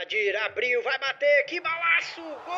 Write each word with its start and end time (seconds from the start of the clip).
Adir 0.00 0.36
abriu, 0.36 0.80
vai 0.84 0.96
bater, 0.96 1.44
que 1.46 1.60
balaço! 1.60 2.20
Gol! 2.46 2.54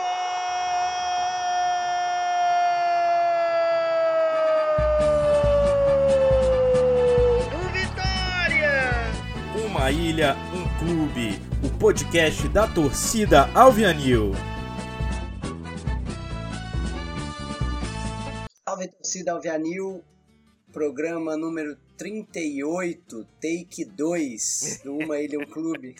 Do 7.50 7.58
Vitória! 7.72 8.82
Uma 9.64 9.90
ilha, 9.90 10.36
um 10.52 10.68
clube. 10.78 11.40
O 11.64 11.78
podcast 11.78 12.46
da 12.48 12.68
torcida 12.68 13.48
Alvianil. 13.54 14.32
Salve 18.68 18.88
torcida 18.88 19.32
Alvianil, 19.32 20.04
programa 20.70 21.38
número 21.38 21.74
38, 21.96 23.26
take 23.40 23.86
2 23.86 24.82
do 24.84 24.98
Uma 24.98 25.18
Ilha, 25.18 25.38
um 25.38 25.46
clube. 25.46 25.96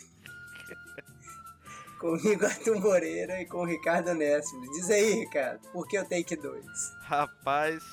Comigo, 2.01 2.47
Arthur 2.47 2.81
Moreira 2.81 3.43
e 3.43 3.47
com 3.47 3.59
o 3.59 3.67
Ricardo 3.67 4.15
Nessimo. 4.15 4.63
Diz 4.73 4.91
aí, 4.91 5.21
Ricardo, 5.21 5.69
por 5.71 5.87
que 5.87 5.99
o 5.99 6.09
take 6.09 6.35
2? 6.35 6.65
Rapaz, 7.03 7.85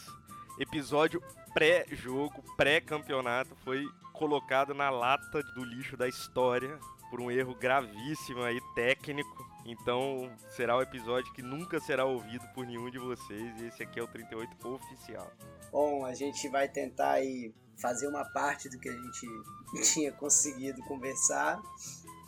episódio 0.57 1.21
pré-jogo, 1.53 2.41
pré-campeonato 2.55 3.53
foi 3.65 3.85
colocado 4.13 4.73
na 4.73 4.89
lata 4.89 5.43
do 5.53 5.63
lixo 5.63 5.97
da 5.97 6.07
história 6.07 6.79
por 7.09 7.19
um 7.19 7.29
erro 7.29 7.53
gravíssimo 7.53 8.43
aí 8.43 8.61
técnico. 8.73 9.45
Então 9.65 10.31
será 10.55 10.77
o 10.77 10.81
episódio 10.81 11.33
que 11.33 11.41
nunca 11.41 11.77
será 11.81 12.05
ouvido 12.05 12.47
por 12.53 12.65
nenhum 12.65 12.89
de 12.89 12.99
vocês 12.99 13.59
e 13.59 13.65
esse 13.65 13.83
aqui 13.83 13.99
é 13.99 14.03
o 14.03 14.07
38 14.07 14.69
oficial. 14.69 15.29
Bom, 15.69 16.05
a 16.05 16.13
gente 16.13 16.47
vai 16.47 16.69
tentar 16.69 17.11
aí 17.11 17.53
fazer 17.75 18.07
uma 18.07 18.23
parte 18.23 18.69
do 18.69 18.79
que 18.79 18.87
a 18.87 18.93
gente 18.93 19.27
tinha 19.91 20.13
conseguido 20.13 20.81
conversar 20.83 21.61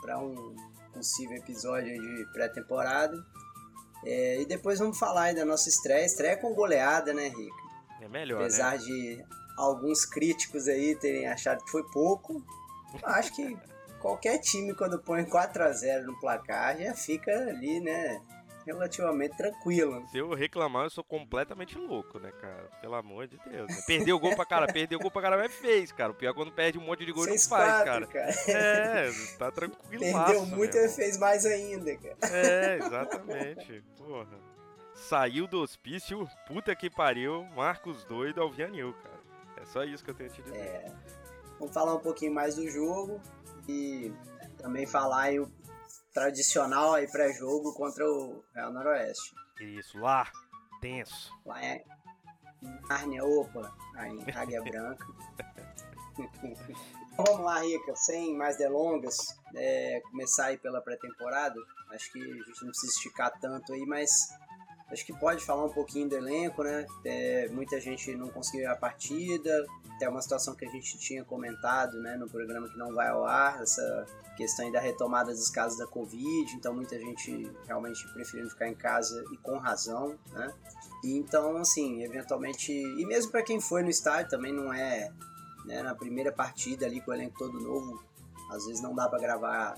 para 0.01 0.19
um 0.19 0.55
possível 0.93 1.37
episódio 1.37 1.99
de 1.99 2.25
pré-temporada. 2.33 3.17
É, 4.05 4.41
e 4.41 4.45
depois 4.45 4.79
vamos 4.79 4.97
falar 4.97 5.23
aí 5.23 5.35
da 5.35 5.45
nossa 5.45 5.69
estreia. 5.69 6.05
Estreia 6.05 6.37
com 6.37 6.53
goleada, 6.53 7.13
né, 7.13 7.27
Rica? 7.27 7.69
É 8.01 8.07
melhor, 8.07 8.41
Apesar 8.41 8.73
né? 8.73 8.77
de 8.77 9.25
alguns 9.57 10.05
críticos 10.05 10.67
aí 10.67 10.95
terem 10.95 11.27
achado 11.27 11.63
que 11.63 11.71
foi 11.71 11.83
pouco, 11.91 12.41
eu 12.93 13.09
acho 13.09 13.35
que 13.35 13.57
qualquer 13.99 14.37
time 14.39 14.73
quando 14.73 14.97
põe 14.99 15.25
4 15.25 15.63
a 15.63 15.71
0 15.71 16.05
no 16.05 16.19
placar 16.19 16.77
já 16.77 16.93
fica 16.93 17.31
ali, 17.31 17.81
né, 17.81 18.21
relativamente 18.71 19.35
tranquilo. 19.35 20.05
Se 20.09 20.17
eu 20.17 20.33
reclamar, 20.33 20.85
eu 20.85 20.89
sou 20.89 21.03
completamente 21.03 21.77
louco, 21.77 22.19
né, 22.19 22.31
cara? 22.39 22.69
Pelo 22.81 22.95
amor 22.95 23.27
de 23.27 23.37
Deus. 23.49 23.69
Né? 23.69 23.83
Perdeu 23.85 24.15
o 24.15 24.19
gol 24.19 24.35
pra 24.35 24.45
cara, 24.45 24.71
perdeu 24.71 24.99
o 24.99 25.01
gol 25.01 25.11
pra 25.11 25.21
cara, 25.21 25.37
mas 25.37 25.53
fez, 25.53 25.91
cara. 25.91 26.11
O 26.11 26.15
pior 26.15 26.31
é 26.31 26.33
quando 26.33 26.51
perde 26.51 26.77
um 26.77 26.81
monte 26.81 27.05
de 27.05 27.11
gol 27.11 27.25
e 27.25 27.31
não 27.31 27.39
faz, 27.39 27.83
cara. 27.83 28.07
cara. 28.07 28.29
É, 28.47 29.11
tá 29.37 29.51
tranquilo. 29.51 30.01
Perdeu 30.01 30.45
muito 30.45 30.77
e 30.77 30.89
fez 30.89 31.17
mais 31.17 31.45
ainda, 31.45 31.95
cara. 31.97 32.17
É, 32.33 32.77
exatamente. 32.77 33.83
Porra. 33.97 34.39
Saiu 34.93 35.47
do 35.47 35.61
hospício, 35.61 36.27
puta 36.45 36.75
que 36.75 36.89
pariu, 36.89 37.45
Marcos 37.55 38.03
doido, 38.03 38.41
Alvianil, 38.41 38.93
cara. 38.93 39.19
É 39.57 39.65
só 39.65 39.83
isso 39.83 40.03
que 40.03 40.11
eu 40.11 40.15
tenho 40.15 40.29
a 40.29 40.33
te 40.33 40.41
dizer. 40.41 40.57
É, 40.57 40.91
vamos 41.57 41.73
falar 41.73 41.95
um 41.95 41.99
pouquinho 41.99 42.33
mais 42.33 42.55
do 42.55 42.69
jogo 42.69 43.19
e 43.67 44.11
também 44.57 44.85
falar 44.85 45.23
aí 45.23 45.39
o 45.39 45.49
tradicional 46.13 46.93
aí 46.93 47.09
pré-jogo 47.09 47.73
contra 47.73 48.05
o 48.05 48.43
Real 48.53 48.71
Noroeste. 48.71 49.35
Isso, 49.59 49.97
lá, 49.99 50.29
tenso. 50.81 51.31
Lá 51.45 51.63
é 51.63 51.83
Nárnia, 52.89 53.23
opa, 53.23 53.73
aí 53.95 54.11
em 54.11 54.31
Águia 54.31 54.61
Branca. 54.61 55.05
Vamos 57.15 57.41
lá, 57.41 57.59
Rica, 57.61 57.95
sem 57.95 58.35
mais 58.35 58.57
delongas, 58.57 59.39
é, 59.55 60.01
começar 60.09 60.47
aí 60.47 60.57
pela 60.57 60.81
pré-temporada. 60.81 61.55
Acho 61.91 62.11
que 62.11 62.19
a 62.19 62.43
gente 62.43 62.61
não 62.61 62.69
precisa 62.69 62.93
esticar 62.93 63.37
tanto 63.39 63.73
aí, 63.73 63.85
mas 63.85 64.29
acho 64.91 65.05
que 65.05 65.13
pode 65.13 65.45
falar 65.45 65.65
um 65.65 65.69
pouquinho 65.69 66.09
do 66.09 66.15
elenco, 66.15 66.63
né? 66.63 66.85
É, 67.05 67.47
muita 67.49 67.79
gente 67.79 68.15
não 68.15 68.27
conseguiu 68.29 68.69
à 68.71 68.75
partida, 68.75 69.65
até 69.95 70.07
uma 70.07 70.21
situação 70.21 70.55
que 70.55 70.65
a 70.65 70.69
gente 70.69 70.97
tinha 70.97 71.23
comentado 71.25 71.99
né, 71.99 72.15
no 72.15 72.29
programa 72.29 72.69
que 72.69 72.77
não 72.77 72.93
vai 72.93 73.09
ao 73.09 73.25
ar, 73.25 73.61
essa 73.61 74.05
questão 74.37 74.71
da 74.71 74.79
retomada 74.79 75.31
dos 75.31 75.49
casos 75.49 75.77
da 75.77 75.85
Covid, 75.85 76.55
então 76.55 76.73
muita 76.73 76.97
gente 76.97 77.51
realmente 77.67 78.07
preferindo 78.13 78.49
ficar 78.49 78.69
em 78.69 78.75
casa 78.75 79.23
e 79.33 79.37
com 79.37 79.57
razão, 79.57 80.17
né? 80.31 80.53
E 81.03 81.17
então, 81.17 81.57
assim, 81.57 82.01
eventualmente, 82.03 82.71
e 82.71 83.05
mesmo 83.05 83.31
para 83.31 83.43
quem 83.43 83.59
foi 83.59 83.83
no 83.83 83.89
estádio 83.89 84.29
também 84.29 84.53
não 84.53 84.73
é 84.73 85.11
né, 85.65 85.83
na 85.83 85.93
primeira 85.93 86.31
partida 86.31 86.85
ali 86.85 87.01
com 87.01 87.11
o 87.11 87.13
elenco 87.13 87.37
todo 87.37 87.59
novo, 87.59 88.01
às 88.49 88.65
vezes 88.65 88.81
não 88.81 88.95
dá 88.95 89.09
para 89.09 89.19
gravar 89.19 89.77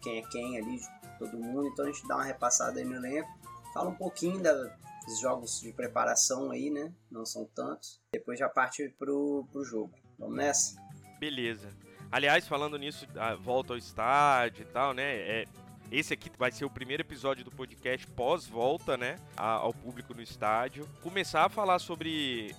quem 0.00 0.18
é 0.18 0.22
quem 0.22 0.56
ali, 0.58 0.80
todo 1.18 1.36
mundo, 1.36 1.66
então 1.66 1.84
a 1.84 1.88
gente 1.90 2.06
dá 2.06 2.14
uma 2.16 2.24
repassada 2.24 2.78
aí 2.78 2.84
no 2.84 2.94
elenco, 2.94 3.28
fala 3.76 3.90
um 3.90 3.94
pouquinho 3.94 4.42
da, 4.42 4.52
dos 4.52 5.20
jogos 5.20 5.60
de 5.60 5.72
preparação 5.72 6.50
aí, 6.50 6.70
né? 6.70 6.92
Não 7.10 7.26
são 7.26 7.44
tantos. 7.54 8.00
Depois 8.12 8.38
já 8.38 8.48
parte 8.48 8.88
pro, 8.98 9.46
pro 9.52 9.64
jogo. 9.64 9.92
Vamos 10.18 10.36
nessa? 10.36 10.76
Beleza. 11.20 11.68
Aliás, 12.10 12.46
falando 12.48 12.78
nisso, 12.78 13.06
volta 13.42 13.72
ao 13.74 13.76
estádio 13.78 14.62
e 14.62 14.72
tal, 14.72 14.94
né? 14.94 15.16
É, 15.16 15.44
esse 15.90 16.14
aqui 16.14 16.30
vai 16.38 16.50
ser 16.50 16.64
o 16.64 16.70
primeiro 16.70 17.02
episódio 17.02 17.44
do 17.44 17.50
podcast 17.50 18.06
pós-volta, 18.08 18.96
né? 18.96 19.18
a- 19.36 19.52
ao 19.56 19.74
público 19.74 20.14
no 20.14 20.22
estádio. 20.22 20.88
Começar 21.02 21.44
a 21.44 21.48
falar 21.48 21.78
sobre, 21.78 22.54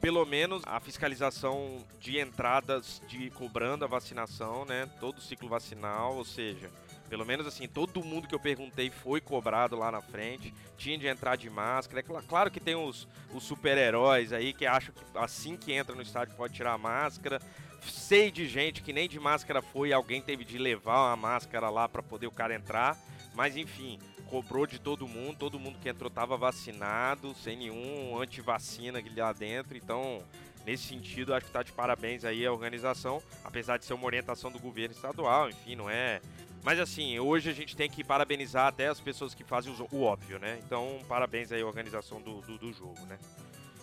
pelo 0.00 0.24
menos, 0.24 0.62
a 0.66 0.80
fiscalização 0.80 1.84
de 2.00 2.18
entradas 2.18 3.00
de 3.08 3.30
cobrando 3.30 3.84
a 3.84 3.88
vacinação, 3.88 4.64
né? 4.64 4.88
Todo 5.00 5.18
o 5.18 5.20
ciclo 5.22 5.48
vacinal, 5.48 6.16
ou 6.16 6.24
seja, 6.24 6.70
pelo 7.08 7.24
menos 7.24 7.46
assim, 7.46 7.66
todo 7.66 8.02
mundo 8.04 8.28
que 8.28 8.34
eu 8.34 8.40
perguntei 8.40 8.90
foi 8.90 9.20
cobrado 9.20 9.76
lá 9.76 9.90
na 9.90 10.00
frente. 10.00 10.52
Tinha 10.76 10.98
de 10.98 11.06
entrar 11.06 11.36
de 11.36 11.48
máscara. 11.48 12.00
É 12.00 12.02
cla- 12.02 12.22
claro 12.22 12.50
que 12.50 12.60
tem 12.60 12.74
os, 12.74 13.06
os 13.32 13.42
super-heróis 13.42 14.32
aí 14.32 14.52
que 14.52 14.66
acham 14.66 14.94
que 14.94 15.18
assim 15.18 15.56
que 15.56 15.72
entra 15.72 15.94
no 15.94 16.02
estádio 16.02 16.34
pode 16.36 16.54
tirar 16.54 16.72
a 16.72 16.78
máscara. 16.78 17.40
Sei 17.82 18.30
de 18.30 18.48
gente 18.48 18.82
que 18.82 18.92
nem 18.92 19.08
de 19.08 19.20
máscara 19.20 19.62
foi, 19.62 19.92
alguém 19.92 20.20
teve 20.20 20.44
de 20.44 20.58
levar 20.58 21.08
uma 21.08 21.16
máscara 21.16 21.70
lá 21.70 21.88
para 21.88 22.02
poder 22.02 22.26
o 22.26 22.32
cara 22.32 22.54
entrar. 22.54 22.96
Mas 23.34 23.56
enfim, 23.56 23.98
cobrou 24.28 24.66
de 24.66 24.78
todo 24.78 25.06
mundo, 25.06 25.36
todo 25.38 25.60
mundo 25.60 25.78
que 25.78 25.88
entrou 25.88 26.10
tava 26.10 26.36
vacinado, 26.36 27.34
sem 27.34 27.56
nenhum 27.56 28.20
antivacina 28.20 29.00
lá 29.16 29.32
dentro. 29.32 29.76
Então, 29.76 30.22
nesse 30.64 30.84
sentido, 30.84 31.32
acho 31.32 31.46
que 31.46 31.52
tá 31.52 31.62
de 31.62 31.70
parabéns 31.70 32.24
aí 32.24 32.44
a 32.44 32.52
organização, 32.52 33.22
apesar 33.44 33.76
de 33.78 33.84
ser 33.84 33.94
uma 33.94 34.06
orientação 34.06 34.50
do 34.50 34.58
governo 34.58 34.94
estadual, 34.94 35.48
enfim, 35.48 35.76
não 35.76 35.88
é 35.88 36.20
mas 36.62 36.80
assim, 36.80 37.18
hoje 37.18 37.50
a 37.50 37.52
gente 37.52 37.76
tem 37.76 37.88
que 37.88 38.02
parabenizar 38.02 38.66
até 38.66 38.88
as 38.88 39.00
pessoas 39.00 39.34
que 39.34 39.44
fazem 39.44 39.72
o, 39.92 40.02
óbvio, 40.02 40.38
né? 40.38 40.58
Então, 40.64 40.98
parabéns 41.08 41.52
aí 41.52 41.62
à 41.62 41.66
organização 41.66 42.20
do, 42.20 42.40
do, 42.40 42.58
do 42.58 42.72
jogo, 42.72 43.00
né? 43.06 43.18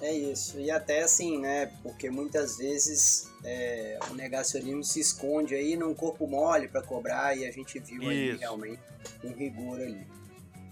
É 0.01 0.11
isso. 0.11 0.59
E 0.59 0.69
até 0.69 1.01
assim, 1.03 1.39
né? 1.39 1.67
Porque 1.81 2.09
muitas 2.09 2.57
vezes 2.57 3.31
é, 3.43 3.97
o 4.11 4.13
negacionismo 4.13 4.83
se 4.83 4.99
esconde 4.99 5.55
aí 5.55 5.77
num 5.77 5.93
corpo 5.93 6.27
mole 6.27 6.67
para 6.67 6.81
cobrar 6.81 7.37
e 7.37 7.45
a 7.45 7.51
gente 7.51 7.79
viu 7.79 8.09
aí 8.09 8.35
realmente 8.35 8.81
um 9.23 9.31
rigor 9.31 9.79
ali. 9.79 10.05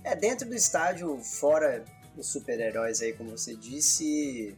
É, 0.04 0.16
dentro 0.16 0.50
do 0.50 0.56
estádio, 0.56 1.18
fora 1.20 1.86
os 2.18 2.28
super-heróis 2.28 3.02
aí, 3.02 3.14
como 3.14 3.32
você 3.32 3.56
disse, 3.56 4.56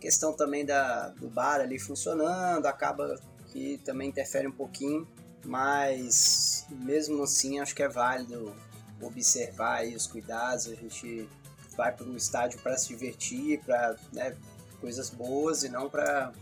questão 0.00 0.34
também 0.34 0.66
da, 0.66 1.08
do 1.10 1.28
bar 1.28 1.60
ali 1.60 1.78
funcionando, 1.78 2.66
acaba 2.66 3.18
que 3.46 3.78
também 3.84 4.08
interfere 4.08 4.46
um 4.46 4.52
pouquinho, 4.52 5.08
mas 5.44 6.66
mesmo 6.70 7.22
assim 7.22 7.60
acho 7.60 7.74
que 7.74 7.82
é 7.82 7.88
válido 7.88 8.54
observar 9.00 9.84
os 9.84 10.06
cuidados, 10.06 10.66
a 10.66 10.74
gente 10.74 11.28
vai 11.76 11.92
para 11.92 12.06
o 12.06 12.16
estádio 12.16 12.58
para 12.60 12.76
se 12.76 12.88
divertir, 12.88 13.60
para 13.64 13.96
né, 14.12 14.36
coisas 14.80 15.10
boas 15.10 15.62
e 15.64 15.68
não 15.68 15.90
para 15.90 16.32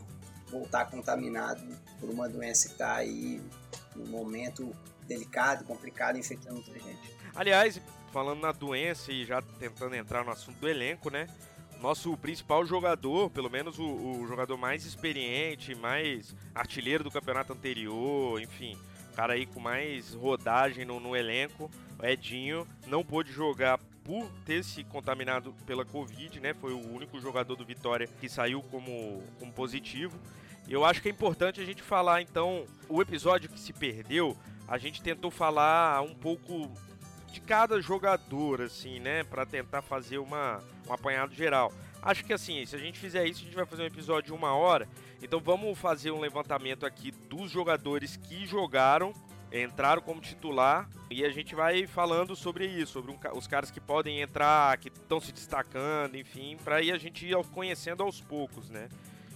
voltar 0.51 0.91
contaminado 0.91 1.63
por 1.99 2.11
uma 2.11 2.29
doença 2.29 2.69
que 2.69 2.75
está 2.75 2.97
aí 2.97 3.41
num 3.97 4.07
momento 4.07 4.75
delicado, 5.07 5.65
complicado, 5.65 6.19
infectando 6.19 6.57
muita 6.57 6.79
gente. 6.79 7.17
Aliás, 7.35 7.81
falando 8.13 8.41
na 8.41 8.53
doença 8.53 9.11
e 9.11 9.25
já 9.25 9.41
tentando 9.41 9.95
entrar 9.95 10.25
no 10.25 10.31
assunto 10.31 10.59
do 10.59 10.69
elenco, 10.69 11.11
né? 11.11 11.27
Nosso 11.81 12.17
principal 12.17 12.65
jogador, 12.65 13.31
pelo 13.31 13.51
menos 13.51 13.79
o, 13.79 13.85
o 13.85 14.27
jogador 14.27 14.57
mais 14.57 14.85
experiente, 14.85 15.75
mais 15.75 16.35
artilheiro 16.55 17.03
do 17.03 17.11
campeonato 17.11 17.53
anterior, 17.53 18.41
enfim, 18.41 18.79
cara 19.13 19.35
aí 19.35 19.47
com 19.47 19.61
mais 19.61 20.15
rodagem 20.15 20.85
no, 20.85 20.99
no 20.99 21.15
elenco, 21.15 21.71
Edinho, 22.03 22.67
não 22.87 23.05
pôde 23.05 23.33
jogar 23.33 23.79
por 24.05 24.29
ter 24.45 24.65
se 24.65 24.83
contaminado 24.85 25.55
pela 25.65 25.85
Covid, 25.85 26.41
né? 26.41 26.55
Foi 26.55 26.73
o 26.73 26.95
único 26.95 27.21
jogador 27.21 27.55
do 27.55 27.65
Vitória 27.65 28.09
que 28.21 28.29
saiu 28.29 28.63
como, 28.63 29.23
como 29.39 29.53
positivo. 29.53 30.19
Eu 30.69 30.85
acho 30.85 31.01
que 31.01 31.09
é 31.09 31.13
importante 31.13 31.61
a 31.61 31.65
gente 31.65 31.83
falar, 31.83 32.23
então, 32.23 32.65
o 32.89 33.01
episódio 33.01 33.49
que 33.49 33.59
se 33.59 33.73
perdeu, 33.73 34.37
a 34.67 34.79
gente 34.79 35.03
tentou 35.03 35.31
falar 35.31 36.03
um 36.03 36.15
pouco 36.15 36.71
de 37.31 37.41
cada 37.41 37.81
jogador, 37.81 38.63
assim, 38.63 38.99
né? 38.99 39.25
Pra 39.25 39.47
tentar 39.47 39.83
fazer 39.83 40.19
uma, 40.19 40.61
um 40.89 40.93
apanhado 40.93 41.35
geral. 41.35 41.73
Acho 42.03 42.25
que 42.25 42.33
assim, 42.33 42.67
se 42.67 42.75
a 42.75 42.79
gente 42.79 42.99
fizer 42.99 43.25
isso, 43.25 43.41
a 43.41 43.45
gente 43.45 43.55
vai 43.55 43.65
fazer 43.65 43.83
um 43.83 43.87
episódio 43.87 44.33
de 44.33 44.33
uma 44.33 44.55
hora. 44.55 44.89
Então 45.23 45.39
vamos 45.39 45.79
fazer 45.79 46.11
um 46.11 46.19
levantamento 46.19 46.85
aqui 46.85 47.13
dos 47.31 47.51
jogadores 47.51 48.17
que 48.17 48.45
jogaram 48.45 49.15
entraram 49.53 50.01
como 50.01 50.21
titular 50.21 50.89
e 51.11 51.25
a 51.25 51.31
gente 51.31 51.55
vai 51.55 51.87
falando 51.87 52.35
sobre 52.35 52.67
isso, 52.67 52.93
sobre 52.93 53.13
um, 53.13 53.19
os 53.37 53.47
caras 53.47 53.71
que 53.71 53.81
podem 53.81 54.21
entrar, 54.21 54.79
que 54.79 54.89
estão 54.89 55.21
se 55.21 55.33
destacando, 55.33 56.17
enfim, 56.17 56.57
para 56.65 56.77
aí 56.77 56.91
a 56.91 56.97
gente 56.97 57.27
ir 57.27 57.37
conhecendo 57.53 58.03
aos 58.03 58.21
poucos, 58.21 58.71
né? 58.71 58.89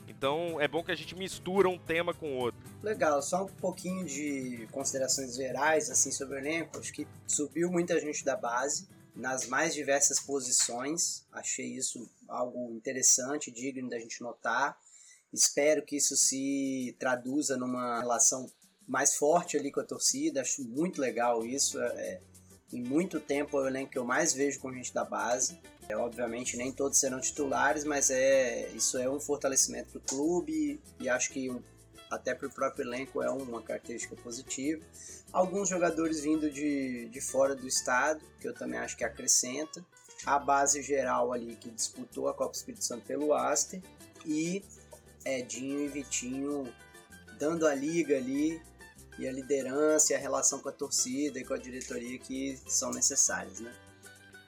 Então 0.08 0.58
é 0.60 0.66
bom 0.66 0.82
que 0.82 0.90
a 0.90 0.94
gente 0.94 1.14
mistura 1.14 1.68
um 1.68 1.78
tema 1.78 2.14
com 2.14 2.34
outro. 2.36 2.58
Legal, 2.82 3.20
só 3.20 3.44
um 3.44 3.48
pouquinho 3.48 4.06
de 4.06 4.66
considerações 4.72 5.36
gerais 5.36 5.90
assim 5.90 6.10
sobre 6.10 6.36
o 6.36 6.38
elenco. 6.38 6.78
Acho 6.78 6.92
que 6.92 7.06
subiu 7.26 7.70
muita 7.70 8.00
gente 8.00 8.24
da 8.24 8.36
base 8.36 8.88
nas 9.16 9.46
mais 9.46 9.74
diversas 9.74 10.20
posições. 10.20 11.24
Achei 11.32 11.66
isso 11.66 12.08
algo 12.28 12.72
interessante, 12.76 13.50
digno 13.50 13.88
da 13.88 13.98
gente 13.98 14.20
notar. 14.22 14.78
Espero 15.32 15.82
que 15.84 15.96
isso 15.96 16.16
se 16.16 16.94
traduza 16.98 17.56
numa 17.56 17.98
relação 18.00 18.50
mais 18.86 19.16
forte 19.16 19.56
ali 19.56 19.72
com 19.72 19.80
a 19.80 19.84
torcida. 19.84 20.42
Acho 20.42 20.62
muito 20.62 21.00
legal 21.00 21.44
isso. 21.44 21.80
É, 21.80 21.86
é 21.86 22.20
em 22.72 22.82
muito 22.82 23.20
tempo 23.20 23.58
é 23.58 23.62
o 23.62 23.68
elenco 23.68 23.92
que 23.92 23.98
eu 23.98 24.04
mais 24.04 24.32
vejo 24.32 24.58
com 24.58 24.72
gente 24.72 24.92
da 24.92 25.04
base. 25.04 25.58
É, 25.88 25.96
obviamente 25.96 26.56
nem 26.56 26.72
todos 26.72 26.98
serão 26.98 27.20
titulares, 27.20 27.84
mas 27.84 28.10
é 28.10 28.68
isso 28.70 28.98
é 28.98 29.08
um 29.08 29.20
fortalecimento 29.20 29.90
para 29.90 29.98
o 29.98 30.00
clube 30.00 30.80
e 30.98 31.08
acho 31.08 31.30
que 31.30 31.48
até 32.10 32.34
para 32.34 32.48
o 32.48 32.50
próprio 32.50 32.84
elenco 32.84 33.22
é 33.22 33.30
uma 33.30 33.62
característica 33.62 34.16
positiva. 34.16 34.84
Alguns 35.36 35.68
jogadores 35.68 36.22
vindo 36.22 36.50
de, 36.50 37.10
de 37.10 37.20
fora 37.20 37.54
do 37.54 37.68
estado, 37.68 38.22
que 38.40 38.48
eu 38.48 38.54
também 38.54 38.78
acho 38.78 38.96
que 38.96 39.04
acrescenta. 39.04 39.84
A 40.24 40.38
base 40.38 40.80
geral 40.80 41.30
ali 41.30 41.56
que 41.56 41.68
disputou 41.68 42.26
a 42.26 42.32
Copa 42.32 42.56
Espírito 42.56 42.82
Santo 42.82 43.04
pelo 43.04 43.34
Aster 43.34 43.82
e 44.24 44.64
Edinho 45.26 45.80
e 45.84 45.88
Vitinho 45.88 46.72
dando 47.38 47.66
a 47.66 47.74
liga 47.74 48.16
ali 48.16 48.62
e 49.18 49.28
a 49.28 49.32
liderança 49.32 50.14
e 50.14 50.16
a 50.16 50.18
relação 50.18 50.58
com 50.58 50.70
a 50.70 50.72
torcida 50.72 51.38
e 51.38 51.44
com 51.44 51.52
a 51.52 51.58
diretoria 51.58 52.18
que 52.18 52.58
são 52.66 52.90
necessárias, 52.90 53.60
né? 53.60 53.74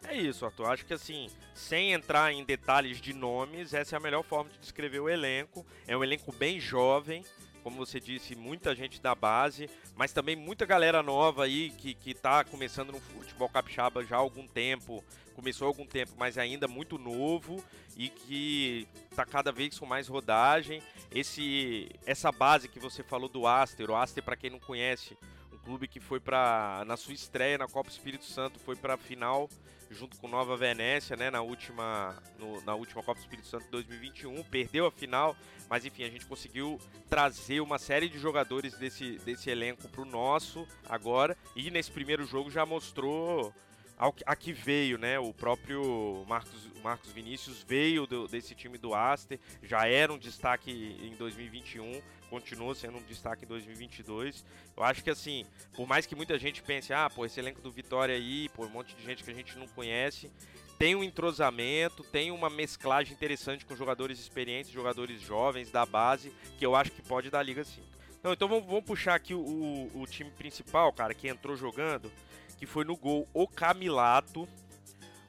É 0.05 0.17
isso, 0.17 0.47
Arthur. 0.47 0.69
Acho 0.69 0.87
que 0.87 0.95
assim, 0.95 1.29
sem 1.55 1.93
entrar 1.93 2.33
em 2.33 2.43
detalhes 2.47 2.99
de 2.99 3.13
nomes, 3.13 3.75
essa 3.75 3.95
é 3.95 3.99
a 3.99 4.01
melhor 4.01 4.23
forma 4.23 4.49
de 4.49 4.59
descrever 4.59 5.01
o 5.01 5.09
elenco. 5.11 5.67
É 5.87 5.95
um 5.95 6.03
elenco 6.03 6.33
bem 6.33 6.59
jovem, 6.59 7.23
como 7.69 7.85
você 7.85 8.01
disse, 8.01 8.35
muita 8.35 8.75
gente 8.75 8.99
da 8.99 9.15
base, 9.15 9.69
mas 9.95 10.11
também 10.11 10.35
muita 10.35 10.65
galera 10.65 11.03
nova 11.03 11.45
aí 11.45 11.69
que, 11.69 11.93
que 11.93 12.15
tá 12.15 12.43
começando 12.43 12.93
no 12.93 12.99
futebol 12.99 13.47
capixaba 13.47 14.03
já 14.03 14.17
há 14.17 14.19
algum 14.19 14.47
tempo, 14.47 15.05
começou 15.35 15.67
há 15.67 15.69
algum 15.69 15.85
tempo, 15.85 16.13
mas 16.17 16.39
ainda 16.39 16.67
muito 16.67 16.97
novo 16.97 17.63
e 17.95 18.09
que 18.09 18.89
tá 19.15 19.27
cada 19.27 19.53
vez 19.53 19.79
com 19.79 19.85
mais 19.85 20.09
rodagem. 20.09 20.83
Esse 21.15 21.91
essa 22.07 22.33
base 22.33 22.69
que 22.69 22.79
você 22.79 23.03
falou 23.03 23.29
do 23.29 23.47
Aster, 23.47 23.91
o 23.91 23.97
Aster 23.97 24.25
para 24.25 24.35
quem 24.35 24.49
não 24.49 24.59
conhece, 24.59 25.15
um 25.53 25.59
clube 25.59 25.87
que 25.87 26.01
foi 26.01 26.19
para 26.19 26.83
na 26.87 26.97
sua 26.97 27.13
estreia 27.13 27.59
na 27.59 27.69
Copa 27.69 27.91
Espírito 27.91 28.25
Santo, 28.25 28.59
foi 28.59 28.77
para 28.77 28.95
a 28.95 28.99
final 28.99 29.47
junto 29.91 30.19
com 30.19 30.29
Nova 30.29 30.57
Venécia, 30.57 31.17
né, 31.17 31.31
na 31.31 31.41
última, 31.41 32.17
no, 32.39 32.61
na 32.63 32.75
última 32.75 33.03
Copa 33.03 33.19
do 33.19 33.23
Espírito 33.23 33.49
Santo 33.49 33.67
2021, 33.71 34.43
perdeu 34.45 34.87
a 34.87 34.91
final, 34.91 35.37
mas 35.69 35.85
enfim, 35.85 36.05
a 36.05 36.11
gente 36.11 36.27
conseguiu 36.27 36.81
trazer 37.09 37.61
uma 37.61 37.79
série 37.79 38.09
de 38.09 38.19
jogadores 38.19 38.75
desse, 38.75 39.19
desse 39.19 39.51
elenco 39.51 39.89
para 39.89 40.03
o 40.03 40.05
nosso 40.05 40.67
agora, 40.89 41.37
e 41.57 41.71
nesse 41.71 41.91
primeiro 41.91 42.25
jogo 42.27 42.51
já 42.51 42.67
mostrou 42.67 43.53
ao, 43.99 44.15
a 44.25 44.37
que 44.37 44.53
veio, 44.53 44.97
né? 44.97 45.19
O 45.19 45.35
próprio 45.35 46.25
Marcos, 46.29 46.71
Marcos 46.83 47.11
Vinícius 47.11 47.65
veio 47.67 48.07
do, 48.07 48.29
desse 48.29 48.55
time 48.55 48.79
do 48.79 48.95
Aster, 48.95 49.41
já 49.63 49.87
era 49.89 50.13
um 50.13 50.19
destaque 50.19 50.71
em 51.03 51.17
2021, 51.17 52.01
continua 52.29 52.75
sendo 52.75 52.99
um 52.99 53.03
destaque 53.03 53.45
em 53.45 53.49
2022. 53.49 54.45
Eu 54.77 54.85
acho 54.85 55.03
que 55.03 55.11
assim, 55.11 55.45
por 55.75 55.87
mais 55.87 56.07
que 56.07 56.15
muita 56.15 56.39
gente 56.39 56.63
pense, 56.63 56.93
ah, 56.93 57.11
pô, 57.11 57.25
esse 57.25 57.41
elenco 57.41 57.61
do 57.61 57.71
Vitória 57.71 58.15
aí, 58.15 58.49
pô, 58.51 58.65
um 58.67 58.71
monte 58.71 58.95
de 58.95 59.05
gente 59.05 59.25
que 59.25 59.31
a 59.31 59.35
gente 59.35 59.59
não 59.59 59.67
conhece, 59.69 60.31
tem 60.79 60.95
um 60.95 61.03
entrosamento, 61.03 62.05
tem 62.05 62.31
uma 62.31 62.49
mesclagem 62.49 63.13
interessante 63.13 63.67
com 63.67 63.75
jogadores 63.75 64.21
experientes, 64.21 64.71
jogadores 64.71 65.21
jovens 65.21 65.71
da 65.71 65.85
base, 65.85 66.33
que 66.59 66.65
eu 66.65 66.77
acho 66.77 66.93
que 66.93 67.03
pode 67.03 67.31
dar 67.31 67.43
liga 67.43 67.65
sim. 67.65 67.83
Não, 68.23 68.33
então 68.33 68.49
vamos, 68.49 68.67
vamos 68.67 68.85
puxar 68.85 69.15
aqui 69.15 69.35
o, 69.35 69.41
o, 69.41 70.03
o 70.03 70.07
time 70.07 70.31
principal, 70.31 70.93
cara, 70.93 71.15
que 71.15 71.29
entrou 71.29 71.57
jogando 71.57 72.11
que 72.59 72.67
foi 72.67 72.85
no 72.85 72.97
gol 72.97 73.27
o 73.33 73.47
Camilato. 73.47 74.49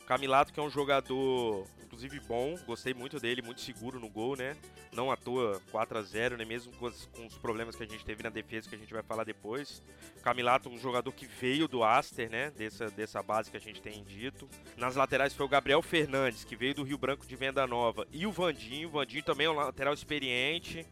Camilato 0.05 0.51
que 0.51 0.59
é 0.59 0.63
um 0.63 0.69
jogador, 0.69 1.67
inclusive 1.99 2.19
bom, 2.21 2.57
gostei 2.65 2.93
muito 2.93 3.19
dele, 3.19 3.41
muito 3.41 3.59
seguro 3.59 3.99
no 3.99 4.07
gol, 4.07 4.37
né? 4.37 4.55
Não 4.93 5.11
à 5.11 5.17
toa 5.17 5.61
4 5.69 5.97
a 5.97 6.01
0 6.01 6.37
né? 6.37 6.45
Mesmo 6.45 6.71
com, 6.73 6.89
com 6.89 7.25
os 7.27 7.37
problemas 7.37 7.75
que 7.75 7.83
a 7.83 7.85
gente 7.85 8.05
teve 8.05 8.23
na 8.23 8.29
defesa, 8.29 8.69
que 8.69 8.75
a 8.75 8.77
gente 8.77 8.93
vai 8.93 9.03
falar 9.03 9.25
depois. 9.25 9.83
Camilato, 10.23 10.69
um 10.69 10.77
jogador 10.77 11.11
que 11.11 11.25
veio 11.25 11.67
do 11.67 11.83
Aster, 11.83 12.29
né? 12.29 12.51
Dessa, 12.51 12.89
dessa 12.89 13.21
base 13.21 13.51
que 13.51 13.57
a 13.57 13.59
gente 13.59 13.81
tem 13.81 14.03
dito. 14.03 14.47
Nas 14.77 14.95
laterais 14.95 15.33
foi 15.33 15.45
o 15.45 15.49
Gabriel 15.49 15.81
Fernandes, 15.81 16.45
que 16.45 16.55
veio 16.55 16.73
do 16.73 16.83
Rio 16.83 16.97
Branco 16.97 17.27
de 17.27 17.35
Venda 17.35 17.67
Nova. 17.67 18.07
E 18.11 18.25
o 18.25 18.31
Vandinho. 18.31 18.87
O 18.87 18.91
Vandinho 18.91 19.23
também 19.23 19.47
é 19.47 19.49
um 19.49 19.55
lateral 19.55 19.93
experiente. 19.93 20.85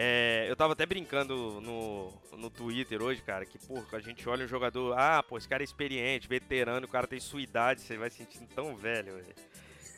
É, 0.00 0.46
eu 0.48 0.54
tava 0.54 0.74
até 0.74 0.86
brincando 0.86 1.60
no, 1.60 2.12
no 2.36 2.48
Twitter 2.48 3.02
hoje, 3.02 3.20
cara, 3.20 3.44
que, 3.44 3.58
porra, 3.58 3.84
a 3.90 3.98
gente 3.98 4.28
olha 4.28 4.44
um 4.44 4.48
jogador, 4.48 4.96
ah, 4.96 5.20
pô, 5.24 5.36
esse 5.36 5.48
cara 5.48 5.60
é 5.60 5.64
experiente, 5.64 6.28
veterano, 6.28 6.86
o 6.86 6.88
cara 6.88 7.04
tem 7.04 7.18
sua 7.18 7.42
idade, 7.42 7.80
você 7.80 7.96
vai 7.96 8.08
se 8.08 8.18
sentindo 8.18 8.46
tão 8.54 8.76
velho, 8.76 9.14
velho. 9.14 9.34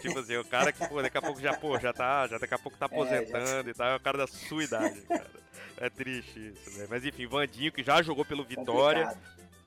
Tipo 0.00 0.18
assim, 0.18 0.36
o 0.36 0.44
cara 0.44 0.72
que, 0.72 0.86
pô, 0.88 1.02
daqui 1.02 1.18
a 1.18 1.22
pouco 1.22 1.40
já, 1.40 1.54
pô, 1.54 1.78
já 1.78 1.92
tá, 1.92 2.26
já 2.26 2.38
daqui 2.38 2.54
a 2.54 2.58
pouco 2.58 2.78
tá 2.78 2.86
aposentando 2.86 3.48
é, 3.48 3.64
já... 3.64 3.70
e 3.70 3.74
tal, 3.74 3.88
é 3.88 3.96
o 3.96 4.00
cara 4.00 4.18
da 4.18 4.26
sua 4.26 4.64
idade, 4.64 5.00
cara. 5.02 5.30
É 5.76 5.88
triste 5.88 6.48
isso, 6.48 6.70
velho. 6.70 6.88
Mas 6.90 7.04
enfim, 7.04 7.26
Vandinho, 7.26 7.72
que 7.72 7.82
já 7.82 8.02
jogou 8.02 8.24
pelo 8.24 8.44
Vitória, 8.44 9.16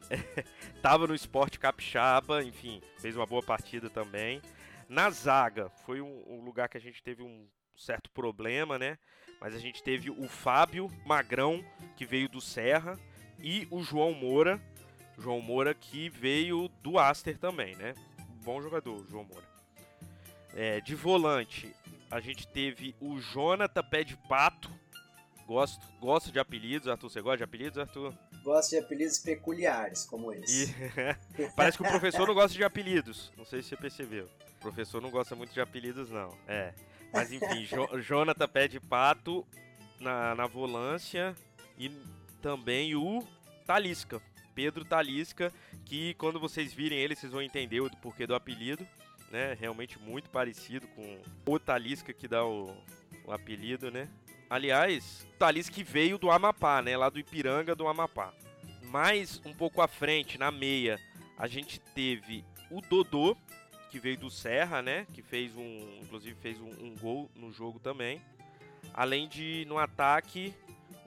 tava 0.82 1.08
no 1.08 1.16
esporte 1.16 1.60
capixaba, 1.60 2.44
enfim, 2.44 2.82
fez 3.00 3.16
uma 3.16 3.26
boa 3.26 3.44
partida 3.44 3.90
também. 3.90 4.42
Na 4.90 5.10
zaga, 5.10 5.70
foi 5.86 6.02
um, 6.02 6.24
um 6.28 6.42
lugar 6.44 6.70
que 6.70 6.78
a 6.78 6.82
gente 6.82 7.02
teve 7.02 7.24
um 7.24 7.48
certo 7.76 8.10
problema, 8.12 8.78
né? 8.78 8.98
Mas 9.40 9.56
a 9.56 9.60
gente 9.60 9.84
teve 9.84 10.10
o 10.10 10.28
Fábio 10.28 10.90
Magrão, 11.06 11.64
que 11.96 12.06
veio 12.06 12.30
do 12.30 12.40
Serra, 12.40 12.98
e 13.40 13.68
o 13.70 13.84
João 13.84 14.14
Moura, 14.14 14.62
João 15.18 15.42
Moura 15.42 15.74
que 15.74 16.10
veio 16.10 16.70
do 16.82 16.98
Aster 16.98 17.38
também, 17.38 17.76
né? 17.76 17.94
Bom 18.44 18.62
jogador, 18.62 19.06
João 19.10 19.24
Moura. 19.24 19.53
É, 20.56 20.80
de 20.82 20.96
volante, 20.96 21.76
a 22.12 22.20
gente 22.20 22.48
teve 22.48 22.96
o 23.00 23.20
Jonathan 23.20 23.84
Pé 23.84 24.04
de 24.04 24.16
Pato. 24.16 24.70
Gosto, 25.48 25.86
gosto 26.00 26.32
de 26.32 26.40
apelidos, 26.40 26.88
Arthur. 26.88 27.10
Você 27.10 27.22
gosta 27.22 27.38
de 27.38 27.44
apelidos, 27.44 27.78
Arthur? 27.78 28.14
Gosto 28.44 28.70
de 28.70 28.78
apelidos 28.78 29.20
peculiares, 29.20 30.06
como 30.06 30.32
esse. 30.32 30.74
E... 31.38 31.50
Parece 31.56 31.78
que 31.78 31.84
o 31.84 31.90
professor 31.90 32.28
não 32.28 32.34
gosta 32.34 32.56
de 32.56 32.64
apelidos. 32.64 33.32
Não 33.36 33.44
sei 33.44 33.62
se 33.62 33.70
você 33.70 33.78
percebeu. 33.78 34.30
O 34.58 34.62
professor 34.62 35.02
não 35.02 35.10
gosta 35.10 35.36
muito 35.36 35.54
de 35.54 35.60
apelidos, 35.60 36.10
não. 36.10 36.30
É. 36.48 36.74
Mas 37.12 37.32
enfim, 37.32 37.66
jo 37.66 37.88
Jonathan 38.00 38.48
Pé 38.48 38.68
de 38.68 38.80
Pato 38.80 39.46
na, 40.00 40.34
na 40.36 40.48
volância 40.48 41.36
e 41.78 41.90
também 42.42 42.96
o 42.96 43.26
Talisca. 43.66 44.22
Pedro 44.56 44.86
Talisca, 44.86 45.52
que 45.86 46.14
quando 46.16 46.40
vocês 46.40 46.74
virem 46.74 47.00
ele, 47.00 47.16
vocês 47.16 47.32
vão 47.32 47.42
entender 47.42 47.82
o 47.82 47.90
porquê 47.98 48.28
do 48.28 48.36
apelido. 48.36 48.88
Né? 49.34 49.58
Realmente 49.60 49.98
muito 49.98 50.30
parecido 50.30 50.88
com 50.90 51.20
o 51.48 51.58
Talisca 51.58 52.14
que 52.14 52.28
dá 52.28 52.46
o, 52.46 52.78
o 53.26 53.32
apelido, 53.32 53.90
né? 53.90 54.08
Aliás, 54.48 55.26
o 55.28 55.38
Talisca 55.40 55.84
veio 55.84 56.20
do 56.20 56.30
Amapá, 56.30 56.84
né? 56.84 56.96
Lá 56.96 57.10
do 57.10 57.18
Ipiranga 57.18 57.74
do 57.74 57.88
Amapá. 57.88 58.32
Mais 58.84 59.42
um 59.44 59.52
pouco 59.52 59.82
à 59.82 59.88
frente, 59.88 60.38
na 60.38 60.52
meia, 60.52 61.00
a 61.36 61.48
gente 61.48 61.80
teve 61.96 62.46
o 62.70 62.80
Dodô, 62.80 63.36
que 63.90 63.98
veio 63.98 64.20
do 64.20 64.30
Serra, 64.30 64.84
né? 64.84 65.08
Que 65.12 65.24
fez 65.24 65.58
um, 65.58 66.00
inclusive 66.04 66.36
fez 66.40 66.62
um, 66.62 66.70
um 66.70 66.96
gol 66.96 67.28
no 67.36 67.52
jogo 67.52 67.80
também. 67.80 68.22
Além 68.94 69.28
de 69.28 69.66
no 69.68 69.80
ataque 69.80 70.54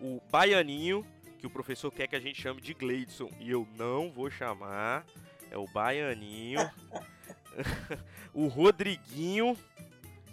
o 0.01 0.21
Baianinho, 0.33 1.07
que 1.39 1.47
o 1.47 1.51
professor 1.51 1.93
quer 1.93 2.09
que 2.09 2.17
a 2.17 2.21
gente 2.21 2.43
chame 2.43 2.61
de 2.61 2.75
Gleidson 2.75 3.31
e 3.39 3.53
eu 3.53 3.69
não 3.77 4.11
vou 4.11 4.29
chamar. 4.29 5.07
É 5.49 5.57
o 5.57 5.69
Baianinho, 5.69 6.69
o 8.35 8.47
Rodriguinho 8.49 9.57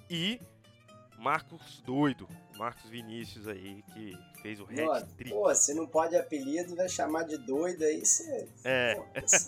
e 0.10 0.40
Marcos 1.18 1.82
Doido. 1.86 2.28
Marcos 2.58 2.90
Vinícius 2.90 3.48
aí, 3.48 3.84
que 3.94 4.18
fez 4.42 4.60
o 4.60 4.64
hat-trick. 4.64 5.32
Pô, 5.32 5.54
se 5.54 5.74
não 5.74 5.88
pode 5.88 6.16
apelido, 6.16 6.76
vai 6.76 6.90
chamar 6.90 7.24
de 7.24 7.38
doido 7.38 7.84
aí, 7.84 8.06
você, 8.06 8.48
é. 8.64 8.96
Pô, 9.14 9.22
você 9.22 9.48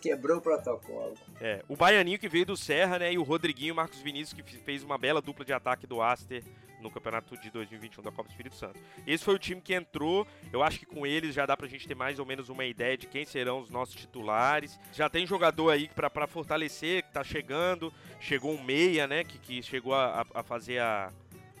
quebrou 0.00 0.38
o 0.38 0.40
protocolo. 0.40 1.14
É, 1.40 1.62
o 1.68 1.76
Baianinho 1.76 2.18
que 2.18 2.28
veio 2.28 2.46
do 2.46 2.56
Serra, 2.56 2.98
né, 2.98 3.12
e 3.12 3.18
o 3.18 3.22
Rodriguinho 3.22 3.74
Marcos 3.74 4.00
Vinícius 4.00 4.40
que 4.40 4.56
fez 4.58 4.82
uma 4.82 4.98
bela 4.98 5.20
dupla 5.20 5.44
de 5.44 5.52
ataque 5.52 5.86
do 5.86 6.00
Aster 6.00 6.42
no 6.80 6.90
campeonato 6.90 7.36
de 7.36 7.50
2021 7.50 8.02
da 8.02 8.10
Copa 8.10 8.24
do 8.24 8.30
Espírito 8.30 8.56
Santo. 8.56 8.78
Esse 9.06 9.24
foi 9.24 9.34
o 9.34 9.38
time 9.38 9.60
que 9.60 9.74
entrou, 9.74 10.26
eu 10.52 10.62
acho 10.62 10.78
que 10.78 10.86
com 10.86 11.06
eles 11.06 11.34
já 11.34 11.46
dá 11.46 11.56
pra 11.56 11.66
gente 11.66 11.86
ter 11.86 11.94
mais 11.94 12.18
ou 12.18 12.26
menos 12.26 12.48
uma 12.48 12.64
ideia 12.64 12.96
de 12.96 13.06
quem 13.06 13.24
serão 13.24 13.60
os 13.60 13.70
nossos 13.70 13.94
titulares. 13.94 14.78
Já 14.92 15.08
tem 15.08 15.26
jogador 15.26 15.70
aí 15.70 15.88
pra, 15.88 16.08
pra 16.08 16.26
fortalecer, 16.26 17.02
que 17.02 17.12
tá 17.12 17.24
chegando, 17.24 17.92
chegou 18.20 18.52
um 18.52 18.62
meia, 18.62 19.06
né, 19.06 19.24
que, 19.24 19.38
que 19.38 19.62
chegou 19.62 19.94
a, 19.94 20.24
a 20.34 20.42
fazer 20.42 20.78
a 20.78 21.12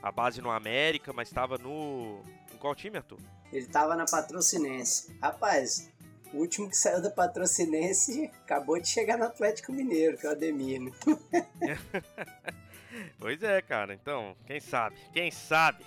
a 0.06 0.12
base 0.12 0.40
no 0.40 0.52
América, 0.52 1.12
mas 1.12 1.26
estava 1.26 1.58
no. 1.58 2.20
Em 2.54 2.58
qual 2.58 2.76
time, 2.76 2.96
Arthur? 2.96 3.18
Ele 3.52 3.66
estava 3.66 3.96
na 3.96 4.04
Patrocinense. 4.04 5.16
Rapaz, 5.20 5.90
O 6.32 6.38
último 6.38 6.70
que 6.70 6.76
saiu 6.76 7.02
da 7.02 7.10
Patrocinense 7.10 8.30
acabou 8.44 8.80
de 8.80 8.88
chegar 8.88 9.18
no 9.18 9.24
Atlético 9.24 9.72
Mineiro, 9.72 10.16
que 10.16 10.26
é 10.26 10.28
o 10.28 10.32
Ademir. 10.32 10.80
Né? 10.80 10.92
pois 13.18 13.42
é, 13.42 13.60
cara. 13.62 13.94
Então, 13.94 14.36
quem 14.46 14.60
sabe? 14.60 14.96
Quem 15.12 15.30
sabe? 15.30 15.84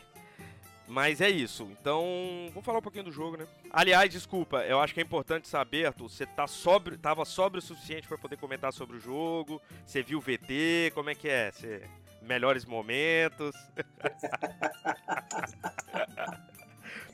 Mas 0.85 1.21
é 1.21 1.29
isso. 1.29 1.69
Então, 1.79 2.03
vamos 2.49 2.65
falar 2.65 2.79
um 2.79 2.81
pouquinho 2.81 3.05
do 3.05 3.11
jogo, 3.11 3.37
né? 3.37 3.47
Aliás, 3.69 4.11
desculpa, 4.11 4.65
eu 4.65 4.81
acho 4.81 4.93
que 4.93 4.99
é 4.99 5.03
importante 5.03 5.47
saber, 5.47 5.85
Arthur, 5.85 6.09
você 6.09 6.25
tá 6.25 6.47
sóbrio, 6.47 6.97
tava 6.97 7.23
sóbrio 7.23 7.59
o 7.59 7.65
suficiente 7.65 8.07
para 8.07 8.17
poder 8.17 8.37
comentar 8.37 8.73
sobre 8.73 8.97
o 8.97 8.99
jogo? 8.99 9.61
Você 9.85 10.01
viu 10.01 10.17
o 10.17 10.21
VT? 10.21 10.91
Como 10.93 11.09
é 11.09 11.15
que 11.15 11.29
é? 11.29 11.51
Você... 11.51 11.83
Melhores 12.21 12.65
momentos? 12.65 13.55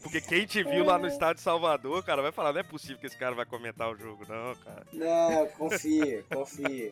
Porque 0.01 0.19
quem 0.21 0.45
te 0.45 0.63
viu 0.63 0.85
lá 0.85 0.97
no 0.99 1.07
estádio 1.07 1.37
de 1.37 1.41
Salvador, 1.41 2.03
cara, 2.03 2.21
vai 2.21 2.31
falar, 2.31 2.53
não 2.53 2.59
é 2.59 2.63
possível 2.63 2.99
que 2.99 3.07
esse 3.07 3.17
cara 3.17 3.33
vai 3.33 3.45
comentar 3.45 3.89
o 3.89 3.97
jogo, 3.97 4.23
não, 4.29 4.53
cara. 4.55 4.85
Não, 4.93 5.47
confia, 5.47 6.23
confia. 6.31 6.91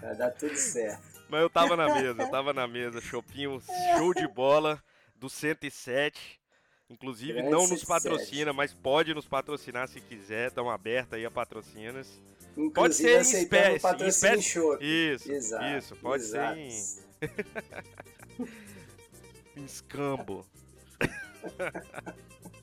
Vai 0.00 0.14
dar 0.16 0.30
tudo 0.30 0.54
certo. 0.56 1.02
Mas 1.28 1.42
eu 1.42 1.50
tava 1.50 1.76
na 1.76 1.92
mesa, 1.92 2.22
eu 2.22 2.30
tava 2.30 2.52
na 2.52 2.68
mesa, 2.68 3.00
Chopinho, 3.00 3.60
show 3.96 4.14
de 4.14 4.28
bola 4.28 4.80
do 5.16 5.28
107. 5.28 6.40
Inclusive, 6.88 7.32
Grande 7.32 7.50
não 7.50 7.66
nos 7.66 7.84
patrocina, 7.84 8.52
mas 8.52 8.72
pode 8.72 9.12
nos 9.14 9.26
patrocinar 9.26 9.88
se 9.88 10.00
quiser. 10.00 10.46
Estão 10.48 10.70
abertas 10.70 11.18
aí 11.18 11.26
a 11.26 11.30
patrocinas. 11.30 12.06
Inclusive, 12.56 12.72
pode 12.72 12.94
ser 12.94 13.16
em 13.16 13.42
espécie. 13.42 14.04
Em 14.04 14.06
espécie. 14.06 14.60
Isso, 14.80 15.32
Exato, 15.32 15.64
isso. 15.76 15.96
Pode 15.96 16.22
Exato. 16.22 16.54
ser 16.54 16.60
em... 16.60 17.04
escambo. 19.56 20.46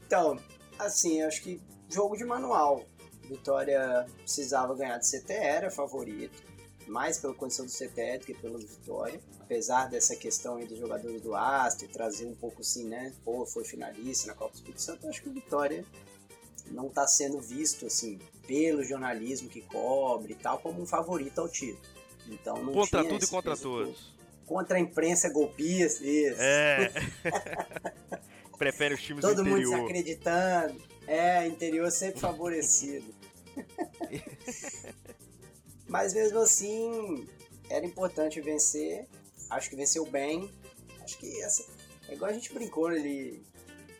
então, 0.06 0.40
assim, 0.80 1.22
acho 1.22 1.42
que 1.42 1.62
jogo 1.90 2.16
de 2.16 2.24
manual. 2.24 2.86
Vitória 3.24 4.06
precisava 4.18 4.76
ganhar 4.76 4.98
de 4.98 5.10
CT, 5.10 5.32
era 5.32 5.72
favorito 5.72 6.52
mais 6.92 7.18
pela 7.18 7.34
condição 7.34 7.66
do 7.66 7.72
CTE 7.72 8.20
do 8.20 8.26
que 8.26 8.34
pela 8.34 8.58
Vitória. 8.58 9.20
Apesar 9.40 9.90
dessa 9.90 10.16
questão 10.16 10.58
aí 10.58 10.66
dos 10.66 10.78
jogadores 10.78 11.22
do 11.22 11.36
Astro, 11.36 11.88
trazer 11.88 12.26
um 12.26 12.36
pouco 12.36 12.62
assim, 12.62 12.86
né? 12.86 13.14
Pô, 13.24 13.46
foi 13.46 13.64
finalista 13.64 14.28
na 14.28 14.34
Copa 14.34 14.52
do 14.52 14.56
Espírito 14.56 14.82
Santo, 14.82 15.08
acho 15.08 15.22
que 15.22 15.30
o 15.30 15.34
Vitória 15.34 15.86
não 16.70 16.88
está 16.88 17.08
sendo 17.08 17.40
visto 17.40 17.86
assim 17.86 18.20
pelo 18.48 18.84
jornalismo 18.84 19.50
que 19.50 19.62
cobre 19.62 20.34
e 20.34 20.36
tal 20.36 20.60
como 20.60 20.82
um 20.82 20.86
favorito 20.86 21.40
ao 21.40 21.50
título. 21.50 21.82
Então 22.28 22.62
não 22.64 22.74
contra 22.74 23.04
tudo 23.04 23.24
e 23.24 23.28
contra 23.28 23.58
todos. 23.58 24.14
Contra 24.52 24.76
a 24.76 24.80
imprensa 24.82 25.30
golpista, 25.30 26.06
isso. 26.06 26.42
É. 26.42 26.92
Prefere 28.60 28.96
os 28.96 29.02
times 29.02 29.22
Todo 29.22 29.36
do 29.36 29.42
interior. 29.44 29.64
Todo 29.64 29.72
mundo 29.72 29.80
se 29.80 29.86
acreditando. 29.86 30.84
É, 31.08 31.48
interior 31.48 31.90
sempre 31.90 32.20
favorecido. 32.20 33.16
Mas 35.88 36.14
mesmo 36.14 36.40
assim, 36.40 37.26
era 37.70 37.86
importante 37.86 38.42
vencer. 38.42 39.08
Acho 39.50 39.70
que 39.70 39.76
venceu 39.78 40.06
bem. 40.06 40.52
Acho 41.02 41.18
que 41.18 41.42
essa. 41.42 41.66
É 42.10 42.16
igual 42.16 42.30
a 42.30 42.34
gente 42.34 42.54
brincou 42.54 42.88
ali 42.88 43.42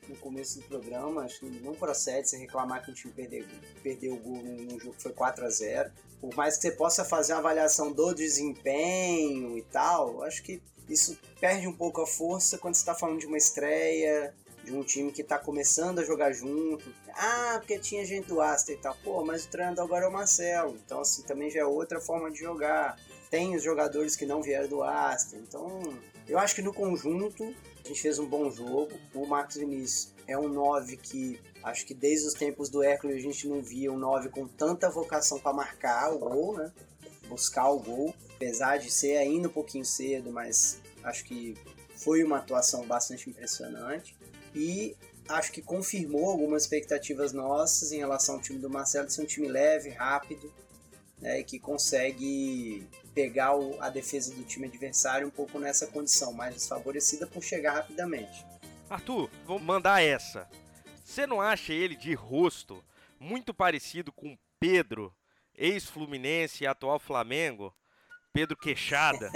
no 0.10 0.18
começo 0.18 0.60
do 0.60 0.66
programa. 0.66 1.22
Acho 1.22 1.40
que 1.40 1.46
não 1.46 1.76
procede 1.76 2.28
você 2.28 2.38
reclamar 2.38 2.84
que 2.84 2.92
o 2.92 2.94
time 2.94 3.14
perdeu, 3.14 3.46
perdeu 3.82 4.16
o 4.16 4.18
gol 4.18 4.44
num 4.44 4.78
jogo 4.78 4.98
que 4.98 5.04
foi 5.04 5.14
4 5.14 5.46
a 5.46 5.50
0 5.50 5.90
Por 6.22 6.36
mais 6.36 6.56
que 6.56 6.62
você 6.62 6.72
possa 6.72 7.04
fazer 7.04 7.34
uma 7.34 7.40
avaliação 7.40 7.92
do 7.92 8.14
desempenho 8.14 9.58
e 9.58 9.64
tal, 9.64 10.24
acho 10.24 10.44
que 10.44 10.62
isso 10.88 11.18
perde 11.40 11.68
um 11.68 11.74
pouco 11.74 12.02
a 12.02 12.08
força 12.08 12.60
quando 12.60 12.76
você 12.76 12.82
está 12.82 12.94
falando 12.94 13.20
de 13.20 13.26
uma 13.26 13.38
estreia, 13.38 14.34
de 14.64 14.72
um 14.72 14.84
time 14.84 15.12
que 15.12 15.22
está 15.22 15.40
começando 15.40 16.00
a 16.00 16.04
jogar 16.04 16.32
junto. 16.32 16.94
Ah, 17.14 17.56
porque 17.58 17.80
tinha 17.80 18.06
gente 18.06 18.28
do 18.28 18.40
Astor 18.40 18.76
e 18.76 18.78
tal. 18.78 18.96
Pô, 19.04 19.26
mas 19.26 19.46
o 19.46 19.48
treinador 19.48 19.86
agora 19.86 20.06
é 20.06 20.08
o 20.08 20.12
Marcelo. 20.12 20.78
Então, 20.86 21.02
assim, 21.02 21.24
também 21.24 21.50
já 21.50 21.62
é 21.62 21.66
outra 21.66 22.00
forma 22.00 22.30
de 22.30 22.40
jogar. 22.40 23.00
Tem 23.30 23.56
os 23.56 23.64
jogadores 23.64 24.16
que 24.16 24.26
não 24.26 24.42
vieram 24.42 24.68
do 24.68 24.84
Astor. 24.84 25.40
Então, 25.40 25.82
eu 26.28 26.38
acho 26.38 26.54
que 26.54 26.62
no 26.62 26.74
conjunto 26.74 27.44
a 27.84 27.88
gente 27.88 28.02
fez 28.02 28.20
um 28.20 28.28
bom 28.28 28.52
jogo. 28.52 28.92
O 29.14 29.26
Marcos 29.26 29.56
Vinícius 29.56 30.14
é 30.32 30.38
um 30.38 30.48
9 30.48 30.98
que 30.98 31.40
acho 31.64 31.86
que 31.86 31.94
desde 31.94 32.28
os 32.28 32.34
tempos 32.34 32.70
do 32.70 32.82
Hércules 32.84 33.18
a 33.18 33.20
gente 33.20 33.48
não 33.48 33.62
via 33.62 33.92
um 33.92 33.98
9 33.98 34.30
com 34.30 34.48
tanta 34.48 34.90
vocação 34.90 35.40
para 35.40 35.54
marcar 35.54 36.14
o 36.14 36.20
gol, 36.20 36.58
né? 36.58 36.72
Buscar 37.28 37.70
o 37.70 37.80
gol. 37.80 38.14
Apesar 38.36 38.78
de 38.78 38.90
ser 38.90 39.18
ainda 39.18 39.48
um 39.48 39.52
pouquinho 39.52 39.86
cedo, 39.86 40.32
mas 40.32 40.80
acho 41.04 41.24
que 41.26 41.56
foi 41.96 42.24
uma 42.24 42.38
atuação 42.38 42.86
bastante 42.88 43.30
impressionante 43.30 44.18
e 44.56 44.96
acho 45.30 45.52
que 45.52 45.62
confirmou 45.62 46.30
algumas 46.30 46.64
expectativas 46.64 47.32
nossas 47.32 47.92
em 47.92 48.00
relação 48.00 48.36
ao 48.36 48.42
time 48.42 48.60
do 48.60 48.70
Marcelo 48.70 49.08
de 49.08 49.14
ser 49.14 49.22
um 49.22 49.26
time 49.26 49.48
leve, 49.48 49.90
rápido, 49.90 50.52
né, 51.20 51.40
e 51.40 51.44
que 51.44 51.60
consegue 51.60 52.88
pegar 53.14 53.56
o, 53.56 53.80
a 53.80 53.90
defesa 53.90 54.34
do 54.34 54.44
time 54.44 54.68
adversário 54.68 55.28
um 55.28 55.32
pouco 55.32 55.60
nessa 55.60 55.86
condição, 55.88 56.34
mais 56.34 56.56
desfavorecida 56.56 57.28
por 57.28 57.44
chegar 57.44 57.74
rapidamente. 57.74 58.44
Arthur, 58.92 59.30
vou 59.46 59.58
mandar 59.58 60.04
essa. 60.04 60.50
Você 61.02 61.26
não 61.26 61.40
acha 61.40 61.72
ele 61.72 61.96
de 61.96 62.14
rosto 62.14 62.84
muito 63.18 63.54
parecido 63.54 64.12
com 64.12 64.38
Pedro, 64.60 65.16
ex-Fluminense 65.56 66.66
e 66.66 66.68
atual 66.68 67.00
Flamengo? 67.00 67.74
Pedro 68.34 68.56
Queixada. 68.56 69.30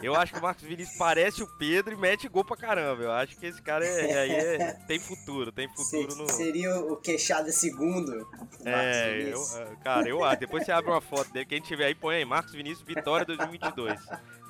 Eu 0.00 0.14
acho 0.14 0.32
que 0.32 0.38
o 0.38 0.42
Marcos 0.42 0.62
Vinícius 0.62 0.96
parece 0.96 1.42
o 1.42 1.58
Pedro 1.58 1.94
e 1.94 1.96
mete 1.96 2.28
gol 2.28 2.44
pra 2.44 2.56
caramba. 2.56 3.02
Eu 3.02 3.12
acho 3.12 3.36
que 3.36 3.46
esse 3.46 3.60
cara 3.60 3.84
é, 3.84 4.14
aí 4.18 4.30
é, 4.30 4.72
tem 4.86 4.98
futuro, 4.98 5.50
tem 5.50 5.68
futuro 5.68 6.14
no. 6.14 6.30
Seria 6.30 6.76
o 6.78 6.96
Queixada 6.96 7.50
segundo. 7.50 8.28
É, 8.64 9.32
eu, 9.32 9.42
é, 9.42 9.76
cara, 9.82 10.08
eu 10.08 10.22
acho. 10.22 10.40
Depois 10.40 10.64
você 10.64 10.70
abre 10.70 10.90
uma 10.90 11.00
foto 11.00 11.32
dele, 11.32 11.46
quem 11.46 11.60
tiver 11.60 11.86
aí, 11.86 11.94
põe 11.94 12.16
aí, 12.16 12.24
Marcos 12.24 12.52
Vinícius 12.52 12.86
Vitória 12.86 13.26
2022. 13.26 13.98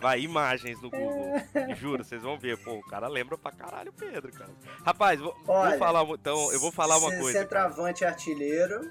Vai, 0.01 0.21
imagens 0.21 0.81
no 0.83 0.91
Google. 0.91 1.35
Juro, 1.77 2.05
vocês 2.05 2.23
vão 2.23 2.39
ver. 2.39 2.59
Pô, 2.59 2.75
o 2.75 2.83
cara 2.83 3.09
lembra 3.09 3.39
pra 3.39 3.51
caralho 3.51 3.91
o 3.91 3.95
Pedro, 3.95 4.31
cara. 4.33 4.51
Rapaz, 4.85 5.19
vou, 5.19 5.35
Olha, 5.49 5.71
vou 5.71 5.79
falar, 5.79 6.05
então, 6.05 6.53
eu 6.53 6.61
vou 6.61 6.71
falar 6.71 6.99
uma 6.99 7.17
coisa. 7.17 7.41
Centroavante 7.41 8.05
artilheiro. 8.05 8.83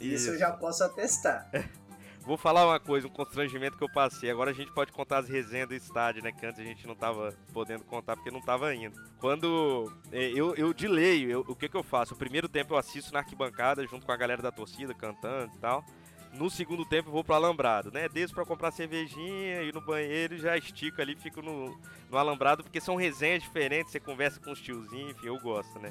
Isso. 0.00 0.14
isso 0.14 0.30
eu 0.30 0.38
já 0.38 0.50
posso 0.50 0.82
atestar. 0.82 1.48
Vou 2.22 2.36
falar 2.36 2.66
uma 2.66 2.78
coisa, 2.78 3.06
um 3.06 3.10
constrangimento 3.10 3.78
que 3.78 3.84
eu 3.84 3.90
passei. 3.90 4.30
Agora 4.30 4.50
a 4.50 4.54
gente 4.54 4.70
pode 4.72 4.92
contar 4.92 5.18
as 5.18 5.28
resenhas 5.28 5.68
do 5.68 5.74
estádio, 5.74 6.22
né? 6.22 6.30
Que 6.30 6.44
antes 6.44 6.60
a 6.60 6.64
gente 6.64 6.86
não 6.86 6.94
tava 6.94 7.34
podendo 7.52 7.82
contar 7.84 8.14
porque 8.14 8.30
não 8.30 8.42
tava 8.42 8.74
indo. 8.74 9.00
Quando 9.18 9.90
é, 10.12 10.30
eu, 10.30 10.54
eu 10.54 10.74
delay, 10.74 11.24
eu, 11.24 11.40
o 11.48 11.56
que 11.56 11.68
que 11.68 11.76
eu 11.76 11.82
faço? 11.82 12.14
O 12.14 12.16
primeiro 12.16 12.48
tempo 12.48 12.74
eu 12.74 12.78
assisto 12.78 13.12
na 13.12 13.20
arquibancada 13.20 13.86
junto 13.86 14.04
com 14.04 14.12
a 14.12 14.16
galera 14.16 14.42
da 14.42 14.52
torcida 14.52 14.92
cantando 14.92 15.52
e 15.54 15.58
tal. 15.58 15.84
No 16.32 16.48
segundo 16.48 16.84
tempo 16.84 17.08
eu 17.08 17.12
vou 17.12 17.24
pro 17.24 17.34
alambrado, 17.34 17.90
né? 17.90 18.08
Desço 18.08 18.34
pra 18.34 18.44
comprar 18.44 18.70
cervejinha, 18.70 19.62
ir 19.62 19.74
no 19.74 19.80
banheiro 19.80 20.34
e 20.34 20.38
já 20.38 20.56
estico 20.56 21.00
ali, 21.00 21.16
fico 21.16 21.42
no, 21.42 21.76
no 22.08 22.18
alambrado, 22.18 22.62
porque 22.62 22.80
são 22.80 22.94
resenhas 22.94 23.42
diferentes, 23.42 23.90
você 23.90 23.98
conversa 23.98 24.38
com 24.38 24.52
os 24.52 24.60
tiozinhos, 24.60 25.16
enfim, 25.16 25.26
eu 25.26 25.38
gosto, 25.40 25.78
né? 25.80 25.90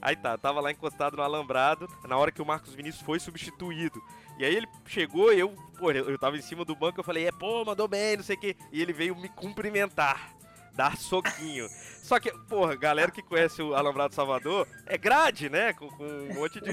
Aí 0.00 0.14
tá, 0.14 0.32
eu 0.32 0.38
tava 0.38 0.60
lá 0.60 0.70
encostado 0.70 1.16
no 1.16 1.22
alambrado, 1.22 1.88
na 2.06 2.16
hora 2.16 2.30
que 2.30 2.40
o 2.40 2.46
Marcos 2.46 2.74
Vinícius 2.74 3.02
foi 3.02 3.18
substituído. 3.18 4.00
E 4.38 4.44
aí 4.44 4.54
ele 4.54 4.68
chegou 4.86 5.32
e 5.32 5.40
eu, 5.40 5.50
pô, 5.78 5.90
eu 5.90 6.16
tava 6.18 6.36
em 6.36 6.42
cima 6.42 6.64
do 6.64 6.76
banco, 6.76 7.00
eu 7.00 7.04
falei, 7.04 7.26
é, 7.26 7.32
pô, 7.32 7.64
mandou 7.64 7.88
bem, 7.88 8.16
não 8.16 8.24
sei 8.24 8.36
o 8.36 8.40
quê. 8.40 8.56
E 8.72 8.80
ele 8.80 8.92
veio 8.92 9.16
me 9.16 9.28
cumprimentar, 9.28 10.30
dar 10.74 10.96
soquinho. 10.96 11.66
Só 12.02 12.20
que, 12.20 12.32
porra, 12.48 12.76
galera 12.76 13.10
que 13.10 13.20
conhece 13.20 13.60
o 13.60 13.74
Alambrado 13.74 14.14
Salvador, 14.14 14.66
é 14.86 14.96
grade, 14.96 15.50
né? 15.50 15.72
Com, 15.72 15.88
com, 15.88 16.04
um 16.04 16.34
monte 16.34 16.60
de. 16.60 16.70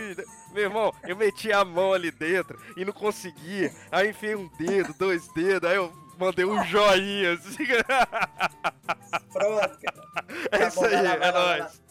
Meu 0.54 0.64
irmão, 0.64 0.94
eu 1.04 1.16
meti 1.16 1.52
a 1.52 1.66
mão 1.66 1.92
ali 1.92 2.12
dentro 2.12 2.58
e 2.78 2.86
não 2.86 2.94
conseguia. 2.94 3.74
Aí 3.92 4.12
enfiei 4.12 4.36
um 4.36 4.48
dedo, 4.60 4.94
dois 4.98 5.28
dedos, 5.34 5.68
aí 5.68 5.76
eu 5.76 5.92
mandei 6.20 6.46
um 6.46 6.64
joinha 6.66 7.34
assim. 7.34 7.66
Pronto, 9.34 9.78
cara. 9.80 10.26
É 10.52 10.58
tá 10.60 10.68
isso 10.68 10.80
bom, 10.80 10.86
aí, 10.86 11.02
lá, 11.02 11.14
é 11.16 11.32
nóis. 11.32 11.82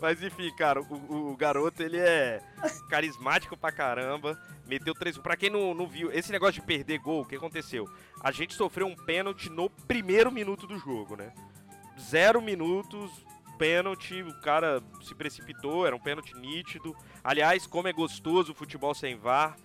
Mas 0.00 0.22
enfim, 0.22 0.54
cara, 0.54 0.80
o, 0.80 1.32
o, 1.32 1.36
garoto 1.36 1.82
ele 1.82 1.98
é 1.98 2.40
carismático 2.88 3.56
pra 3.56 3.72
caramba. 3.72 4.40
Meteu 4.66 4.94
três. 4.94 5.16
Pra 5.18 5.36
quem 5.36 5.50
não, 5.50 5.74
não 5.74 5.86
viu, 5.86 6.10
esse 6.12 6.32
negócio 6.32 6.60
de 6.60 6.66
perder 6.66 6.98
gol, 6.98 7.22
o 7.22 7.26
que 7.26 7.36
aconteceu? 7.36 7.88
A 8.20 8.30
gente 8.30 8.54
sofreu 8.54 8.86
um 8.86 8.96
pênalti 8.96 9.48
no 9.48 9.70
primeiro 9.70 10.30
minuto 10.30 10.66
do 10.66 10.78
jogo, 10.78 11.16
né? 11.16 11.32
Zero 11.98 12.42
minutos, 12.42 13.10
pênalti, 13.58 14.22
o 14.22 14.40
cara 14.40 14.82
se 15.02 15.14
precipitou, 15.14 15.86
era 15.86 15.96
um 15.96 16.00
pênalti 16.00 16.34
nítido. 16.36 16.94
Aliás, 17.22 17.66
como 17.66 17.88
é 17.88 17.92
gostoso 17.92 18.52
o 18.52 18.54
futebol 18.54 18.94
sem 18.94 19.16
VAR 19.16 19.56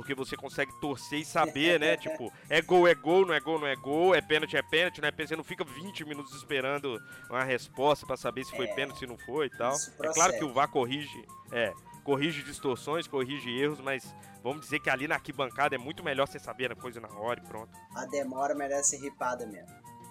porque 0.00 0.14
você 0.14 0.34
consegue 0.34 0.72
torcer 0.80 1.18
e 1.18 1.24
saber, 1.26 1.78
né? 1.78 1.94
tipo, 1.98 2.32
é 2.48 2.62
gol, 2.62 2.88
é 2.88 2.94
gol, 2.94 3.26
não 3.26 3.34
é 3.34 3.40
gol, 3.40 3.60
não 3.60 3.66
é 3.66 3.76
gol, 3.76 4.14
é 4.14 4.22
pênalti, 4.22 4.56
é 4.56 4.62
pênalti, 4.62 4.98
né? 5.02 5.12
Você 5.14 5.36
não 5.36 5.44
fica 5.44 5.62
20 5.62 6.06
minutos 6.06 6.34
esperando 6.34 6.98
uma 7.28 7.44
resposta 7.44 8.06
para 8.06 8.16
saber 8.16 8.44
se 8.46 8.56
foi 8.56 8.66
é, 8.66 8.74
pênalti, 8.74 9.00
se 9.00 9.06
não 9.06 9.18
foi 9.18 9.46
e 9.46 9.50
tal. 9.50 9.74
É 9.74 10.08
claro 10.14 10.32
que 10.32 10.42
o 10.42 10.54
VAR 10.54 10.68
corrige, 10.68 11.22
é, 11.52 11.74
corrige 12.02 12.42
distorções, 12.42 13.06
corrige 13.06 13.50
erros, 13.50 13.78
mas 13.78 14.14
vamos 14.42 14.62
dizer 14.62 14.80
que 14.80 14.88
ali 14.88 15.06
na 15.06 15.16
arquibancada 15.16 15.74
é 15.74 15.78
muito 15.78 16.02
melhor 16.02 16.26
você 16.26 16.38
saber 16.38 16.72
a 16.72 16.74
coisa 16.74 16.98
na 16.98 17.10
hora 17.10 17.38
e 17.38 17.46
pronto. 17.46 17.70
A 17.94 18.06
demora 18.06 18.54
merece 18.54 18.96
ripada 18.96 19.46
mesmo. 19.46 19.68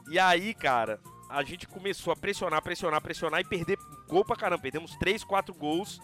E 0.08 0.20
aí, 0.20 0.54
cara, 0.54 1.00
a 1.28 1.42
gente 1.42 1.68
começou 1.68 2.14
a 2.14 2.16
pressionar, 2.16 2.62
pressionar, 2.62 3.02
pressionar 3.02 3.42
e 3.42 3.44
perder 3.44 3.80
gol 4.08 4.24
pra 4.24 4.36
caramba. 4.36 4.62
Perdemos 4.62 4.96
3, 4.98 5.24
4 5.24 5.52
gols 5.56 6.00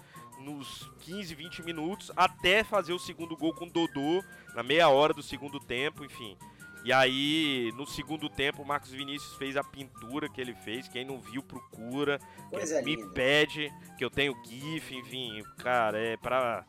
nos 0.45 0.89
15, 0.99 1.33
20 1.33 1.63
minutos, 1.63 2.11
até 2.15 2.63
fazer 2.63 2.93
o 2.93 2.99
segundo 2.99 3.35
gol 3.35 3.53
com 3.53 3.65
o 3.65 3.69
Dodô, 3.69 4.23
na 4.53 4.61
meia 4.61 4.87
hora 4.89 5.13
do 5.13 5.23
segundo 5.23 5.59
tempo, 5.59 6.05
enfim. 6.05 6.37
E 6.83 6.93
aí, 6.93 7.73
no 7.75 7.87
segundo 7.87 8.29
tempo, 8.29 8.61
o 8.61 8.65
Marcos 8.65 8.91
Vinícius 8.91 9.33
fez 9.37 9.57
a 9.57 9.63
pintura 9.63 10.29
que 10.29 10.39
ele 10.39 10.53
fez. 10.53 10.87
Quem 10.87 11.03
não 11.03 11.19
viu, 11.19 11.41
procura. 11.41 12.19
Coisa 12.51 12.79
me 12.83 12.95
linda. 12.95 13.09
pede, 13.09 13.73
que 13.97 14.05
eu 14.05 14.09
tenho 14.11 14.35
GIF, 14.45 14.95
enfim, 14.95 15.43
cara, 15.57 15.97
é 15.97 16.15
pra. 16.15 16.63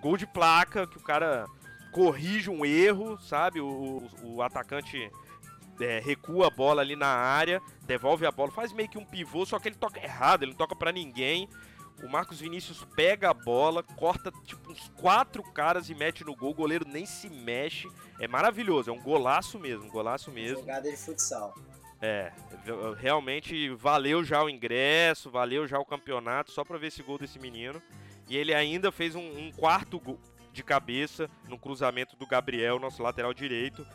Gol 0.00 0.16
de 0.16 0.26
placa, 0.26 0.88
que 0.88 0.98
o 0.98 1.02
cara 1.02 1.46
corrige 1.92 2.50
um 2.50 2.66
erro, 2.66 3.16
sabe? 3.20 3.60
O, 3.60 3.68
o, 3.68 4.34
o 4.34 4.42
atacante 4.42 5.08
é, 5.80 6.00
recua 6.00 6.48
a 6.48 6.50
bola 6.50 6.82
ali 6.82 6.96
na 6.96 7.06
área, 7.06 7.62
devolve 7.82 8.26
a 8.26 8.32
bola, 8.32 8.50
faz 8.50 8.72
meio 8.72 8.88
que 8.88 8.98
um 8.98 9.04
pivô, 9.04 9.46
só 9.46 9.60
que 9.60 9.68
ele 9.68 9.76
toca 9.76 10.02
errado, 10.02 10.42
ele 10.42 10.50
não 10.50 10.58
toca 10.58 10.74
pra 10.74 10.90
ninguém. 10.90 11.48
O 12.02 12.08
Marcos 12.08 12.40
Vinícius 12.40 12.84
pega 12.96 13.30
a 13.30 13.34
bola, 13.34 13.82
corta 13.82 14.32
tipo 14.44 14.72
uns 14.72 14.88
quatro 14.96 15.42
caras 15.42 15.88
e 15.88 15.94
mete 15.94 16.24
no 16.24 16.34
gol. 16.34 16.50
O 16.50 16.54
goleiro 16.54 16.86
nem 16.86 17.06
se 17.06 17.28
mexe. 17.28 17.88
É 18.18 18.26
maravilhoso, 18.26 18.90
é 18.90 18.92
um 18.92 19.00
golaço 19.00 19.58
mesmo, 19.58 19.86
um 19.86 19.90
golaço 19.90 20.30
mesmo. 20.30 20.58
Jogada 20.58 20.90
de 20.90 20.96
futsal. 20.96 21.54
É, 22.00 22.32
realmente 22.96 23.68
valeu 23.70 24.24
já 24.24 24.42
o 24.42 24.50
ingresso, 24.50 25.30
valeu 25.30 25.68
já 25.68 25.78
o 25.78 25.84
campeonato, 25.84 26.50
só 26.50 26.64
pra 26.64 26.76
ver 26.76 26.88
esse 26.88 27.02
gol 27.02 27.18
desse 27.18 27.38
menino. 27.38 27.80
E 28.28 28.36
ele 28.36 28.52
ainda 28.52 28.90
fez 28.90 29.14
um, 29.14 29.20
um 29.20 29.52
quarto 29.52 30.00
gol 30.00 30.18
de 30.52 30.64
cabeça 30.64 31.30
no 31.48 31.56
cruzamento 31.56 32.16
do 32.16 32.26
Gabriel, 32.26 32.80
nosso 32.80 33.02
lateral 33.02 33.32
direito. 33.32 33.86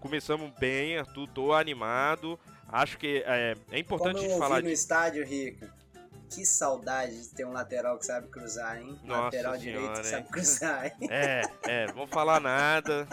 Começamos 0.00 0.50
bem, 0.58 0.98
Arthur, 0.98 1.28
tô 1.28 1.52
animado. 1.52 2.38
Acho 2.68 2.98
que 2.98 3.22
é, 3.24 3.54
é 3.70 3.78
importante 3.78 4.16
Como 4.16 4.32
eu 4.32 4.38
falar 4.38 4.62
no 4.62 4.68
estádio, 4.70 5.24
Rico. 5.24 5.66
Que 6.34 6.46
saudade 6.46 7.20
de 7.20 7.28
ter 7.28 7.44
um 7.44 7.52
lateral 7.52 7.98
que 7.98 8.06
sabe 8.06 8.28
cruzar, 8.28 8.80
hein? 8.80 8.98
Nossa 9.04 9.22
lateral 9.22 9.58
senhora, 9.58 9.80
direito 9.80 10.00
que 10.00 10.06
sabe 10.06 10.28
cruzar, 10.28 10.86
hein? 10.86 11.08
É, 11.10 11.42
é, 11.64 11.86
não 11.88 11.94
vamos 11.94 12.10
falar 12.10 12.40
nada, 12.40 13.06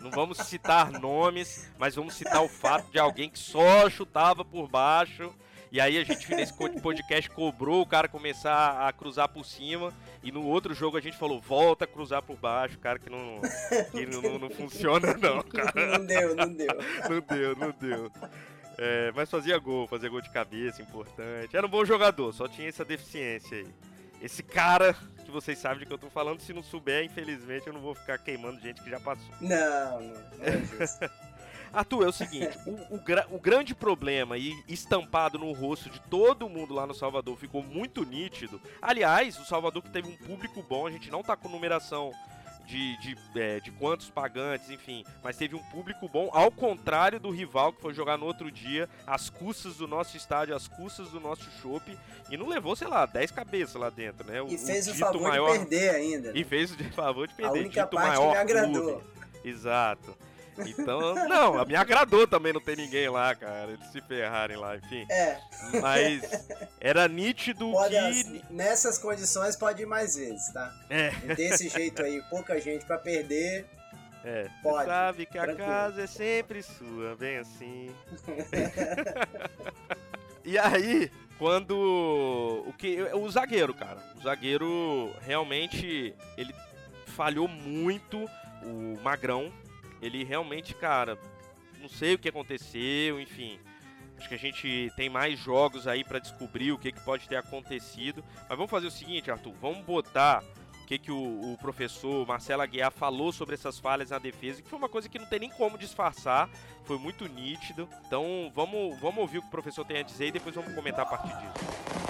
não 0.00 0.10
vamos 0.10 0.38
citar 0.38 0.90
nomes, 0.90 1.70
mas 1.78 1.94
vamos 1.94 2.14
citar 2.14 2.42
o 2.42 2.48
fato 2.48 2.90
de 2.90 2.98
alguém 2.98 3.30
que 3.30 3.38
só 3.38 3.88
chutava 3.88 4.44
por 4.44 4.68
baixo. 4.68 5.32
E 5.74 5.80
aí 5.80 5.98
a 5.98 6.04
gente 6.04 6.32
nesse 6.32 6.52
podcast 6.80 7.28
cobrou 7.30 7.82
o 7.82 7.86
cara 7.86 8.06
começar 8.06 8.86
a 8.86 8.92
cruzar 8.92 9.28
por 9.28 9.44
cima. 9.44 9.92
E 10.22 10.30
no 10.30 10.46
outro 10.46 10.72
jogo 10.72 10.96
a 10.96 11.00
gente 11.00 11.16
falou, 11.16 11.40
volta 11.40 11.84
a 11.84 11.88
cruzar 11.88 12.22
por 12.22 12.36
baixo, 12.36 12.78
cara, 12.78 12.96
que 12.96 13.10
não, 13.10 13.40
que 13.90 14.06
não, 14.06 14.22
não, 14.22 14.38
não 14.38 14.50
funciona 14.50 15.14
não, 15.14 15.42
cara. 15.50 15.98
Não 15.98 16.06
deu, 16.06 16.36
não 16.36 16.54
deu. 16.54 16.78
Não 17.10 17.20
deu, 17.20 17.56
não 17.56 17.70
deu. 17.72 18.12
É, 18.78 19.12
mas 19.14 19.30
fazia 19.30 19.56
gol, 19.58 19.86
fazia 19.86 20.08
gol 20.08 20.20
de 20.20 20.30
cabeça, 20.30 20.82
importante. 20.82 21.56
Era 21.56 21.66
um 21.66 21.70
bom 21.70 21.84
jogador, 21.84 22.32
só 22.32 22.48
tinha 22.48 22.68
essa 22.68 22.84
deficiência 22.84 23.58
aí. 23.58 23.66
Esse 24.20 24.42
cara 24.42 24.94
que 25.24 25.30
vocês 25.30 25.58
sabem 25.58 25.80
de 25.80 25.86
que 25.86 25.92
eu 25.92 25.98
tô 25.98 26.08
falando, 26.10 26.40
se 26.40 26.52
não 26.52 26.62
souber, 26.62 27.04
infelizmente 27.04 27.66
eu 27.66 27.72
não 27.72 27.80
vou 27.80 27.94
ficar 27.94 28.18
queimando 28.18 28.60
gente 28.60 28.82
que 28.82 28.90
já 28.90 28.98
passou. 29.00 29.32
Não, 29.40 30.00
não, 30.00 30.08
não 30.14 30.44
é 30.44 30.52
justo. 30.78 31.10
Arthur, 31.72 32.04
é 32.04 32.08
o 32.08 32.12
seguinte, 32.12 32.56
o, 32.66 32.94
o, 32.94 33.00
gra- 33.00 33.26
o 33.32 33.38
grande 33.40 33.74
problema 33.74 34.38
e 34.38 34.54
estampado 34.68 35.38
no 35.40 35.50
rosto 35.52 35.90
de 35.90 36.00
todo 36.02 36.48
mundo 36.48 36.72
lá 36.72 36.86
no 36.86 36.94
Salvador 36.94 37.36
ficou 37.36 37.64
muito 37.64 38.04
nítido. 38.04 38.60
Aliás, 38.80 39.36
o 39.40 39.44
Salvador 39.44 39.82
que 39.82 39.90
teve 39.90 40.06
um 40.08 40.16
público 40.16 40.62
bom, 40.62 40.86
a 40.86 40.90
gente 40.92 41.10
não 41.10 41.20
tá 41.22 41.36
com 41.36 41.48
numeração 41.48 42.12
de, 42.66 42.96
de, 42.98 43.16
é, 43.38 43.60
de 43.60 43.70
quantos 43.72 44.08
pagantes, 44.10 44.70
enfim, 44.70 45.04
mas 45.22 45.36
teve 45.36 45.54
um 45.54 45.62
público 45.64 46.08
bom, 46.08 46.30
ao 46.32 46.50
contrário 46.50 47.20
do 47.20 47.30
rival 47.30 47.72
que 47.72 47.80
foi 47.82 47.92
jogar 47.94 48.16
no 48.16 48.26
outro 48.26 48.50
dia, 48.50 48.88
às 49.06 49.28
custas 49.28 49.76
do 49.76 49.86
nosso 49.86 50.16
estádio, 50.16 50.54
às 50.54 50.66
custas 50.66 51.08
do 51.10 51.20
nosso 51.20 51.44
chopp, 51.60 51.96
e 52.30 52.36
não 52.36 52.48
levou, 52.48 52.74
sei 52.74 52.88
lá, 52.88 53.06
10 53.06 53.30
cabeças 53.30 53.74
lá 53.74 53.90
dentro, 53.90 54.26
né? 54.26 54.42
E 54.48 54.56
fez 54.58 54.88
o 54.88 54.92
dito 54.92 55.04
favor 55.04 55.22
maior, 55.22 55.52
de 55.52 55.58
perder 55.66 55.90
ainda. 55.90 56.32
né? 56.32 56.38
E 56.38 56.44
fez 56.44 56.70
o 56.72 56.84
favor 56.92 57.28
de 57.28 57.34
perder. 57.34 57.58
A 57.58 57.60
única 57.60 57.82
dito 57.82 57.94
parte 57.94 58.10
que 58.12 58.18
maior 58.18 58.30
me 58.32 58.36
agradou. 58.38 59.00
clube. 59.00 59.04
Exato. 59.44 60.16
Então, 60.66 61.14
não, 61.28 61.64
me 61.64 61.76
agradou 61.76 62.26
também 62.26 62.52
não 62.52 62.60
ter 62.60 62.76
ninguém 62.76 63.08
lá, 63.08 63.34
cara. 63.34 63.72
Eles 63.72 63.86
se 63.88 64.00
ferrarem 64.00 64.56
lá, 64.56 64.76
enfim. 64.76 65.06
É, 65.10 65.38
Mas 65.80 66.22
era 66.80 67.06
nítido 67.08 67.70
pode, 67.72 67.94
que. 67.96 68.42
nessas 68.50 68.98
condições 68.98 69.56
pode 69.56 69.82
ir 69.82 69.86
mais 69.86 70.16
vezes, 70.16 70.52
tá? 70.52 70.72
É, 70.90 71.10
Desse 71.34 71.68
jeito 71.68 72.02
aí, 72.02 72.22
pouca 72.30 72.60
gente 72.60 72.84
pra 72.84 72.98
perder. 72.98 73.66
é. 74.24 74.48
Pode, 74.62 74.86
sabe 74.86 75.26
que 75.26 75.38
a 75.38 75.42
tranquilo. 75.44 75.68
casa 75.68 76.02
é 76.02 76.06
sempre 76.06 76.62
sua, 76.62 77.16
bem 77.16 77.38
assim. 77.38 77.94
e 80.44 80.58
aí, 80.58 81.10
quando. 81.38 82.64
O 82.66 82.72
que. 82.76 83.00
O 83.14 83.28
zagueiro, 83.30 83.72
cara. 83.74 83.98
O 84.16 84.22
zagueiro 84.22 85.12
realmente. 85.22 86.14
Ele 86.36 86.54
falhou 87.06 87.48
muito. 87.48 88.28
O 88.62 88.98
Magrão. 89.02 89.52
Ele 90.04 90.22
realmente, 90.22 90.74
cara. 90.74 91.18
Não 91.80 91.88
sei 91.88 92.14
o 92.14 92.18
que 92.18 92.28
aconteceu, 92.28 93.18
enfim. 93.18 93.58
Acho 94.18 94.28
que 94.28 94.34
a 94.34 94.38
gente 94.38 94.92
tem 94.96 95.08
mais 95.08 95.38
jogos 95.38 95.88
aí 95.88 96.04
pra 96.04 96.18
descobrir 96.18 96.72
o 96.72 96.78
que, 96.78 96.92
que 96.92 97.00
pode 97.00 97.26
ter 97.26 97.36
acontecido. 97.36 98.22
Mas 98.48 98.56
vamos 98.56 98.70
fazer 98.70 98.86
o 98.86 98.90
seguinte, 98.90 99.30
Arthur. 99.30 99.54
Vamos 99.60 99.84
botar 99.84 100.44
o 100.82 100.86
que, 100.86 100.98
que 100.98 101.10
o, 101.10 101.52
o 101.52 101.58
professor 101.58 102.26
Marcelo 102.26 102.60
Aguiar 102.60 102.92
falou 102.92 103.32
sobre 103.32 103.54
essas 103.54 103.78
falhas 103.78 104.10
na 104.10 104.18
defesa, 104.18 104.60
que 104.60 104.68
foi 104.68 104.78
uma 104.78 104.88
coisa 104.88 105.08
que 105.08 105.18
não 105.18 105.26
tem 105.26 105.40
nem 105.40 105.50
como 105.50 105.78
disfarçar, 105.78 106.50
foi 106.84 106.98
muito 106.98 107.26
nítido. 107.26 107.88
Então 108.06 108.52
vamos, 108.54 109.00
vamos 109.00 109.18
ouvir 109.18 109.38
o 109.38 109.42
que 109.42 109.48
o 109.48 109.50
professor 109.50 109.86
tem 109.86 110.00
a 110.00 110.02
dizer 110.02 110.26
e 110.26 110.32
depois 110.32 110.54
vamos 110.54 110.74
comentar 110.74 111.06
a 111.06 111.08
partir 111.08 111.34
disso. 111.38 112.03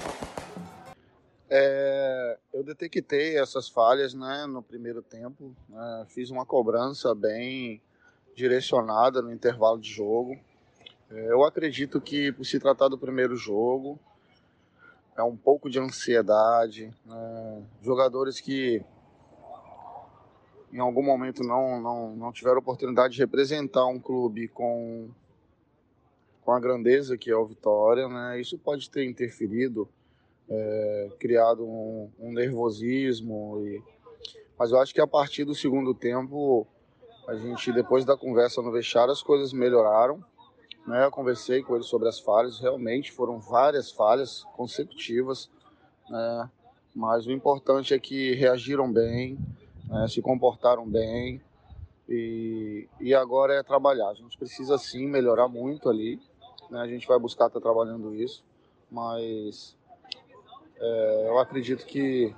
É, 1.50 2.38
eu 2.54 2.64
detectei 2.64 3.38
essas 3.38 3.68
falhas 3.68 4.14
né, 4.14 4.46
no 4.46 4.62
primeiro 4.62 5.02
tempo, 5.02 5.54
né, 5.68 6.06
fiz 6.08 6.30
uma 6.30 6.46
cobrança 6.46 7.14
bem 7.14 7.82
direcionada 8.34 9.20
no 9.20 9.32
intervalo 9.32 9.78
de 9.78 9.90
jogo. 9.90 10.38
É, 11.10 11.32
eu 11.32 11.44
acredito 11.44 12.00
que, 12.00 12.32
por 12.32 12.44
se 12.44 12.58
tratar 12.58 12.88
do 12.88 12.98
primeiro 12.98 13.36
jogo, 13.36 13.98
é 15.16 15.22
um 15.22 15.36
pouco 15.36 15.68
de 15.68 15.78
ansiedade, 15.78 16.92
né, 17.04 17.62
jogadores 17.82 18.40
que 18.40 18.82
em 20.72 20.80
algum 20.80 21.04
momento 21.04 21.44
não, 21.44 21.80
não, 21.80 22.16
não 22.16 22.32
tiveram 22.32 22.58
oportunidade 22.58 23.14
de 23.14 23.20
representar 23.20 23.86
um 23.86 24.00
clube 24.00 24.48
com, 24.48 25.08
com 26.42 26.52
a 26.52 26.58
grandeza 26.58 27.16
que 27.16 27.30
é 27.30 27.36
o 27.36 27.46
Vitória, 27.46 28.08
né, 28.08 28.40
isso 28.40 28.58
pode 28.58 28.90
ter 28.90 29.04
interferido 29.04 29.86
é, 30.48 31.10
criado 31.18 31.64
um, 31.64 32.10
um 32.18 32.32
nervosismo. 32.32 33.62
E... 33.66 33.82
Mas 34.58 34.70
eu 34.70 34.80
acho 34.80 34.94
que 34.94 35.00
a 35.00 35.06
partir 35.06 35.44
do 35.44 35.54
segundo 35.54 35.94
tempo, 35.94 36.66
a 37.26 37.34
gente, 37.34 37.72
depois 37.72 38.04
da 38.04 38.16
conversa 38.16 38.62
no 38.62 38.72
vestiário, 38.72 39.12
as 39.12 39.22
coisas 39.22 39.52
melhoraram. 39.52 40.22
Né? 40.86 41.04
Eu 41.04 41.10
conversei 41.10 41.62
com 41.62 41.74
ele 41.74 41.84
sobre 41.84 42.08
as 42.08 42.20
falhas, 42.20 42.60
realmente 42.60 43.10
foram 43.10 43.38
várias 43.38 43.90
falhas 43.90 44.44
consecutivas. 44.54 45.50
Né? 46.08 46.50
Mas 46.94 47.26
o 47.26 47.32
importante 47.32 47.94
é 47.94 47.98
que 47.98 48.34
reagiram 48.34 48.92
bem, 48.92 49.38
né? 49.88 50.06
se 50.08 50.20
comportaram 50.20 50.86
bem. 50.88 51.40
E, 52.06 52.86
e 53.00 53.14
agora 53.14 53.54
é 53.54 53.62
trabalhar. 53.62 54.10
A 54.10 54.14
gente 54.14 54.36
precisa 54.36 54.76
sim 54.76 55.06
melhorar 55.06 55.48
muito 55.48 55.88
ali. 55.88 56.20
Né? 56.70 56.78
A 56.80 56.86
gente 56.86 57.06
vai 57.06 57.18
buscar 57.18 57.46
estar 57.46 57.60
trabalhando 57.60 58.14
isso. 58.14 58.44
Mas 58.90 59.74
é, 60.78 61.24
eu 61.28 61.38
acredito 61.38 61.84
que, 61.86 62.34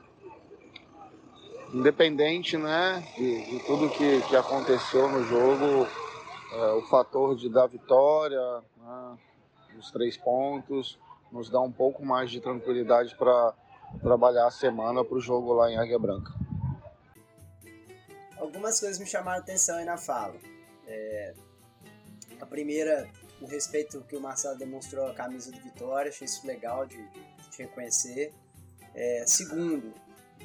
independente 1.72 2.56
né, 2.56 3.02
de, 3.16 3.50
de 3.50 3.66
tudo 3.66 3.90
que, 3.90 4.22
que 4.22 4.36
aconteceu 4.36 5.08
no 5.08 5.24
jogo, 5.24 5.86
é, 6.52 6.72
o 6.72 6.82
fator 6.82 7.36
de 7.36 7.48
dar 7.48 7.66
vitória, 7.66 8.62
né, 8.76 9.18
os 9.78 9.90
três 9.90 10.16
pontos, 10.16 10.98
nos 11.30 11.50
dá 11.50 11.60
um 11.60 11.72
pouco 11.72 12.04
mais 12.04 12.30
de 12.30 12.40
tranquilidade 12.40 13.14
para 13.16 13.54
trabalhar 14.00 14.46
a 14.46 14.50
semana 14.50 15.04
para 15.04 15.16
o 15.16 15.20
jogo 15.20 15.52
lá 15.52 15.70
em 15.70 15.76
Águia 15.76 15.98
Branca. 15.98 16.32
Algumas 18.38 18.78
coisas 18.78 18.98
me 18.98 19.06
chamaram 19.06 19.40
atenção 19.40 19.76
aí 19.76 19.84
na 19.84 19.96
fala. 19.96 20.36
É, 20.86 21.34
a 22.40 22.46
primeira, 22.46 23.08
o 23.40 23.46
respeito 23.46 24.00
que 24.02 24.16
o 24.16 24.20
Marcelo 24.20 24.56
demonstrou 24.56 25.06
à 25.06 25.14
camisa 25.14 25.50
do 25.50 25.60
Vitória, 25.60 26.08
achei 26.08 26.24
isso 26.24 26.46
legal 26.46 26.86
de, 26.86 26.96
de 26.96 27.58
reconhecer. 27.58 28.32
É, 28.94 29.24
segundo, 29.26 29.92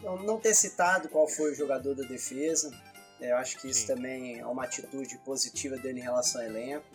não, 0.03 0.17
não 0.17 0.39
ter 0.39 0.53
citado 0.53 1.09
qual 1.09 1.27
foi 1.27 1.51
o 1.51 1.55
jogador 1.55 1.95
da 1.95 2.03
defesa. 2.03 2.71
É, 3.19 3.31
eu 3.31 3.37
acho 3.37 3.57
que 3.59 3.69
isso 3.69 3.81
Sim. 3.81 3.95
também 3.95 4.39
é 4.39 4.45
uma 4.45 4.63
atitude 4.63 5.17
positiva 5.19 5.77
dele 5.77 5.99
em 5.99 6.03
relação 6.03 6.41
ao 6.41 6.47
elenco. 6.47 6.85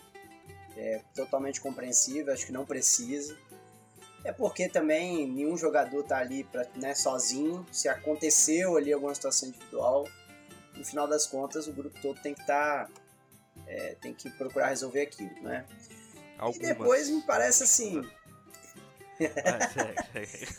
É 0.76 1.00
totalmente 1.14 1.60
compreensível, 1.60 2.32
acho 2.32 2.44
que 2.44 2.52
não 2.52 2.66
precisa. 2.66 3.36
É 4.24 4.32
porque 4.32 4.68
também 4.68 5.26
nenhum 5.30 5.56
jogador 5.56 6.02
tá 6.02 6.18
ali 6.18 6.42
pra, 6.44 6.66
né, 6.74 6.94
sozinho. 6.94 7.64
Se 7.70 7.88
aconteceu 7.88 8.76
ali 8.76 8.92
alguma 8.92 9.14
situação 9.14 9.48
individual, 9.48 10.06
no 10.76 10.84
final 10.84 11.06
das 11.06 11.26
contas 11.26 11.68
o 11.68 11.72
grupo 11.72 11.98
todo 12.02 12.20
tem 12.20 12.34
que 12.34 12.40
estar. 12.40 12.90
Tem 14.00 14.14
que 14.14 14.30
procurar 14.30 14.68
resolver 14.68 15.02
aquilo, 15.02 15.42
né? 15.42 15.64
Algumas. 16.38 16.68
E 16.68 16.74
depois 16.74 17.08
me 17.08 17.22
parece 17.22 17.64
assim. 17.64 18.00
Ah. 19.20 19.96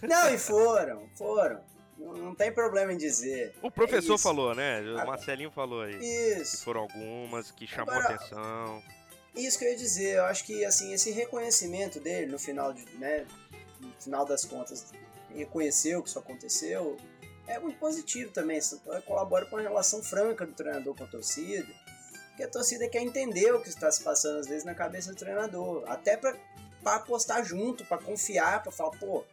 Não, 0.08 0.34
e 0.34 0.38
foram, 0.38 1.08
foram. 1.16 1.62
Não, 1.98 2.14
não 2.14 2.36
tem 2.36 2.52
problema 2.52 2.94
em 2.94 2.98
dizer. 2.98 3.56
O 3.62 3.72
professor 3.72 4.16
É 4.16 4.18
falou, 4.20 4.54
né? 4.54 4.82
O 4.82 5.08
Marcelinho 5.08 5.50
falou 5.50 5.82
aí. 5.82 5.98
Isso. 5.98 6.64
Foram 6.64 6.82
algumas 6.82 7.50
que 7.50 7.66
chamou 7.66 7.94
Agora, 7.94 8.16
atenção. 8.16 8.84
Isso 9.36 9.58
que 9.58 9.66
eu 9.66 9.70
ia 9.70 9.78
dizer, 9.78 10.18
eu 10.18 10.26
acho 10.26 10.44
que 10.44 10.66
assim, 10.66 10.94
esse 10.94 11.12
reconhecimento 11.12 12.00
dele 12.00 12.32
no 12.32 12.40
final 12.40 12.74
de, 12.74 12.84
né, 12.98 13.26
no 13.80 13.92
final 14.00 14.26
das 14.26 14.44
contas, 14.44 14.92
reconheceu 15.34 16.02
que 16.02 16.10
isso 16.10 16.18
aconteceu, 16.18 16.98
é 17.46 17.60
muito 17.60 17.78
positivo 17.78 18.32
também, 18.32 18.58
isso 18.58 18.82
colabora 19.06 19.46
com 19.46 19.58
a 19.58 19.62
relação 19.62 20.02
franca 20.02 20.46
do 20.46 20.54
treinador 20.54 20.96
com 20.96 21.04
a 21.04 21.08
torcida, 21.08 21.68
porque 22.38 22.44
a 22.44 22.48
torcida 22.52 22.88
quer 22.88 23.02
entender 23.02 23.52
o 23.52 23.60
que 23.60 23.68
está 23.68 23.92
se 23.92 24.04
passando 24.04 24.38
às 24.38 24.46
vezes 24.46 24.64
na 24.64 24.76
cabeça 24.76 25.12
do 25.12 25.18
treinador, 25.18 25.84
até 25.88 26.16
para 26.16 26.38
apostar 26.86 27.44
junto, 27.44 27.84
para 27.84 27.98
confiar, 27.98 28.62
para 28.62 28.72
falar, 28.72 28.92
pô, 29.00 29.24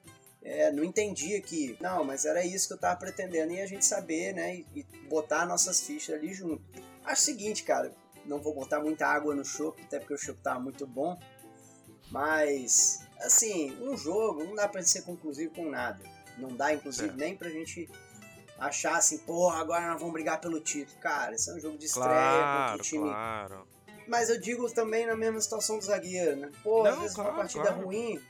é, 0.42 0.72
não 0.72 0.82
entendi 0.82 1.36
aqui. 1.36 1.76
Não, 1.82 2.02
mas 2.02 2.24
era 2.24 2.42
isso 2.46 2.66
que 2.66 2.72
eu 2.72 2.78
tava 2.78 2.98
pretendendo 2.98 3.52
e 3.52 3.60
a 3.60 3.66
gente 3.66 3.84
saber, 3.84 4.32
né, 4.32 4.56
e, 4.56 4.66
e 4.74 4.82
botar 5.06 5.44
nossas 5.44 5.80
fichas 5.80 6.14
ali 6.14 6.32
junto. 6.32 6.62
Acho 7.04 7.20
o 7.20 7.24
seguinte, 7.26 7.62
cara, 7.62 7.92
não 8.24 8.40
vou 8.40 8.54
botar 8.54 8.80
muita 8.80 9.06
água 9.06 9.34
no 9.34 9.44
chopp, 9.44 9.82
até 9.82 9.98
porque 9.98 10.14
o 10.14 10.18
chopp 10.18 10.40
tava 10.40 10.60
muito 10.60 10.86
bom. 10.86 11.20
Mas, 12.10 13.00
assim, 13.20 13.76
um 13.82 13.98
jogo 13.98 14.44
não 14.44 14.54
dá 14.54 14.66
pra 14.66 14.82
ser 14.82 15.02
conclusivo 15.02 15.52
com 15.54 15.68
nada. 15.68 16.02
Não 16.38 16.56
dá, 16.56 16.72
inclusive, 16.72 17.10
É. 17.10 17.16
nem 17.16 17.36
pra 17.36 17.50
gente 17.50 17.86
achar 18.66 18.96
assim, 18.96 19.18
pô, 19.18 19.48
agora 19.50 19.88
nós 19.88 19.98
vamos 19.98 20.12
brigar 20.12 20.40
pelo 20.40 20.60
título. 20.60 20.98
Cara, 21.00 21.34
esse 21.34 21.50
é 21.50 21.54
um 21.54 21.60
jogo 21.60 21.76
de 21.78 21.86
estreia 21.86 22.08
Claro, 22.08 22.68
contra 22.70 22.82
o 22.82 22.84
time. 22.86 23.02
claro. 23.08 23.68
Mas 24.06 24.28
eu 24.28 24.38
digo 24.40 24.70
também 24.72 25.06
na 25.06 25.16
mesma 25.16 25.40
situação 25.40 25.78
do 25.78 25.84
zagueiro, 25.84 26.36
né? 26.36 26.50
Pô, 26.62 26.84
às 26.84 26.94
Não, 26.94 27.00
vezes 27.02 27.14
claro, 27.16 27.30
uma 27.30 27.36
partida 27.38 27.64
claro. 27.64 27.84
ruim. 27.84 28.20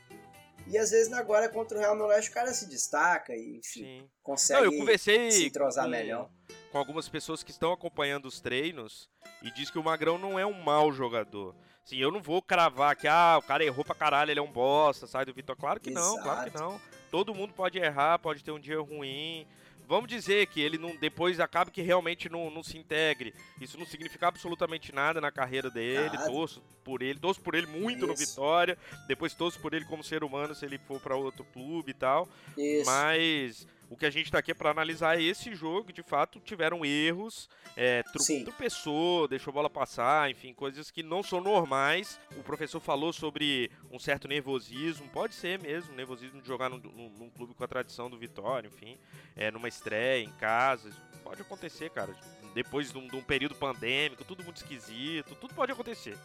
E 0.67 0.77
às 0.77 0.89
vezes 0.89 1.11
agora 1.13 1.47
contra 1.49 1.77
o 1.77 1.81
Real 1.81 1.95
Noroeste 1.95 2.31
o 2.31 2.33
cara 2.33 2.51
se 2.53 2.67
destaca 2.67 3.35
e, 3.35 3.57
enfim, 3.57 3.83
Sim. 3.83 4.09
consegue 4.23 4.61
Não, 4.65 4.71
eu 4.73 4.79
conversei 4.79 5.29
se 5.31 5.45
entrosar 5.45 5.83
com, 5.85 5.91
melhor. 5.91 6.29
com 6.71 6.77
algumas 6.79 7.07
pessoas 7.07 7.43
que 7.43 7.51
estão 7.51 7.71
acompanhando 7.71 8.25
os 8.25 8.39
treinos 8.41 9.07
e 9.43 9.51
diz 9.51 9.69
que 9.69 9.77
o 9.77 9.83
Magrão 9.83 10.17
não 10.17 10.39
é 10.39 10.45
um 10.45 10.59
mau 10.63 10.91
jogador. 10.91 11.53
Sim, 11.83 11.97
eu 11.97 12.09
não 12.09 12.19
vou 12.19 12.41
cravar 12.41 12.95
que 12.95 13.07
ah, 13.07 13.37
o 13.37 13.43
cara 13.45 13.63
errou 13.63 13.85
pra 13.85 13.93
caralho, 13.93 14.31
ele 14.31 14.39
é 14.39 14.43
um 14.43 14.51
bosta, 14.51 15.05
sai 15.05 15.23
do 15.23 15.33
Vitor. 15.35 15.55
Claro 15.55 15.79
que 15.79 15.91
não, 15.91 16.17
claro 16.19 16.49
que 16.49 16.57
Exato. 16.57 16.71
não. 16.71 16.81
Todo 17.11 17.35
mundo 17.35 17.53
pode 17.53 17.77
errar, 17.77 18.17
pode 18.17 18.43
ter 18.43 18.49
um 18.51 18.59
dia 18.59 18.79
ruim. 18.81 19.45
Vamos 19.87 20.09
dizer 20.09 20.47
que 20.47 20.59
ele 20.59 20.77
não 20.77 20.95
depois 20.95 21.39
acaba 21.39 21.71
que 21.71 21.81
realmente 21.81 22.29
não, 22.29 22.49
não 22.49 22.63
se 22.63 22.77
integre. 22.77 23.33
Isso 23.59 23.77
não 23.77 23.85
significa 23.85 24.27
absolutamente 24.27 24.93
nada 24.93 25.21
na 25.21 25.31
carreira 25.31 25.69
dele. 25.69 26.15
Nada. 26.15 26.25
Torço 26.25 26.61
por 26.83 27.01
ele, 27.01 27.19
torço 27.19 27.41
por 27.41 27.55
ele 27.55 27.67
muito 27.67 28.05
no 28.05 28.13
Isso. 28.13 28.25
Vitória. 28.27 28.77
Depois 29.07 29.33
torço 29.33 29.59
por 29.59 29.73
ele 29.73 29.85
como 29.85 30.03
ser 30.03 30.23
humano 30.23 30.55
se 30.55 30.65
ele 30.65 30.77
for 30.77 30.99
pra 30.99 31.15
outro 31.15 31.45
clube 31.45 31.91
e 31.91 31.93
tal. 31.93 32.27
Isso. 32.57 32.85
Mas 32.89 33.67
o 33.89 33.95
que 33.95 34.05
a 34.05 34.09
gente 34.09 34.31
tá 34.31 34.39
aqui 34.39 34.51
é 34.51 34.53
pra 34.53 34.71
analisar 34.71 35.19
esse 35.21 35.53
jogo, 35.55 35.93
de 35.93 36.01
fato, 36.01 36.39
tiveram 36.39 36.83
erros, 36.85 37.47
é, 37.77 38.01
tro 38.03 38.21
Sim. 38.21 38.43
tropeçou, 38.43 39.27
deixou 39.27 39.51
a 39.51 39.53
bola 39.53 39.69
passar, 39.69 40.29
enfim, 40.29 40.53
coisas 40.53 40.89
que 40.89 41.03
não 41.03 41.21
são 41.21 41.39
normais. 41.41 42.19
O 42.37 42.43
professor 42.43 42.79
falou 42.79 43.13
sobre 43.13 43.69
um 43.91 43.99
certo 43.99 44.27
nervosismo, 44.27 45.07
pode 45.09 45.35
ser 45.35 45.59
mesmo, 45.59 45.93
nervosismo 45.95 46.41
de 46.41 46.47
jogar 46.47 46.69
num, 46.69 46.77
num- 46.77 47.09
num 47.17 47.29
clube 47.29 47.53
com 47.53 47.63
a 47.63 47.67
tradição 47.67 48.09
do 48.09 48.17
Vitória, 48.17 48.67
enfim, 48.67 48.97
é, 49.35 49.51
numa 49.51 49.67
estreia, 49.67 50.23
em 50.23 50.31
casa, 50.33 50.89
pode 51.23 51.41
acontecer, 51.41 51.89
cara. 51.91 52.13
Depois 52.53 52.91
de 52.91 52.97
um, 52.97 53.07
de 53.07 53.15
um 53.15 53.21
período 53.23 53.53
pandêmico, 53.55 54.23
tudo 54.23 54.43
muito 54.43 54.57
esquisito, 54.57 55.35
tudo 55.35 55.53
pode 55.53 55.71
acontecer. 55.71 56.17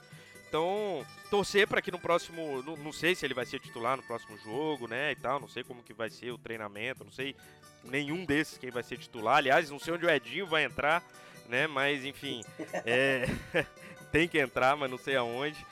Então, 0.50 1.06
torcer 1.30 1.68
para 1.68 1.80
que 1.80 1.92
no 1.92 1.98
próximo, 2.00 2.60
não, 2.64 2.76
não 2.76 2.92
sei 2.92 3.14
se 3.14 3.24
ele 3.24 3.34
vai 3.34 3.46
ser 3.46 3.60
titular 3.60 3.96
no 3.96 4.02
próximo 4.02 4.36
jogo, 4.38 4.88
né, 4.88 5.12
e 5.12 5.14
tal, 5.14 5.38
não 5.38 5.46
sei 5.46 5.62
como 5.62 5.80
que 5.80 5.94
vai 5.94 6.10
ser 6.10 6.32
o 6.32 6.38
treinamento, 6.38 7.04
não 7.04 7.12
sei 7.12 7.36
nenhum 7.84 8.24
desses 8.24 8.58
quem 8.58 8.68
vai 8.68 8.82
ser 8.82 8.98
titular. 8.98 9.36
Aliás, 9.36 9.70
não 9.70 9.78
sei 9.78 9.94
onde 9.94 10.04
o 10.04 10.10
Edinho 10.10 10.48
vai 10.48 10.64
entrar, 10.64 11.04
né, 11.48 11.68
mas 11.68 12.04
enfim, 12.04 12.40
é, 12.84 13.26
tem 14.10 14.26
que 14.26 14.40
entrar, 14.40 14.76
mas 14.76 14.90
não 14.90 14.98
sei 14.98 15.14
aonde. 15.14 15.64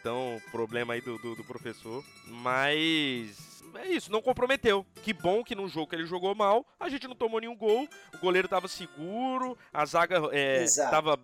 Então, 0.00 0.42
problema 0.50 0.94
aí 0.94 1.00
do, 1.00 1.16
do, 1.16 1.36
do 1.36 1.44
professor. 1.44 2.04
Mas 2.26 3.62
é 3.76 3.86
isso, 3.86 4.10
não 4.10 4.20
comprometeu. 4.20 4.84
Que 5.00 5.12
bom 5.12 5.44
que 5.44 5.54
num 5.54 5.68
jogo 5.68 5.86
que 5.86 5.94
ele 5.94 6.06
jogou 6.06 6.34
mal, 6.34 6.66
a 6.78 6.88
gente 6.88 7.06
não 7.06 7.14
tomou 7.14 7.40
nenhum 7.40 7.56
gol. 7.56 7.88
O 8.12 8.18
goleiro 8.18 8.48
tava 8.48 8.66
seguro, 8.66 9.56
a 9.72 9.86
zaga 9.86 10.20
é, 10.32 10.64
tava 10.90 11.18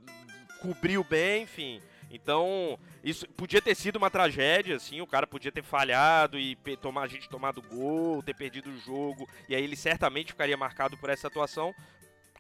cobriu 0.63 1.03
bem, 1.03 1.43
enfim. 1.43 1.83
Então, 2.11 2.79
isso 3.05 3.29
podia 3.31 3.63
ter 3.63 3.75
sido 3.77 3.97
uma 3.97 4.11
tragédia, 4.11 4.77
assim, 4.77 5.01
o 5.01 5.07
cara 5.07 5.27
podia 5.27 5.53
ter 5.53 5.63
falhado 5.63 6.39
e 6.39 6.57
tomar 6.83 7.03
a 7.03 7.09
gente 7.09 7.29
tomado 7.29 7.63
gol, 7.63 8.23
ter 8.23 8.35
perdido 8.35 8.69
o 8.69 8.79
jogo, 8.79 9.29
e 9.49 9.55
aí 9.55 9.63
ele 9.63 9.77
certamente 9.77 10.33
ficaria 10.33 10.57
marcado 10.57 10.99
por 10.99 11.09
essa 11.09 11.29
atuação. 11.29 11.73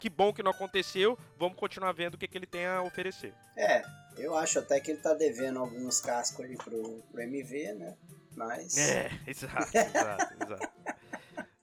Que 0.00 0.08
bom 0.08 0.32
que 0.32 0.42
não 0.42 0.50
aconteceu. 0.50 1.16
Vamos 1.38 1.58
continuar 1.58 1.92
vendo 1.92 2.14
o 2.14 2.18
que, 2.18 2.26
que 2.26 2.36
ele 2.36 2.46
tem 2.46 2.66
a 2.66 2.82
oferecer. 2.82 3.34
É, 3.54 3.82
eu 4.16 4.34
acho 4.34 4.58
até 4.58 4.80
que 4.80 4.90
ele 4.90 5.00
tá 5.00 5.12
devendo 5.12 5.58
alguns 5.58 6.00
cascos 6.00 6.44
ali 6.44 6.56
pro, 6.56 7.02
pro 7.12 7.22
MV, 7.22 7.74
né? 7.74 7.96
Mas. 8.34 8.78
É, 8.78 9.10
exato, 9.28 9.76
exato, 9.76 10.34
exato. 10.42 10.72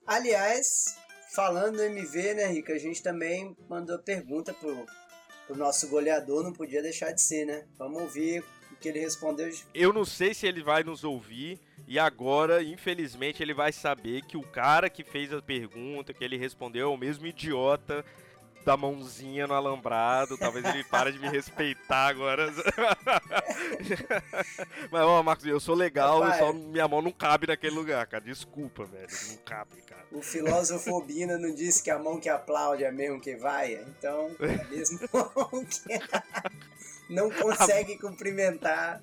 Aliás, 0.06 0.98
falando 1.34 1.78
do 1.78 1.84
MV, 1.84 2.36
né, 2.36 2.46
Rica, 2.46 2.74
a 2.74 2.78
gente 2.78 3.02
também 3.02 3.58
mandou 3.68 3.98
pergunta 4.00 4.54
pro, 4.54 4.86
pro 5.48 5.56
nosso 5.56 5.88
goleador, 5.88 6.44
não 6.44 6.54
podia 6.54 6.82
deixar 6.82 7.12
de 7.12 7.22
ser, 7.22 7.46
né? 7.46 7.66
Vamos 7.80 8.02
ouvir 8.02 8.44
o 8.72 8.76
que 8.76 8.90
ele 8.90 9.00
respondeu. 9.00 9.50
Eu 9.74 9.94
não 9.94 10.06
sei 10.06 10.34
se 10.34 10.46
ele 10.46 10.62
vai 10.62 10.84
nos 10.84 11.04
ouvir. 11.04 11.60
E 11.88 11.98
agora, 11.98 12.62
infelizmente, 12.62 13.42
ele 13.42 13.54
vai 13.54 13.72
saber 13.72 14.22
que 14.24 14.36
o 14.36 14.44
cara 14.44 14.90
que 14.90 15.06
fez 15.06 15.32
a 15.32 15.42
pergunta, 15.42 16.14
que 16.14 16.24
ele 16.24 16.38
respondeu, 16.38 16.90
é 16.90 16.94
o 16.94 16.98
mesmo 16.98 17.26
idiota 17.26 18.04
da 18.68 18.76
mãozinha 18.76 19.48
no 19.48 19.54
alambrado. 19.54 20.38
Talvez 20.38 20.66
ele 20.66 20.84
pare 20.84 21.14
de 21.14 21.20
me 21.20 21.30
respeitar 21.30 22.10
agora. 22.10 22.52
Mas, 24.92 25.04
ó, 25.04 25.24
Marcos, 25.24 25.46
eu 25.46 25.58
sou 25.58 25.74
legal, 25.74 26.20
Rapaz. 26.20 26.40
só 26.40 26.52
minha 26.52 26.86
mão 26.86 27.02
não 27.02 27.14
cabe 27.14 27.48
naquele 27.48 27.74
lugar, 27.74 28.06
cara. 28.08 28.22
Desculpa, 28.22 28.84
velho. 28.84 29.08
Não 29.30 29.38
cabe, 29.38 29.82
cara. 29.84 30.04
O 30.12 30.22
filósofo 30.22 30.92
Obina 30.92 31.38
não 31.38 31.56
disse 31.56 31.82
que 31.82 31.90
a 31.90 31.98
mão 31.98 32.20
que 32.20 32.28
aplaude 32.28 32.84
é 32.84 32.92
mesmo 32.92 33.22
que 33.22 33.38
vai? 33.38 33.76
Então, 33.76 34.36
a 34.38 34.66
mesma 34.66 35.08
mão 35.34 35.64
que 35.64 35.80
não 37.10 37.32
consegue 37.32 37.98
cumprimentar. 37.98 39.02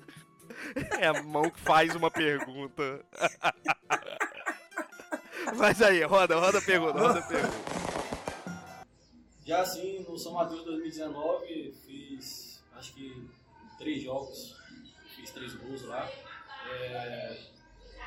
É 0.99 1.07
a 1.07 1.23
mão 1.23 1.49
que 1.49 1.59
faz 1.59 1.95
uma 1.95 2.11
pergunta. 2.11 3.03
Mas 5.55 5.81
aí, 5.81 6.03
roda, 6.03 6.35
roda 6.35 6.59
a 6.59 6.61
pergunta, 6.61 6.99
roda 6.99 7.17
a 7.17 7.23
pergunta. 7.23 8.04
Já 9.45 9.61
assim, 9.61 9.99
no 9.99 10.17
São 10.17 10.33
Mateus 10.33 10.63
2019, 10.63 11.71
fiz 11.85 12.63
acho 12.73 12.93
que 12.93 13.29
três 13.77 14.01
jogos, 14.03 14.55
fiz 15.15 15.29
três 15.31 15.53
gols 15.53 15.83
lá. 15.83 16.09
É, 16.71 17.37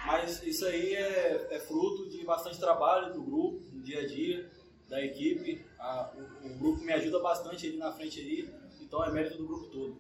mas 0.05 0.43
isso 0.43 0.67
aí 0.67 0.95
é, 0.95 1.55
é 1.55 1.61
fruto 1.61 2.09
de 2.11 2.25
bastante 2.25 2.59
trabalho 2.59 3.15
do 3.15 3.23
grupo, 3.23 3.61
no 3.73 3.83
dia 3.83 4.01
a 4.01 4.07
dia, 4.07 4.51
da 4.89 5.01
equipe. 5.05 5.65
A- 5.79 6.13
o, 6.43 6.47
o 6.49 6.59
grupo 6.59 6.83
me 6.83 6.93
ajuda 6.93 7.21
bastante 7.21 7.67
ali 7.69 7.77
na 7.77 7.93
frente 7.93 8.21
ali, 8.21 8.53
então 8.81 9.05
é 9.05 9.11
mérito 9.13 9.39
do 9.39 9.47
grupo 9.47 9.67
todo. 9.67 9.97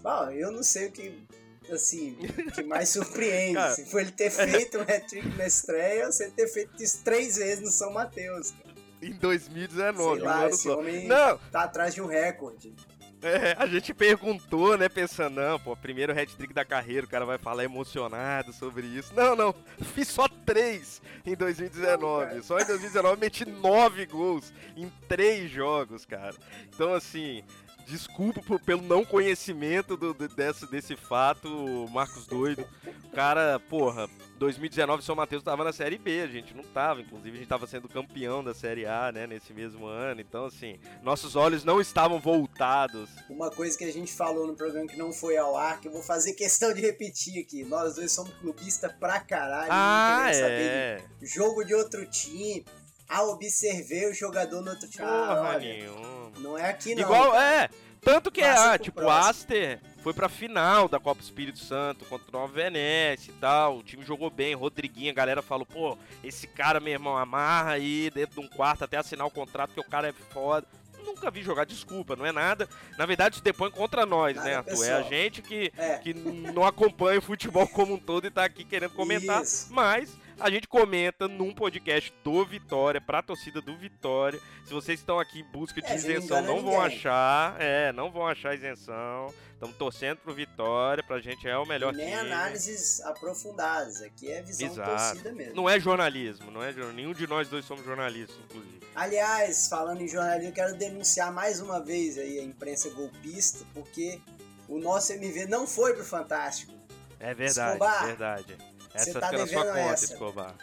Bom, 0.00 0.30
eu 0.30 0.52
não 0.52 0.62
sei 0.62 0.88
o 0.88 0.92
que, 0.92 1.26
assim, 1.72 2.16
que 2.54 2.62
mais 2.62 2.88
surpreende. 2.90 3.54
Cara. 3.54 3.74
se 3.74 3.84
foi 3.86 4.02
ele 4.02 4.12
ter 4.12 4.30
feito 4.30 4.78
um 4.78 4.82
hat-trick 4.82 5.28
na 5.36 5.46
estreia 5.46 6.06
ou 6.06 6.12
se 6.12 6.24
ele 6.24 6.32
ter 6.32 6.48
feito 6.48 6.82
isso 6.82 7.02
três 7.04 7.36
vezes 7.36 7.60
no 7.60 7.70
São 7.70 7.92
Mateus. 7.92 8.50
cara. 8.52 8.68
Em 9.00 9.12
2019, 9.12 10.14
Sei 10.18 10.22
um 10.22 10.24
lá, 10.24 10.38
ano 10.40 10.48
esse 10.48 10.62
só. 10.64 10.78
homem 10.78 11.06
Não, 11.06 11.38
tá 11.52 11.62
atrás 11.62 11.94
de 11.94 12.02
um 12.02 12.06
recorde. 12.06 12.74
É, 13.20 13.56
a 13.58 13.66
gente 13.66 13.92
perguntou, 13.92 14.78
né, 14.78 14.88
pensando, 14.88 15.40
não, 15.40 15.58
pô, 15.58 15.76
primeiro 15.76 16.12
hat-trick 16.12 16.54
da 16.54 16.64
carreira, 16.64 17.04
o 17.04 17.08
cara 17.08 17.24
vai 17.24 17.36
falar 17.36 17.64
emocionado 17.64 18.52
sobre 18.52 18.86
isso. 18.86 19.12
Não, 19.14 19.34
não, 19.34 19.52
fiz 19.94 20.06
só 20.06 20.28
três 20.46 21.02
em 21.26 21.34
2019. 21.34 22.42
Só 22.44 22.58
em 22.60 22.64
2019 22.64 23.14
eu 23.14 23.20
meti 23.20 23.44
nove 23.44 24.06
gols 24.06 24.52
em 24.76 24.88
três 25.08 25.50
jogos, 25.50 26.04
cara. 26.04 26.34
Então, 26.72 26.94
assim, 26.94 27.42
desculpa 27.88 28.40
por- 28.42 28.60
pelo 28.60 28.82
não 28.82 29.04
conhecimento 29.04 29.96
do, 29.96 30.12
do- 30.14 30.28
desse, 30.28 30.66
desse 30.70 30.94
fato, 30.96 31.48
Marcos 31.90 32.26
Doido. 32.26 32.66
O 33.04 33.10
cara, 33.10 33.58
porra, 33.58 34.08
2019 34.38 35.02
São 35.02 35.16
Mateus 35.16 35.42
tava 35.42 35.64
na 35.64 35.72
Série 35.72 35.98
B, 35.98 36.20
a 36.20 36.26
gente 36.28 36.54
não 36.54 36.62
tava, 36.62 37.00
inclusive 37.00 37.36
a 37.36 37.38
gente 37.40 37.48
tava 37.48 37.66
sendo 37.66 37.88
campeão 37.88 38.44
da 38.44 38.54
Série 38.54 38.86
A, 38.86 39.10
né, 39.10 39.26
nesse 39.26 39.52
mesmo 39.52 39.86
ano. 39.86 40.20
Então, 40.20 40.44
assim, 40.44 40.78
nossos 41.02 41.34
olhos 41.34 41.64
não 41.64 41.80
estavam 41.80 42.20
voltados 42.20 43.08
Uma 43.28 43.50
coisa 43.50 43.76
que 43.76 43.84
a 43.84 43.92
gente 43.92 44.12
falou 44.12 44.46
no 44.46 44.54
programa 44.54 44.86
que 44.86 44.96
não 44.96 45.12
foi 45.12 45.36
ao 45.36 45.56
ar, 45.56 45.80
que 45.80 45.88
eu 45.88 45.92
vou 45.92 46.02
fazer 46.02 46.34
questão 46.34 46.72
de 46.74 46.80
repetir 46.82 47.42
aqui. 47.42 47.64
Nós 47.64 47.94
dois 47.96 48.12
somos 48.12 48.32
clubistas 48.34 48.92
pra 48.92 49.18
caralho, 49.20 49.68
Ah, 49.72 50.26
é. 50.28 50.32
saber 50.34 51.04
de 51.18 51.26
jogo 51.26 51.64
de 51.64 51.74
outro 51.74 52.04
time. 52.06 52.64
Ah, 53.08 53.22
observei 53.24 54.06
o 54.10 54.14
jogador 54.14 54.60
no 54.62 54.70
outro 54.70 54.88
time. 54.88 55.06
Porra 55.06 55.52
Ah, 55.54 55.58
nenhuma. 55.58 56.30
não 56.38 56.58
é 56.58 56.68
aqui 56.70 56.94
não. 56.94 57.02
Igual, 57.02 57.34
é. 57.40 57.68
Tanto 58.00 58.30
que, 58.30 58.40
Passa 58.40 58.72
ah, 58.74 58.78
tipo, 58.78 59.00
o. 59.02 59.10
Aster 59.10 59.80
foi 60.02 60.14
pra 60.14 60.28
final 60.28 60.88
da 60.88 61.00
Copa 61.00 61.20
Espírito 61.20 61.58
Santo 61.58 62.04
contra 62.04 62.28
o 62.28 62.40
Nova 62.40 62.52
Venécia 62.52 63.30
e 63.30 63.34
tal. 63.34 63.78
O 63.78 63.82
time 63.82 64.04
jogou 64.04 64.30
bem, 64.30 64.54
Rodriguinho, 64.54 65.10
a 65.10 65.14
galera 65.14 65.42
falou, 65.42 65.66
pô, 65.66 65.98
esse 66.22 66.46
cara, 66.46 66.78
meu 66.78 66.92
irmão, 66.92 67.16
amarra 67.18 67.72
aí 67.72 68.08
dentro 68.14 68.40
de 68.40 68.46
um 68.46 68.48
quarto 68.48 68.84
até 68.84 68.96
assinar 68.98 69.26
o 69.26 69.30
contrato, 69.30 69.72
que 69.74 69.80
o 69.80 69.84
cara 69.84 70.08
é 70.08 70.12
foda. 70.12 70.66
Nunca 71.04 71.30
vi 71.30 71.42
jogar, 71.42 71.64
desculpa, 71.64 72.14
não 72.14 72.24
é 72.26 72.30
nada. 72.32 72.68
Na 72.96 73.04
verdade, 73.06 73.36
isso 73.36 73.44
depõe 73.44 73.70
contra 73.70 74.04
nós, 74.06 74.36
Nada 74.36 74.48
né, 74.48 74.56
Arthur? 74.56 74.70
É 74.72 74.76
pessoal. 74.76 74.98
a 74.98 75.02
gente 75.02 75.42
que, 75.42 75.72
É. 75.76 75.98
que 75.98 76.14
não 76.14 76.64
acompanha 76.64 77.18
o 77.18 77.22
futebol 77.22 77.66
como 77.66 77.94
um 77.94 77.98
todo 77.98 78.26
e 78.26 78.30
tá 78.30 78.44
aqui 78.44 78.62
querendo 78.62 78.90
comentar. 78.92 79.42
Isso. 79.42 79.68
Mas 79.72 80.16
a 80.40 80.50
gente 80.50 80.68
comenta 80.68 81.26
num 81.28 81.52
podcast 81.52 82.12
do 82.22 82.44
Vitória, 82.44 83.00
pra 83.00 83.22
torcida 83.22 83.60
do 83.60 83.76
Vitória. 83.76 84.40
Se 84.64 84.72
vocês 84.72 85.00
estão 85.00 85.18
aqui 85.18 85.40
em 85.40 85.44
busca 85.44 85.80
de 85.80 85.86
É, 85.86 85.90
não 85.90 85.96
isenção, 85.96 86.42
não 86.42 86.62
vão 86.62 86.80
achar. 86.80 87.56
É, 87.60 87.92
não 87.92 88.10
vão 88.10 88.26
achar 88.26 88.54
isenção. 88.54 89.32
Estamos 89.52 89.76
torcendo 89.76 90.18
pro 90.18 90.32
Vitória, 90.32 91.02
pra 91.02 91.18
gente 91.18 91.48
é 91.48 91.58
o 91.58 91.66
melhor 91.66 91.92
E 91.92 91.96
nem 91.96 92.06
time. 92.06 92.20
análises 92.20 93.00
aprofundadas. 93.00 94.00
Aqui 94.02 94.30
é 94.30 94.40
visão 94.40 94.68
Exato. 94.68 94.90
torcida 94.90 95.32
mesmo. 95.32 95.54
Não 95.56 95.68
é 95.68 95.80
jornalismo, 95.80 96.50
não 96.50 96.62
é. 96.62 96.72
Nenhum 96.94 97.12
de 97.12 97.26
nós 97.26 97.48
dois 97.48 97.64
somos 97.64 97.84
jornalistas, 97.84 98.36
inclusive. 98.44 98.78
Aliás, 98.94 99.66
falando 99.68 100.00
em 100.00 100.06
jornalismo, 100.08 100.50
eu 100.50 100.54
quero 100.54 100.76
denunciar 100.76 101.32
mais 101.32 101.60
uma 101.60 101.80
vez 101.80 102.16
aí 102.16 102.38
a 102.38 102.42
imprensa 102.44 102.88
golpista, 102.90 103.64
porque 103.74 104.20
o 104.68 104.78
nosso 104.78 105.12
MV 105.12 105.46
não 105.46 105.66
foi 105.66 105.92
pro 105.94 106.04
Fantástico. 106.04 106.72
É 107.18 107.34
verdade, 107.34 107.72
Escobar, 107.72 108.06
verdade. 108.06 108.56
Essa 109.02 109.20
tá 109.20 109.26
fica 109.28 109.38
na 109.38 109.46
sua 109.46 109.64
conta, 109.64 109.78
essa. 109.78 110.04
Escobar. 110.12 110.54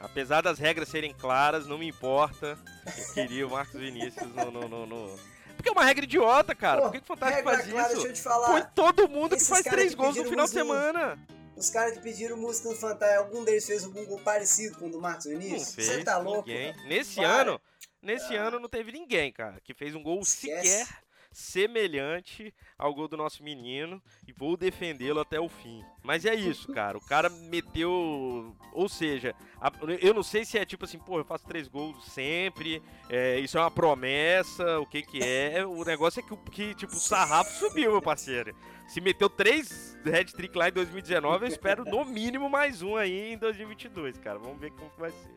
Apesar 0.00 0.40
das 0.40 0.58
regras 0.58 0.88
serem 0.88 1.12
claras, 1.14 1.66
não 1.66 1.78
me 1.78 1.88
importa. 1.88 2.58
Eu 2.98 3.14
queria 3.14 3.46
o 3.46 3.50
Marcos 3.50 3.78
Vinícius 3.80 4.26
no. 4.34 4.50
no, 4.50 4.68
no, 4.68 4.86
no- 4.86 5.18
Porque 5.56 5.68
é 5.68 5.72
uma 5.72 5.84
regra 5.84 6.04
idiota, 6.04 6.54
cara. 6.54 6.78
Pô, 6.80 6.86
Por 6.86 6.92
que, 6.92 6.98
que 6.98 7.04
o 7.04 7.06
Fantástico 7.06 7.44
faz 7.48 7.66
clara, 7.66 7.86
isso? 7.86 7.94
deixa 7.96 8.08
eu 8.08 8.12
te 8.14 8.20
falar. 8.22 8.46
Põe 8.48 8.62
todo 8.74 9.08
mundo 9.08 9.36
que 9.36 9.44
faz 9.44 9.62
três 9.64 9.90
que 9.90 9.96
gols 9.96 10.16
no 10.16 10.24
final 10.24 10.46
de 10.46 10.50
semana. 10.52 11.18
Os 11.54 11.70
caras 11.70 11.92
que 11.92 12.00
pediram 12.00 12.36
música 12.36 12.68
no 12.70 12.74
Fantástico, 12.74 13.22
algum 13.22 13.44
deles 13.44 13.64
fez 13.64 13.84
algum 13.84 14.04
gol 14.04 14.18
parecido 14.18 14.76
com 14.78 14.86
o 14.86 14.90
do 14.90 15.00
Marcos 15.00 15.26
Não 15.26 15.38
Vinícius? 15.38 15.74
fez 15.74 15.86
Você 15.86 16.02
tá 16.02 16.18
louco? 16.18 16.48
ninguém. 16.48 16.72
cara? 16.72 16.88
Nesse 16.88 17.14
Para. 17.16 17.28
ano, 17.28 17.60
nesse 18.02 18.34
ano 18.34 18.58
não 18.58 18.68
teve 18.68 18.90
ninguém, 18.90 19.30
cara, 19.32 19.60
que 19.62 19.72
fez 19.72 19.94
um 19.94 20.02
gol 20.02 20.18
Esquece. 20.20 20.66
sequer 20.68 20.88
semelhante 21.32 22.52
ao 22.78 22.94
gol 22.94 23.08
do 23.08 23.16
nosso 23.16 23.42
menino 23.42 24.00
e 24.26 24.32
vou 24.32 24.56
defendê-lo 24.56 25.20
até 25.20 25.40
o 25.40 25.48
fim. 25.48 25.82
Mas 26.02 26.24
é 26.24 26.34
isso, 26.34 26.72
cara. 26.72 26.96
O 26.98 27.00
cara 27.00 27.28
meteu, 27.30 28.54
ou 28.72 28.88
seja, 28.88 29.34
a- 29.60 29.72
eu 30.00 30.12
não 30.14 30.22
sei 30.22 30.44
se 30.44 30.58
é 30.58 30.64
tipo 30.64 30.84
assim, 30.84 30.98
pô, 30.98 31.18
eu 31.18 31.24
faço 31.24 31.46
três 31.46 31.68
gols 31.68 32.04
sempre, 32.06 32.82
é, 33.08 33.38
isso 33.40 33.56
é 33.56 33.60
uma 33.60 33.70
promessa, 33.70 34.78
o 34.80 34.86
que 34.86 35.02
que 35.02 35.22
é? 35.22 35.64
O 35.66 35.84
negócio 35.84 36.20
é 36.20 36.22
que, 36.22 36.36
que 36.50 36.74
tipo 36.74 36.92
o 36.92 36.96
sarrafo 37.00 37.52
subiu, 37.58 37.92
meu 37.92 38.02
parceiro. 38.02 38.54
Se 38.88 39.00
meteu 39.00 39.30
três 39.30 39.96
hat-trick 40.04 40.56
lá 40.56 40.68
em 40.68 40.72
2019, 40.72 41.44
eu 41.44 41.48
espero 41.48 41.84
no 41.84 42.04
mínimo 42.04 42.50
mais 42.50 42.82
um 42.82 42.96
aí 42.96 43.32
em 43.32 43.38
2022, 43.38 44.18
cara. 44.18 44.38
Vamos 44.38 44.60
ver 44.60 44.70
como 44.72 44.90
vai 44.98 45.10
ser. 45.10 45.30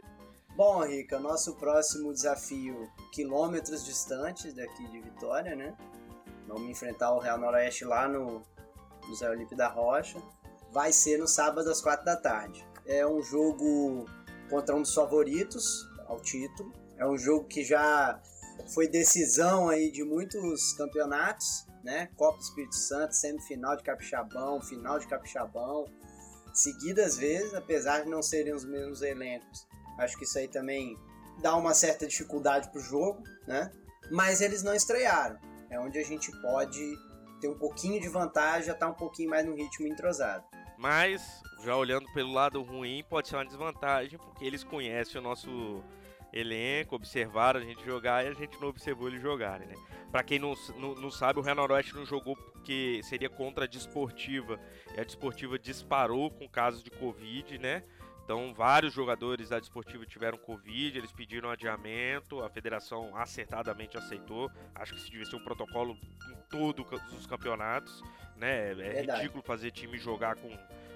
Bom, 0.55 0.85
Rica, 0.85 1.19
nosso 1.19 1.53
próximo 1.55 2.13
desafio, 2.13 2.89
quilômetros 3.11 3.83
distantes 3.83 4.53
daqui 4.53 4.87
de 4.87 5.01
Vitória, 5.01 5.53
né? 5.53 5.75
Vamos 6.47 6.69
enfrentar 6.69 7.11
o 7.13 7.19
Real 7.19 7.37
Noroeste 7.37 7.83
lá 7.83 8.07
no, 8.07 8.41
no 9.05 9.15
Zé 9.15 9.27
da 9.53 9.67
Rocha. 9.67 10.17
Vai 10.71 10.93
ser 10.93 11.17
no 11.17 11.27
sábado 11.27 11.69
às 11.69 11.81
quatro 11.81 12.05
da 12.05 12.15
tarde. 12.15 12.65
É 12.85 13.05
um 13.05 13.21
jogo 13.21 14.05
contra 14.49 14.73
um 14.73 14.81
dos 14.81 14.93
favoritos 14.93 15.85
ao 16.07 16.21
título. 16.21 16.71
É 16.97 17.05
um 17.05 17.17
jogo 17.17 17.43
que 17.43 17.61
já 17.61 18.21
foi 18.73 18.87
decisão 18.87 19.67
aí 19.67 19.91
de 19.91 20.05
muitos 20.05 20.71
campeonatos, 20.71 21.67
né? 21.83 22.07
Copa 22.15 22.39
Espírito 22.39 22.75
Santo, 22.75 23.13
semifinal 23.13 23.75
de 23.75 23.83
Capixabão, 23.83 24.61
final 24.61 24.99
de 24.99 25.07
Capixabão, 25.07 25.83
seguidas 26.53 27.17
vezes, 27.17 27.53
apesar 27.53 28.05
de 28.05 28.09
não 28.09 28.21
serem 28.21 28.53
os 28.53 28.63
mesmos 28.63 29.01
elencos. 29.01 29.67
Acho 29.97 30.17
que 30.17 30.23
isso 30.23 30.37
aí 30.37 30.47
também 30.47 30.97
dá 31.41 31.55
uma 31.55 31.73
certa 31.73 32.07
dificuldade 32.07 32.69
pro 32.71 32.81
jogo, 32.81 33.23
né? 33.47 33.71
Mas 34.11 34.41
eles 34.41 34.63
não 34.63 34.73
estrearam. 34.73 35.37
É 35.69 35.79
onde 35.79 35.97
a 35.97 36.03
gente 36.03 36.31
pode 36.41 36.95
ter 37.41 37.47
um 37.47 37.57
pouquinho 37.57 37.99
de 37.99 38.07
vantagem, 38.07 38.67
já 38.67 38.73
tá 38.73 38.87
um 38.87 38.93
pouquinho 38.93 39.29
mais 39.29 39.45
no 39.45 39.55
ritmo 39.55 39.87
entrosado. 39.87 40.43
Mas, 40.77 41.41
já 41.63 41.75
olhando 41.75 42.05
pelo 42.13 42.33
lado 42.33 42.61
ruim, 42.61 43.03
pode 43.09 43.27
ser 43.27 43.35
uma 43.35 43.45
desvantagem, 43.45 44.19
porque 44.19 44.45
eles 44.45 44.63
conhecem 44.63 45.19
o 45.19 45.23
nosso 45.23 45.83
elenco, 46.33 46.95
observaram 46.95 47.61
a 47.61 47.63
gente 47.63 47.83
jogar 47.85 48.25
e 48.25 48.27
a 48.27 48.33
gente 48.33 48.59
não 48.59 48.67
observou 48.67 49.07
eles 49.07 49.21
jogarem, 49.21 49.67
né? 49.67 49.75
Pra 50.11 50.21
quem 50.21 50.37
não, 50.37 50.53
não, 50.77 50.93
não 50.95 51.09
sabe, 51.09 51.39
o 51.39 51.41
Real 51.41 51.55
Noroeste 51.55 51.95
não 51.95 52.05
jogou 52.05 52.35
porque 52.35 53.01
seria 53.03 53.29
contra 53.29 53.63
a 53.63 53.67
Desportiva, 53.67 54.59
e 54.95 54.99
a 54.99 55.03
Desportiva 55.03 55.57
disparou 55.57 56.29
com 56.29 56.47
casos 56.47 56.83
de 56.83 56.91
Covid, 56.91 57.57
né? 57.57 57.83
Então, 58.25 58.51
vários 58.55 58.91
jogadores 58.91 59.49
da 59.49 59.59
Desportiva 59.59 60.03
tiveram 60.03 60.35
Covid, 60.35 60.97
eles 60.97 61.11
pediram 61.11 61.51
adiamento, 61.51 62.43
a 62.43 62.49
federação 62.49 63.15
acertadamente 63.15 63.97
aceitou. 63.97 64.51
Acho 64.73 64.93
que 64.93 64.99
isso 64.99 65.11
devia 65.11 65.25
ser 65.27 65.35
um 65.35 65.43
protocolo 65.43 65.95
em 66.31 66.35
todos 66.49 66.83
os 67.13 67.27
campeonatos, 67.27 68.03
né? 68.35 68.71
É 68.71 68.73
Verdade. 68.73 69.21
ridículo 69.21 69.43
fazer 69.43 69.69
time 69.69 69.99
jogar 69.99 70.37
com 70.37 70.49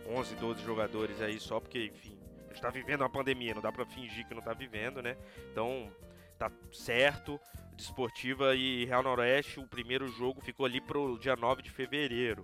11, 0.08 0.36
12 0.38 0.64
jogadores 0.64 1.22
aí 1.22 1.40
só 1.40 1.60
porque, 1.60 1.86
enfim, 1.86 2.18
a 2.48 2.54
gente 2.54 2.62
tá 2.64 2.72
vivendo 2.72 3.02
uma 3.02 3.10
pandemia, 3.12 3.54
não 3.54 3.62
dá 3.62 3.72
pra 3.72 3.86
fingir 3.86 4.28
que 4.28 4.34
não 4.34 4.42
tá 4.42 4.54
vivendo, 4.54 5.00
né? 5.00 5.16
Então, 5.52 5.92
tá 6.40 6.52
certo. 6.74 7.40
Desportiva 7.76 8.56
e 8.56 8.86
Real 8.86 9.04
Noroeste, 9.04 9.60
o 9.60 9.68
primeiro 9.68 10.08
jogo 10.08 10.42
ficou 10.42 10.66
ali 10.66 10.82
pro 10.82 11.20
dia 11.20 11.36
9 11.36 11.62
de 11.62 11.70
fevereiro. 11.70 12.44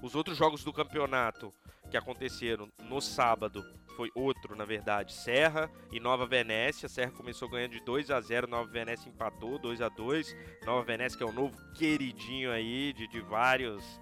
Os 0.00 0.14
outros 0.14 0.38
jogos 0.38 0.64
do 0.64 0.72
campeonato 0.72 1.52
que 1.90 1.96
aconteceram 1.98 2.68
no 2.88 3.00
sábado 3.00 3.62
foi 3.92 4.10
outro, 4.14 4.56
na 4.56 4.64
verdade, 4.64 5.12
Serra 5.12 5.70
e 5.90 6.00
Nova 6.00 6.26
Venécia. 6.26 6.88
Serra 6.88 7.10
começou 7.12 7.48
ganhando 7.48 7.72
de 7.72 7.80
2 7.80 8.10
a 8.10 8.20
0, 8.20 8.46
Nova 8.46 8.70
Venécia 8.70 9.08
empatou 9.08 9.58
2 9.58 9.80
a 9.80 9.88
2. 9.88 10.36
Nova 10.64 10.82
Venécia 10.82 11.16
que 11.16 11.24
é 11.24 11.26
o 11.26 11.32
novo 11.32 11.56
queridinho 11.74 12.50
aí 12.50 12.92
de, 12.92 13.06
de 13.08 13.20
várias 13.20 14.00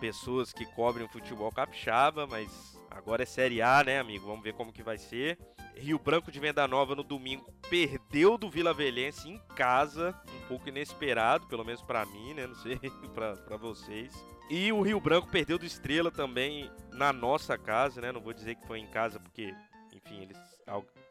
pessoas 0.00 0.52
que 0.52 0.66
cobrem 0.74 1.06
o 1.06 1.08
futebol 1.08 1.50
capixaba, 1.52 2.26
mas 2.26 2.80
agora 2.90 3.22
é 3.22 3.26
Série 3.26 3.62
A, 3.62 3.84
né, 3.84 4.00
amigo? 4.00 4.26
Vamos 4.26 4.42
ver 4.42 4.54
como 4.54 4.72
que 4.72 4.82
vai 4.82 4.98
ser. 4.98 5.38
Rio 5.76 5.98
Branco 5.98 6.30
de 6.30 6.38
Venda 6.38 6.66
Nova 6.68 6.94
no 6.94 7.02
domingo 7.02 7.46
perdeu 7.70 8.36
do 8.36 8.50
Vila 8.50 8.74
Velhense 8.74 9.28
em 9.28 9.38
casa, 9.54 10.14
um 10.28 10.48
pouco 10.48 10.68
inesperado, 10.68 11.46
pelo 11.46 11.64
menos 11.64 11.82
pra 11.82 12.04
mim, 12.04 12.34
né? 12.34 12.46
Não 12.46 12.54
sei 12.56 12.78
pra 13.14 13.56
vocês. 13.56 14.12
E 14.54 14.70
o 14.70 14.82
Rio 14.82 15.00
Branco 15.00 15.28
perdeu 15.28 15.56
do 15.56 15.64
Estrela 15.64 16.10
também 16.10 16.70
na 16.92 17.10
nossa 17.10 17.56
casa, 17.56 18.02
né? 18.02 18.12
Não 18.12 18.20
vou 18.20 18.34
dizer 18.34 18.54
que 18.56 18.66
foi 18.66 18.80
em 18.80 18.86
casa 18.86 19.18
porque, 19.18 19.54
enfim, 19.94 20.20
eles 20.20 20.36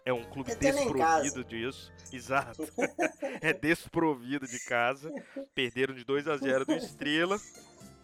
é 0.05 0.13
um 0.13 0.23
clube 0.23 0.53
desprovido 0.53 1.43
disso. 1.43 1.91
Exato. 2.13 2.63
é 3.41 3.51
desprovido 3.51 4.45
de 4.45 4.59
casa. 4.59 5.11
Perderam 5.55 5.95
de 5.95 6.03
2 6.03 6.27
a 6.27 6.37
0 6.37 6.65
do 6.65 6.73
Estrela, 6.73 7.39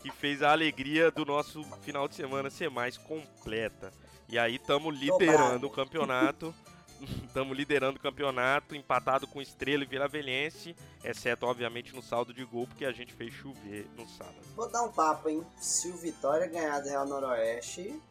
que 0.01 0.09
fez 0.09 0.41
a 0.41 0.51
alegria 0.51 1.11
do 1.11 1.23
nosso 1.23 1.63
final 1.81 2.07
de 2.07 2.15
semana 2.15 2.49
ser 2.49 2.71
mais 2.71 2.97
completa. 2.97 3.91
E 4.27 4.39
aí 4.39 4.55
estamos 4.55 4.99
liderando 4.99 5.67
o 5.67 5.69
campeonato. 5.69 6.51
Estamos 7.27 7.55
liderando 7.55 7.97
o 7.97 8.01
campeonato, 8.01 8.75
empatado 8.75 9.27
com 9.27 9.41
Estrela 9.41 9.83
e 9.83 9.87
Vila 9.87 10.07
Velhense, 10.07 10.75
exceto, 11.03 11.45
obviamente, 11.45 11.93
no 11.95 12.01
saldo 12.01 12.33
de 12.33 12.43
gol, 12.43 12.65
porque 12.67 12.85
a 12.85 12.91
gente 12.91 13.13
fez 13.13 13.33
chover 13.33 13.87
no 13.95 14.07
sábado. 14.09 14.37
Vou 14.55 14.69
dar 14.69 14.83
um 14.83 14.91
papo, 14.91 15.29
hein? 15.29 15.45
Se 15.59 15.89
o 15.89 15.97
Vitória 15.97 16.47
ganhar 16.47 16.79
do 16.79 16.89
Real 16.89 17.05
Noroeste, 17.05 18.01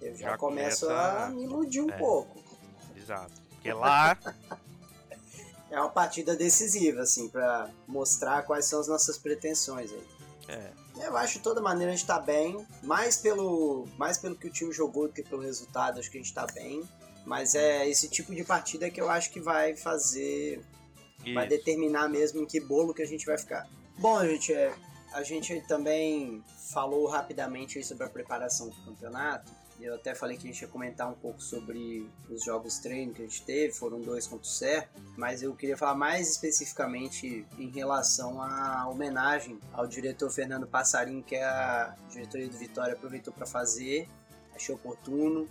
eu 0.00 0.14
já, 0.16 0.30
Já 0.30 0.38
começo 0.38 0.86
começa- 0.86 1.24
a 1.24 1.30
me 1.30 1.42
iludir 1.44 1.80
um 1.80 1.90
é. 1.90 1.96
pouco. 1.98 2.40
Exato. 2.96 3.32
Porque 3.50 3.72
lá, 3.72 4.16
É 5.70 5.78
uma 5.78 5.90
partida 5.90 6.34
decisiva, 6.34 7.02
assim, 7.02 7.28
pra 7.28 7.68
mostrar 7.86 8.42
quais 8.44 8.64
são 8.64 8.80
as 8.80 8.88
nossas 8.88 9.18
pretensões 9.18 9.92
aí. 9.92 10.06
é, 10.48 10.72
Eu 11.06 11.14
acho 11.14 11.34
que 11.34 11.38
de 11.40 11.44
toda 11.44 11.60
maneira 11.60 11.92
a 11.92 11.94
gente 11.94 12.06
tá 12.06 12.18
bem, 12.18 12.66
mais 12.82 13.18
pelo, 13.18 13.86
mais 13.98 14.16
pelo 14.16 14.34
que 14.34 14.46
o 14.46 14.50
time 14.50 14.72
jogou 14.72 15.08
do 15.08 15.12
que 15.12 15.22
pelo 15.22 15.42
resultado, 15.42 16.00
acho 16.00 16.10
que 16.10 16.16
a 16.16 16.22
gente 16.22 16.32
tá 16.32 16.46
bem. 16.46 16.88
Mas 17.28 17.54
é 17.54 17.86
esse 17.86 18.08
tipo 18.08 18.34
de 18.34 18.42
partida 18.42 18.90
que 18.90 18.98
eu 18.98 19.10
acho 19.10 19.30
que 19.30 19.38
vai 19.38 19.76
fazer, 19.76 20.64
vai 21.34 21.46
isso. 21.46 21.56
determinar 21.56 22.08
mesmo 22.08 22.40
em 22.40 22.46
que 22.46 22.58
bolo 22.58 22.94
que 22.94 23.02
a 23.02 23.06
gente 23.06 23.26
vai 23.26 23.36
ficar. 23.36 23.68
Bom, 23.98 24.24
gente, 24.24 24.54
é, 24.54 24.74
a 25.12 25.22
gente 25.22 25.60
também 25.68 26.42
falou 26.72 27.06
rapidamente 27.06 27.84
sobre 27.84 28.04
a 28.04 28.08
preparação 28.08 28.70
do 28.70 28.76
campeonato. 28.82 29.52
Eu 29.78 29.94
até 29.94 30.14
falei 30.14 30.38
que 30.38 30.48
a 30.48 30.50
gente 30.50 30.62
ia 30.62 30.68
comentar 30.68 31.08
um 31.08 31.14
pouco 31.14 31.40
sobre 31.42 32.10
os 32.30 32.42
jogos 32.42 32.78
treino 32.78 33.12
que 33.12 33.20
a 33.20 33.26
gente 33.26 33.42
teve, 33.42 33.74
foram 33.74 34.00
dois 34.00 34.26
contra 34.26 34.48
o 34.48 35.14
mas 35.16 35.42
eu 35.42 35.54
queria 35.54 35.76
falar 35.76 35.94
mais 35.94 36.30
especificamente 36.30 37.46
em 37.58 37.68
relação 37.68 38.40
à 38.40 38.88
homenagem 38.88 39.60
ao 39.72 39.86
diretor 39.86 40.30
Fernando 40.30 40.66
Passarinho, 40.66 41.22
que 41.22 41.36
a 41.36 41.94
diretoria 42.10 42.48
do 42.48 42.56
Vitória 42.56 42.94
aproveitou 42.94 43.34
para 43.34 43.46
fazer, 43.46 44.08
achei 44.54 44.74
oportuno. 44.74 45.46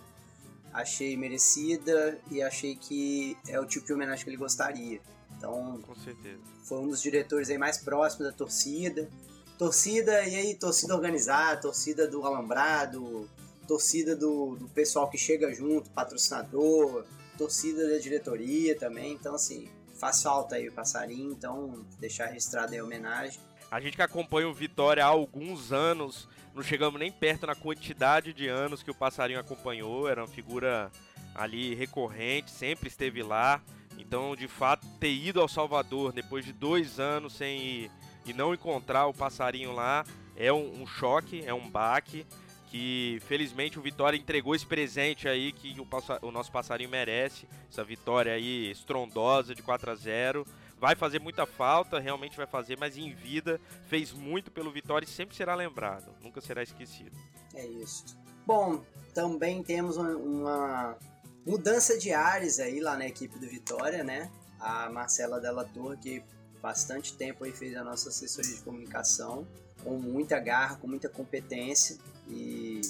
Achei 0.82 1.18
merecida 1.18 2.20
e 2.30 2.42
achei 2.42 2.76
que 2.76 3.36
é 3.48 3.60
o 3.60 3.66
tipo 3.66 3.86
de 3.86 3.94
homenagem 3.94 4.24
que 4.24 4.30
ele 4.30 4.38
gostaria. 4.38 5.02
Então, 5.36 5.80
Com 5.86 5.96
certeza. 5.96 6.40
foi 6.63 6.80
um 6.80 6.88
dos 6.88 7.02
diretores 7.02 7.50
aí 7.50 7.58
mais 7.58 7.78
próximos 7.78 8.28
da 8.28 8.34
torcida. 8.34 9.10
Torcida, 9.58 10.24
e 10.28 10.36
aí, 10.36 10.56
torcida 10.56 10.96
organizada, 10.96 11.62
torcida 11.62 12.08
do 12.08 12.24
Alambrado, 12.24 13.28
torcida 13.68 14.16
do, 14.16 14.56
do 14.56 14.68
pessoal 14.70 15.10
que 15.10 15.18
chega 15.18 15.52
junto, 15.52 15.90
patrocinador, 15.90 17.06
torcida 17.38 17.90
da 17.90 17.98
diretoria 17.98 18.78
também. 18.78 19.13
Então, 19.13 19.34
assim, 19.34 19.68
faz 19.96 20.22
falta 20.22 20.56
aí 20.56 20.70
o 20.70 20.72
passarinho, 20.72 21.32
então 21.32 21.84
deixar 22.00 22.28
registrado 22.28 22.74
aí 22.74 22.80
a 22.80 22.84
homenagem. 22.84 23.40
A 23.70 23.82
gente 23.82 23.98
que 23.98 24.02
acompanha 24.02 24.48
o 24.48 24.54
Vitória 24.54 25.04
há 25.04 25.08
alguns 25.08 25.74
anos, 25.74 26.28
não 26.56 26.64
chegamos 26.64 27.00
nem 27.00 27.12
perto 27.12 27.46
na 27.46 27.56
quantidade 27.56 28.32
de 28.32 28.48
anos 28.48 28.82
que 28.82 28.90
o 28.90 28.96
Passarinho 28.96 29.40
acompanhou, 29.40 30.08
era 30.08 30.22
uma 30.22 30.28
figura 30.28 30.90
ali 31.36 31.76
recorrente, 31.76 32.50
sempre 32.50 32.88
esteve 32.88 33.22
lá. 33.22 33.62
Então, 33.98 34.36
de 34.36 34.48
fato, 34.48 34.88
ter 35.00 35.12
ido 35.12 35.42
ao 35.42 35.50
Salvador 35.50 36.14
depois 36.14 36.46
de 36.46 36.54
dois 36.54 37.00
anos 37.00 37.34
sem 37.34 37.60
ir 37.60 37.92
e 38.26 38.34
não 38.34 38.54
encontrar 38.54 39.08
o 39.08 39.14
Passarinho 39.14 39.74
lá 39.74 40.06
é 40.36 40.54
um, 40.54 40.84
um 40.84 40.88
choque, 40.88 41.44
é 41.46 41.54
um 41.54 41.70
baque. 41.70 42.26
Que 42.70 43.20
felizmente 43.26 43.80
o 43.80 43.82
Vitória 43.82 44.18
entregou 44.18 44.54
esse 44.54 44.66
presente 44.66 45.28
aí 45.28 45.54
que 45.54 45.74
o, 45.80 45.88
o 46.28 46.32
nosso 46.32 46.52
passarinho 46.52 46.90
merece. 46.90 47.48
Essa 47.72 47.82
vitória 47.82 48.34
aí 48.34 48.70
estrondosa 48.70 49.56
de 49.56 49.62
4 49.64 49.90
a 49.90 49.96
0 49.96 50.46
vai 50.80 50.96
fazer 50.96 51.20
muita 51.20 51.46
falta, 51.46 52.00
realmente 52.00 52.38
vai 52.38 52.46
fazer, 52.46 52.78
mas 52.78 52.98
em 52.98 53.13
vida 53.13 53.60
fez 53.88 54.13
muito 54.13 54.52
pelo 54.52 54.72
Vitória 54.72 55.06
e 55.06 55.10
sempre 55.10 55.36
será 55.36 55.56
lembrado, 55.56 56.13
nunca 56.22 56.40
será 56.42 56.62
esquecido. 56.62 57.16
É 57.56 57.66
isso. 57.66 58.18
Bom, 58.46 58.84
também 59.13 59.63
temos 59.63 59.98
uma, 59.98 60.98
mudança 61.46 61.98
de 61.98 62.13
ares 62.13 62.60
aí 62.60 62.80
lá 62.80 62.98
na 62.98 63.08
equipe 63.08 63.40
do 63.40 63.48
Vitória, 63.48 64.04
né? 64.04 64.30
A 64.60 64.90
Marcela 64.90 65.40
Della 65.40 65.66
Torre, 65.66 65.98
que 65.98 66.24
bastante 66.62 67.13
tempo 67.13 67.44
aí 67.44 67.52
fez 67.52 67.76
a 67.76 67.84
nossa 67.84 68.10
assessoria 68.10 68.54
de 68.54 68.62
comunicação, 68.62 69.48
com 69.84 69.98
muita 69.98 70.40
garra, 70.40 70.76
com 70.76 70.88
muita 70.88 71.08
competência 71.08 71.98
e 72.28 72.82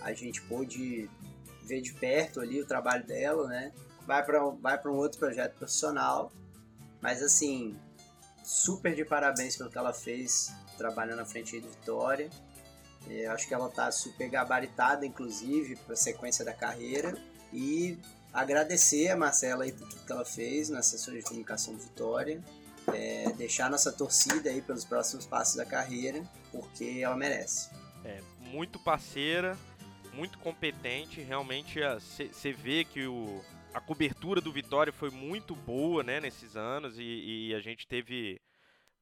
a 0.00 0.12
gente 0.12 0.42
pôde 0.42 1.08
ver 1.62 1.80
de 1.80 1.94
perto 1.94 2.40
ali 2.40 2.60
o 2.60 2.66
trabalho 2.66 3.06
dela, 3.06 3.48
né? 3.48 3.72
Vai 4.06 4.22
para 4.22 4.38
vai 4.60 4.80
um 4.86 4.96
outro 4.96 5.18
projeto 5.18 5.54
profissional, 5.54 6.30
mas 7.04 7.22
assim, 7.22 7.78
super 8.42 8.94
de 8.94 9.04
parabéns 9.04 9.58
pelo 9.58 9.68
que 9.68 9.76
ela 9.76 9.92
fez 9.92 10.50
trabalhando 10.78 11.20
à 11.20 11.26
frente 11.26 11.60
do 11.60 11.68
Vitória. 11.68 12.30
É, 13.06 13.26
acho 13.26 13.46
que 13.46 13.52
ela 13.52 13.68
tá 13.68 13.92
super 13.92 14.26
gabaritada, 14.30 15.04
inclusive, 15.04 15.76
para 15.76 15.92
a 15.92 15.96
sequência 15.96 16.42
da 16.46 16.54
carreira. 16.54 17.14
E 17.52 17.98
agradecer 18.32 19.10
a 19.10 19.16
Marcela 19.18 19.64
aí 19.64 19.72
por 19.72 19.86
tudo 19.86 20.06
que 20.06 20.12
ela 20.12 20.24
fez 20.24 20.70
na 20.70 20.78
assessoria 20.78 21.20
de 21.20 21.26
comunicação 21.26 21.74
do 21.74 21.80
Vitória. 21.80 22.42
É, 22.94 23.30
deixar 23.36 23.70
nossa 23.70 23.92
torcida 23.92 24.48
aí 24.48 24.62
pelos 24.62 24.86
próximos 24.86 25.26
passos 25.26 25.56
da 25.56 25.66
carreira, 25.66 26.22
porque 26.50 27.00
ela 27.02 27.16
merece. 27.18 27.68
É, 28.02 28.22
muito 28.40 28.78
parceira, 28.78 29.58
muito 30.14 30.38
competente, 30.38 31.20
realmente 31.20 31.80
você 32.32 32.52
vê 32.52 32.82
que 32.82 33.06
o, 33.06 33.44
a 33.74 33.80
cobertura 33.80 34.40
do 34.40 34.52
Vitória 34.52 34.92
foi 34.92 35.10
muito 35.10 35.54
boa, 35.54 36.02
né, 36.02 36.20
nesses 36.20 36.56
anos 36.56 36.98
e, 36.98 37.48
e 37.48 37.54
a 37.54 37.60
gente 37.60 37.86
teve 37.86 38.40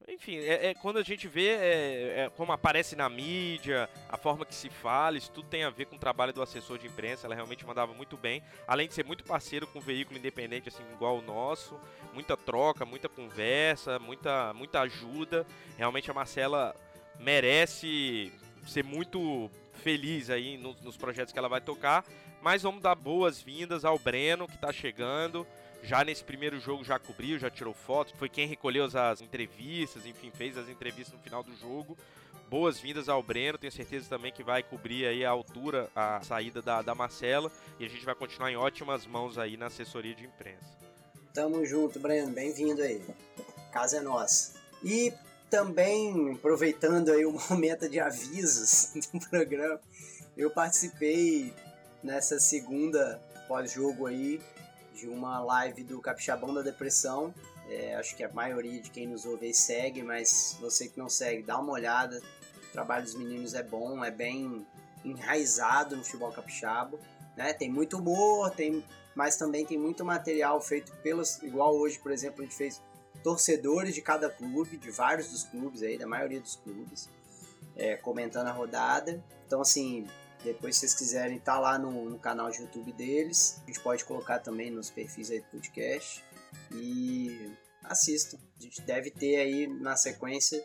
enfim, 0.07 0.37
é, 0.37 0.67
é 0.67 0.73
quando 0.73 0.97
a 0.97 1.03
gente 1.03 1.27
vê 1.27 1.47
é, 1.49 2.19
é 2.21 2.29
como 2.35 2.51
aparece 2.51 2.95
na 2.95 3.07
mídia, 3.07 3.89
a 4.09 4.17
forma 4.17 4.45
que 4.45 4.53
se 4.53 4.69
fala, 4.69 5.17
isso 5.17 5.31
tudo 5.31 5.47
tem 5.47 5.63
a 5.63 5.69
ver 5.69 5.85
com 5.85 5.95
o 5.95 5.99
trabalho 5.99 6.33
do 6.33 6.41
assessor 6.41 6.77
de 6.77 6.87
imprensa. 6.87 7.25
Ela 7.25 7.35
realmente 7.35 7.65
mandava 7.65 7.93
muito 7.93 8.17
bem, 8.17 8.43
além 8.67 8.87
de 8.87 8.93
ser 8.93 9.05
muito 9.05 9.23
parceiro 9.23 9.65
com 9.65 9.79
um 9.79 9.81
veículo 9.81 10.19
independente, 10.19 10.67
assim, 10.67 10.83
igual 10.91 11.19
o 11.19 11.21
nosso. 11.21 11.79
Muita 12.13 12.35
troca, 12.35 12.85
muita 12.85 13.07
conversa, 13.07 13.97
muita, 13.97 14.53
muita 14.53 14.81
ajuda. 14.81 15.45
Realmente 15.77 16.11
a 16.11 16.13
Marcela 16.13 16.75
merece 17.19 18.31
ser 18.67 18.83
muito 18.83 19.49
feliz 19.83 20.29
aí 20.29 20.57
nos, 20.57 20.81
nos 20.81 20.97
projetos 20.97 21.31
que 21.31 21.37
ela 21.37 21.49
vai 21.49 21.61
tocar. 21.61 22.03
Mas 22.41 22.63
vamos 22.63 22.81
dar 22.81 22.95
boas-vindas 22.95 23.85
ao 23.85 23.99
Breno, 23.99 24.47
que 24.47 24.55
está 24.55 24.71
chegando 24.71 25.45
já 25.83 26.03
nesse 26.03 26.23
primeiro 26.23 26.59
jogo 26.59 26.83
já 26.83 26.97
cobriu, 26.97 27.37
já 27.37 27.49
tirou 27.49 27.73
fotos, 27.73 28.13
foi 28.17 28.29
quem 28.29 28.47
recolheu 28.47 28.85
as 28.85 29.21
entrevistas, 29.21 30.05
enfim, 30.05 30.31
fez 30.31 30.57
as 30.57 30.69
entrevistas 30.69 31.13
no 31.13 31.19
final 31.19 31.43
do 31.43 31.53
jogo. 31.55 31.97
Boas-vindas 32.49 33.09
ao 33.09 33.21
Breno, 33.21 33.57
tenho 33.57 33.71
certeza 33.71 34.07
também 34.07 34.31
que 34.31 34.43
vai 34.43 34.63
cobrir 34.63 35.05
aí 35.05 35.25
a 35.25 35.29
altura, 35.29 35.89
a 35.95 36.21
saída 36.21 36.61
da, 36.61 36.81
da 36.81 36.95
Marcela, 36.95 37.51
e 37.79 37.85
a 37.85 37.89
gente 37.89 38.05
vai 38.05 38.15
continuar 38.15 38.51
em 38.51 38.55
ótimas 38.55 39.05
mãos 39.05 39.37
aí 39.37 39.57
na 39.57 39.65
assessoria 39.65 40.15
de 40.15 40.23
imprensa. 40.23 40.77
Tamo 41.33 41.65
junto, 41.65 41.99
Breno, 41.99 42.31
bem-vindo 42.31 42.81
aí. 42.81 43.03
Casa 43.71 43.97
é 43.97 44.01
nossa. 44.01 44.53
E 44.83 45.11
também, 45.53 46.33
aproveitando 46.33 47.11
aí 47.11 47.23
o 47.27 47.37
momento 47.47 47.87
de 47.87 47.99
avisos 47.99 48.91
do 49.13 49.19
programa, 49.29 49.79
eu 50.35 50.49
participei 50.49 51.53
nessa 52.01 52.39
segunda 52.39 53.21
pós-jogo 53.47 54.07
aí 54.07 54.41
de 54.95 55.07
uma 55.07 55.39
live 55.41 55.83
do 55.83 56.01
Capixabão 56.01 56.55
da 56.55 56.63
Depressão. 56.63 57.31
É, 57.69 57.93
acho 57.93 58.15
que 58.15 58.23
a 58.23 58.33
maioria 58.33 58.81
de 58.81 58.89
quem 58.89 59.05
nos 59.05 59.25
ouve 59.25 59.53
segue, 59.53 60.01
mas 60.01 60.57
você 60.59 60.87
que 60.87 60.97
não 60.97 61.07
segue, 61.07 61.43
dá 61.43 61.59
uma 61.59 61.73
olhada. 61.73 62.19
O 62.69 62.71
trabalho 62.71 63.03
dos 63.03 63.13
meninos 63.13 63.53
é 63.53 63.61
bom, 63.61 64.03
é 64.03 64.09
bem 64.09 64.65
enraizado 65.05 65.95
no 65.95 66.03
futebol 66.03 66.31
capixaba. 66.31 66.97
Né? 67.37 67.53
Tem 67.53 67.69
muito 67.69 67.99
humor, 67.99 68.49
tem, 68.49 68.83
mas 69.13 69.35
também 69.35 69.63
tem 69.67 69.77
muito 69.77 70.03
material 70.03 70.59
feito 70.59 70.91
pelos. 71.03 71.43
Igual 71.43 71.75
hoje, 71.75 71.99
por 71.99 72.11
exemplo, 72.11 72.41
a 72.41 72.43
gente 72.43 72.55
fez 72.55 72.81
torcedores 73.23 73.95
de 73.95 74.01
cada 74.01 74.29
clube, 74.29 74.77
de 74.77 74.91
vários 74.91 75.29
dos 75.29 75.43
clubes 75.43 75.81
aí, 75.81 75.97
da 75.97 76.05
maioria 76.05 76.41
dos 76.41 76.55
clubes, 76.57 77.09
é, 77.75 77.95
comentando 77.95 78.47
a 78.47 78.51
rodada. 78.51 79.23
Então, 79.47 79.61
assim, 79.61 80.07
depois, 80.43 80.75
se 80.75 80.81
vocês 80.81 80.93
quiserem, 80.93 81.39
tá 81.39 81.57
lá 81.57 81.79
no, 81.79 82.09
no, 82.09 82.19
canal 82.19 82.51
de 82.51 82.61
YouTube 82.61 82.91
deles. 82.91 83.61
A 83.63 83.67
gente 83.67 83.79
pode 83.79 84.03
colocar 84.03 84.39
também 84.39 84.69
nos 84.69 84.89
perfis 84.89 85.31
aí 85.31 85.39
do 85.39 85.45
podcast. 85.47 86.23
E 86.71 87.51
assistam. 87.83 88.37
A 88.59 88.63
gente 88.63 88.81
deve 88.81 89.09
ter 89.09 89.37
aí 89.37 89.67
na 89.67 89.95
sequência 89.95 90.63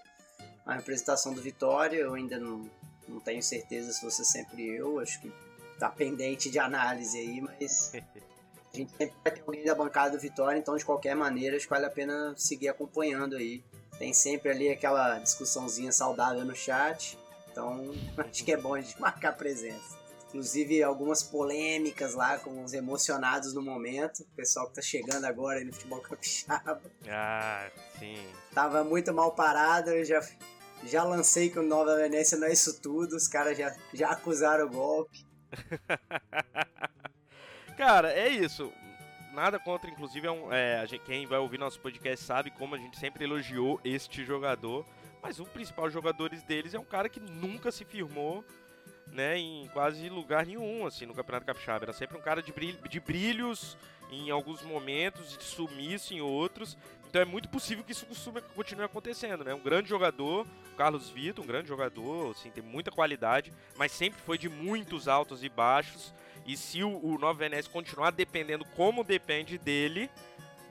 a 0.67 0.75
representação 0.75 1.33
do 1.33 1.41
Vitória. 1.41 1.97
Eu 1.97 2.15
ainda 2.15 2.39
não, 2.39 2.69
não 3.07 3.21
tenho 3.21 3.43
certeza 3.43 3.93
se 3.93 4.05
você 4.05 4.25
sempre 4.25 4.69
eu. 4.69 4.99
Acho 4.99 5.21
que 5.21 5.33
tá 5.79 5.89
pendente 5.89 6.51
de 6.51 6.59
análise 6.59 7.17
aí, 7.17 7.41
mas 7.41 7.93
a 8.73 8.77
gente 8.77 8.91
sempre 8.97 9.15
vai 9.25 9.33
ter 9.33 9.43
alguém 9.47 9.65
da 9.65 9.75
bancada 9.75 10.17
do 10.17 10.21
Vitória. 10.21 10.59
Então, 10.59 10.77
de 10.77 10.85
qualquer 10.85 11.15
maneira, 11.15 11.57
acho 11.57 11.67
que 11.67 11.71
vale 11.71 11.87
a 11.87 11.91
pena 11.91 12.35
seguir 12.37 12.69
acompanhando 12.69 13.37
aí. 13.37 13.63
Tem 13.99 14.13
sempre 14.13 14.51
ali 14.51 14.69
aquela 14.69 15.19
discussãozinha 15.19 15.91
saudável 15.91 16.45
no 16.45 16.55
chat. 16.55 17.19
Então, 17.51 17.93
acho 18.19 18.45
que 18.45 18.53
é 18.53 18.57
bom 18.57 18.75
a 18.75 18.81
gente 18.81 19.01
marcar 19.01 19.33
presença. 19.37 19.99
Inclusive, 20.29 20.83
algumas 20.83 21.23
polêmicas 21.23 22.15
lá 22.15 22.39
com 22.39 22.63
os 22.63 22.75
emocionados 22.75 23.55
no 23.55 23.63
momento. 23.63 24.21
O 24.21 24.37
pessoal 24.37 24.69
que 24.69 24.75
tá 24.75 24.83
chegando 24.83 25.25
agora 25.25 25.59
aí 25.59 25.65
no 25.65 25.73
futebol 25.73 26.01
capixaba. 26.01 26.83
Ah, 27.09 27.71
sim. 27.99 28.27
Tava 28.53 28.85
muito 28.85 29.13
mal 29.15 29.33
parado, 29.35 29.91
eu 29.91 30.05
já, 30.05 30.21
já 30.85 31.03
lancei 31.03 31.49
que 31.49 31.59
o 31.59 31.63
Nova 31.63 31.97
Venécia 31.97 32.37
não 32.37 32.47
é 32.47 32.53
isso 32.53 32.79
tudo. 32.79 33.17
Os 33.17 33.27
caras 33.27 33.57
já, 33.57 33.75
já 33.95 34.11
acusaram 34.11 34.67
o 34.67 34.71
golpe. 34.71 35.27
Cara, 37.79 38.13
é 38.13 38.29
isso. 38.29 38.73
Nada 39.33 39.57
contra, 39.57 39.89
inclusive, 39.89 40.27
é 40.27 40.31
um, 40.33 40.53
é, 40.53 40.85
gente, 40.85 41.05
quem 41.05 41.27
vai 41.27 41.39
ouvir 41.39 41.59
nosso 41.59 41.79
podcast 41.79 42.25
sabe 42.25 42.51
como 42.51 42.75
a 42.75 42.79
gente 42.79 42.99
sempre 42.99 43.23
elogiou 43.23 43.81
este 43.85 44.25
jogador. 44.25 44.85
Mas 45.23 45.39
o 45.39 45.45
principal 45.45 45.89
jogadores 45.89 46.43
deles 46.43 46.75
é 46.75 46.79
um 46.79 46.85
cara 46.85 47.09
que 47.09 47.21
nunca 47.21 47.71
se 47.71 47.85
firmou 47.85 48.45
né, 49.13 49.39
em 49.39 49.69
quase 49.69 50.09
lugar 50.09 50.45
nenhum 50.45 50.89
assim 50.89 51.07
no 51.07 51.15
Campeonato 51.15 51.47
Capixaba. 51.47 51.85
Era 51.85 51.93
sempre 51.93 52.19
um 52.19 52.21
cara 52.21 52.43
de, 52.43 52.53
brilho, 52.53 52.79
de 52.89 52.99
brilhos 52.99 53.79
em 54.11 54.29
alguns 54.29 54.61
momentos, 54.63 55.39
de 55.39 55.45
sumiço 55.45 56.13
em 56.13 56.21
outros. 56.21 56.77
Então 57.09 57.23
é 57.23 57.25
muito 57.25 57.49
possível 57.49 57.85
que 57.85 57.93
isso 57.93 58.07
continue 58.57 58.85
acontecendo, 58.85 59.45
né? 59.45 59.55
Um 59.55 59.63
grande 59.63 59.89
jogador, 59.89 60.45
o 60.73 60.77
Carlos 60.77 61.11
Vitor, 61.11 61.45
um 61.45 61.47
grande 61.47 61.69
jogador, 61.69 62.33
assim, 62.33 62.51
tem 62.51 62.63
muita 62.63 62.91
qualidade, 62.91 63.53
mas 63.77 63.93
sempre 63.93 64.21
foi 64.21 64.37
de 64.37 64.49
muitos 64.49 65.07
altos 65.07 65.45
e 65.45 65.49
baixos. 65.49 66.13
E 66.49 66.57
se 66.57 66.83
o, 66.83 66.99
o 67.05 67.19
Nova 67.19 67.39
Venécia 67.39 67.71
continuar 67.71 68.11
dependendo 68.11 68.65
como 68.75 69.05
depende 69.05 69.59
dele, 69.59 70.11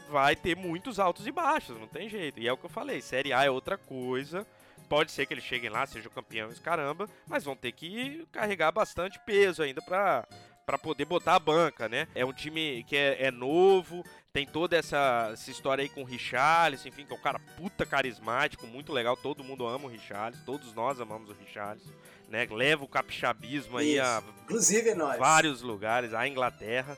vai 0.09 0.35
ter 0.35 0.55
muitos 0.55 0.99
altos 0.99 1.27
e 1.27 1.31
baixos, 1.31 1.79
não 1.79 1.87
tem 1.87 2.09
jeito. 2.09 2.39
E 2.39 2.47
é 2.47 2.51
o 2.51 2.57
que 2.57 2.65
eu 2.65 2.69
falei, 2.69 2.99
Série 2.99 3.31
A 3.31 3.45
é 3.45 3.49
outra 3.51 3.77
coisa. 3.77 4.45
Pode 4.89 5.11
ser 5.11 5.27
que 5.27 5.35
eles 5.35 5.43
cheguem 5.43 5.69
lá, 5.69 5.85
sejam 5.85 6.11
campeões, 6.11 6.59
caramba, 6.59 7.07
mas 7.27 7.43
vão 7.43 7.55
ter 7.55 7.73
que 7.73 8.25
carregar 8.31 8.71
bastante 8.71 9.19
peso 9.19 9.61
ainda 9.61 9.79
para 9.79 10.27
para 10.65 10.77
poder 10.77 11.05
botar 11.05 11.35
a 11.35 11.39
banca, 11.39 11.87
né? 11.87 12.09
É 12.13 12.25
um 12.25 12.33
time 12.33 12.83
que 12.83 12.97
é, 12.97 13.27
é 13.27 13.31
novo, 13.31 14.03
tem 14.37 14.45
toda 14.45 14.77
essa, 14.77 15.31
essa, 15.33 15.49
história 15.49 15.81
aí 15.81 15.89
com 15.89 16.03
o 16.03 16.05
Richarlison, 16.05 16.89
enfim, 16.89 17.03
que 17.03 17.11
é 17.11 17.15
um 17.15 17.19
cara 17.19 17.39
puta 17.39 17.87
carismático, 17.87 18.67
muito 18.67 18.93
legal, 18.93 19.17
todo 19.17 19.43
mundo 19.43 19.65
ama 19.65 19.85
o 19.85 19.87
Richarlison, 19.87 20.43
todos 20.45 20.75
nós 20.75 21.01
amamos 21.01 21.31
o 21.31 21.33
Richarlison, 21.33 21.89
né? 22.29 22.47
Leva 22.51 22.83
o 22.83 22.87
capixabismo 22.87 23.79
aí 23.79 23.99
a 23.99 24.21
Inclusive 24.43 24.93
nós. 24.93 25.17
vários 25.17 25.63
lugares, 25.63 26.13
a 26.13 26.27
Inglaterra, 26.27 26.95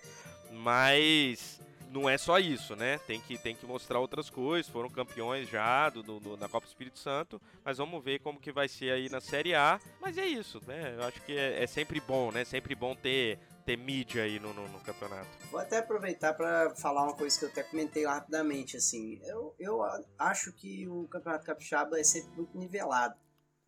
mas 0.51 1.61
não 1.89 2.09
é 2.09 2.17
só 2.17 2.39
isso, 2.39 2.75
né? 2.75 2.99
Tem 3.07 3.21
que, 3.21 3.37
tem 3.37 3.55
que 3.55 3.65
mostrar 3.65 3.99
outras 3.99 4.29
coisas. 4.29 4.69
Foram 4.69 4.89
campeões 4.89 5.49
já 5.49 5.89
do, 5.89 6.03
do, 6.03 6.35
da 6.35 6.49
Copa 6.49 6.67
Espírito 6.67 6.99
Santo, 6.99 7.41
mas 7.63 7.77
vamos 7.77 8.03
ver 8.03 8.19
como 8.19 8.39
que 8.39 8.51
vai 8.51 8.67
ser 8.67 8.91
aí 8.91 9.09
na 9.09 9.21
Série 9.21 9.55
A. 9.55 9.79
Mas 10.01 10.17
é 10.17 10.25
isso, 10.25 10.61
né? 10.67 10.95
Eu 10.97 11.03
acho 11.03 11.21
que 11.21 11.37
é, 11.37 11.63
é 11.63 11.67
sempre 11.67 11.99
bom, 11.99 12.31
né? 12.31 12.43
Sempre 12.43 12.75
bom 12.75 12.95
ter, 12.95 13.39
ter 13.69 13.77
mídia 13.77 14.23
aí 14.23 14.39
no, 14.39 14.51
no, 14.51 14.67
no 14.67 14.79
campeonato. 14.79 15.27
Vou 15.51 15.59
até 15.59 15.77
aproveitar 15.77 16.33
para 16.33 16.73
falar 16.75 17.03
uma 17.03 17.15
coisa 17.15 17.37
que 17.37 17.45
eu 17.45 17.49
até 17.49 17.61
comentei 17.61 18.03
rapidamente, 18.03 18.75
assim. 18.75 19.21
Eu, 19.23 19.53
eu 19.59 19.79
acho 20.17 20.51
que 20.53 20.87
o 20.87 21.07
Campeonato 21.07 21.45
Capixaba 21.45 21.99
é 21.99 22.03
sempre 22.03 22.31
muito 22.35 22.57
nivelado. 22.57 23.15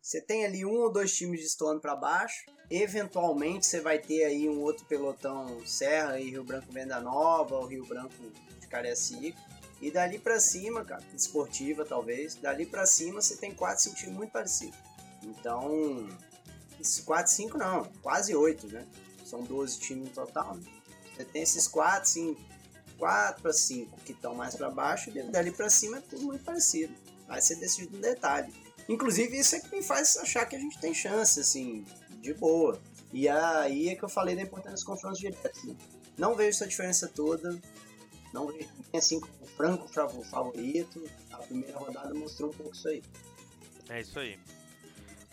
Você 0.00 0.20
tem 0.20 0.44
ali 0.44 0.66
um 0.66 0.74
ou 0.80 0.92
dois 0.92 1.14
times 1.14 1.40
destoando 1.40 1.80
para 1.80 1.94
baixo. 1.94 2.46
Eventualmente 2.68 3.64
você 3.64 3.80
vai 3.80 4.00
ter 4.00 4.24
aí 4.24 4.48
um 4.48 4.60
outro 4.60 4.84
pelotão 4.86 5.64
Serra 5.64 6.18
e 6.18 6.30
Rio 6.30 6.42
Branco 6.42 6.72
Venda 6.72 7.00
Nova, 7.00 7.54
ou 7.54 7.66
Rio 7.66 7.86
Branco 7.86 8.32
de 8.60 8.66
Cariacica. 8.66 9.40
E 9.80 9.88
dali 9.88 10.18
para 10.18 10.40
cima, 10.40 10.84
cara, 10.84 11.02
esportiva 11.14 11.84
talvez, 11.84 12.34
dali 12.34 12.66
para 12.66 12.86
cima 12.86 13.22
você 13.22 13.36
tem 13.36 13.54
quatro, 13.54 13.84
cinco 13.84 13.96
times 13.96 14.16
muito 14.16 14.32
parecidos. 14.32 14.78
Então, 15.22 16.08
esses 16.80 17.04
4, 17.04 17.30
5 17.30 17.56
não, 17.56 17.84
quase 18.02 18.34
8, 18.34 18.66
né? 18.66 18.84
São 19.32 19.42
12 19.42 19.78
times 19.78 20.08
no 20.08 20.10
total. 20.10 20.56
Né? 20.56 20.62
Você 21.16 21.24
tem 21.24 21.40
esses 21.42 21.66
4, 21.66 22.06
5, 22.06 22.40
4 22.98 23.42
para 23.42 23.52
5 23.52 24.00
que 24.04 24.12
estão 24.12 24.34
mais 24.34 24.54
para 24.54 24.68
baixo, 24.68 25.08
e 25.08 25.22
dali 25.22 25.50
para 25.50 25.70
cima 25.70 25.96
é 25.96 26.00
tudo 26.02 26.26
muito 26.26 26.44
parecido. 26.44 26.94
Vai 27.26 27.40
ser 27.40 27.56
decidido 27.56 27.96
no 27.96 28.02
detalhe. 28.02 28.52
Inclusive, 28.86 29.38
isso 29.38 29.56
é 29.56 29.60
que 29.60 29.74
me 29.74 29.82
faz 29.82 30.18
achar 30.18 30.44
que 30.44 30.54
a 30.54 30.58
gente 30.58 30.78
tem 30.78 30.92
chance, 30.92 31.40
assim, 31.40 31.86
de 32.20 32.34
boa. 32.34 32.78
E 33.10 33.26
aí 33.26 33.88
é 33.88 33.96
que 33.96 34.02
eu 34.02 34.08
falei 34.08 34.36
da 34.36 34.42
importância 34.42 34.74
dos 34.74 34.84
confrontos 34.84 35.18
diretos. 35.18 35.64
Né? 35.64 35.74
Não 36.18 36.36
vejo 36.36 36.50
essa 36.50 36.66
diferença 36.66 37.08
toda. 37.08 37.58
Não 38.34 38.48
vejo 38.48 38.68
assim 38.92 39.18
como 39.18 39.46
franco 39.56 39.88
favorito. 40.24 41.02
A 41.30 41.38
primeira 41.38 41.78
rodada 41.78 42.12
mostrou 42.12 42.50
um 42.50 42.52
pouco 42.52 42.74
isso 42.74 42.86
aí. 42.86 43.02
É 43.88 44.00
isso 44.02 44.18
aí. 44.18 44.38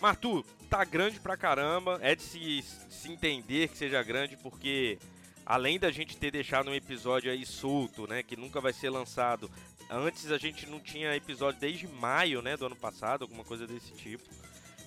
Martu, 0.01 0.45
tá 0.69 0.83
grande 0.83 1.19
pra 1.19 1.37
caramba. 1.37 1.99
É 2.01 2.15
de 2.15 2.23
se, 2.23 2.63
se 2.89 3.11
entender 3.11 3.67
que 3.69 3.77
seja 3.77 4.01
grande, 4.03 4.37
porque 4.37 4.97
além 5.45 5.79
da 5.79 5.91
gente 5.91 6.17
ter 6.17 6.31
deixado 6.31 6.69
um 6.69 6.75
episódio 6.75 7.31
aí 7.31 7.45
solto, 7.45 8.07
né, 8.07 8.23
que 8.23 8.35
nunca 8.35 8.61
vai 8.61 8.71
ser 8.71 8.89
lançado, 8.89 9.49
Antes 9.89 10.31
a 10.31 10.37
gente 10.37 10.69
não 10.69 10.79
tinha 10.79 11.15
episódio 11.15 11.59
desde 11.59 11.87
maio, 11.87 12.43
né, 12.43 12.55
do 12.55 12.67
ano 12.67 12.75
passado, 12.75 13.23
alguma 13.23 13.43
coisa 13.43 13.65
desse 13.65 13.91
tipo. 13.93 14.23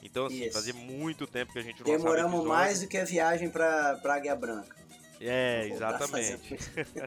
Então, 0.00 0.26
assim, 0.26 0.44
Isso. 0.44 0.52
fazia 0.52 0.74
muito 0.74 1.26
tempo 1.26 1.52
que 1.52 1.58
a 1.58 1.62
gente 1.62 1.80
não 1.80 1.96
Demoramos 1.96 2.44
mais 2.44 2.80
do 2.80 2.86
que 2.86 2.96
a 2.96 3.04
viagem 3.04 3.50
pra, 3.50 3.96
pra 3.96 4.14
Águia 4.14 4.36
Branca. 4.36 4.76
É, 5.20 5.66
exatamente. 5.66 6.56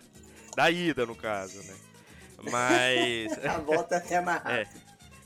da 0.56 0.70
ida, 0.70 1.06
no 1.06 1.16
caso, 1.16 1.58
né? 1.64 1.76
Mas. 2.52 3.32
a 3.46 3.58
volta 3.60 3.96
é 3.96 3.98
até 3.98 4.22
mais 4.22 4.44
rápido. 4.44 4.82
É. 4.82 4.85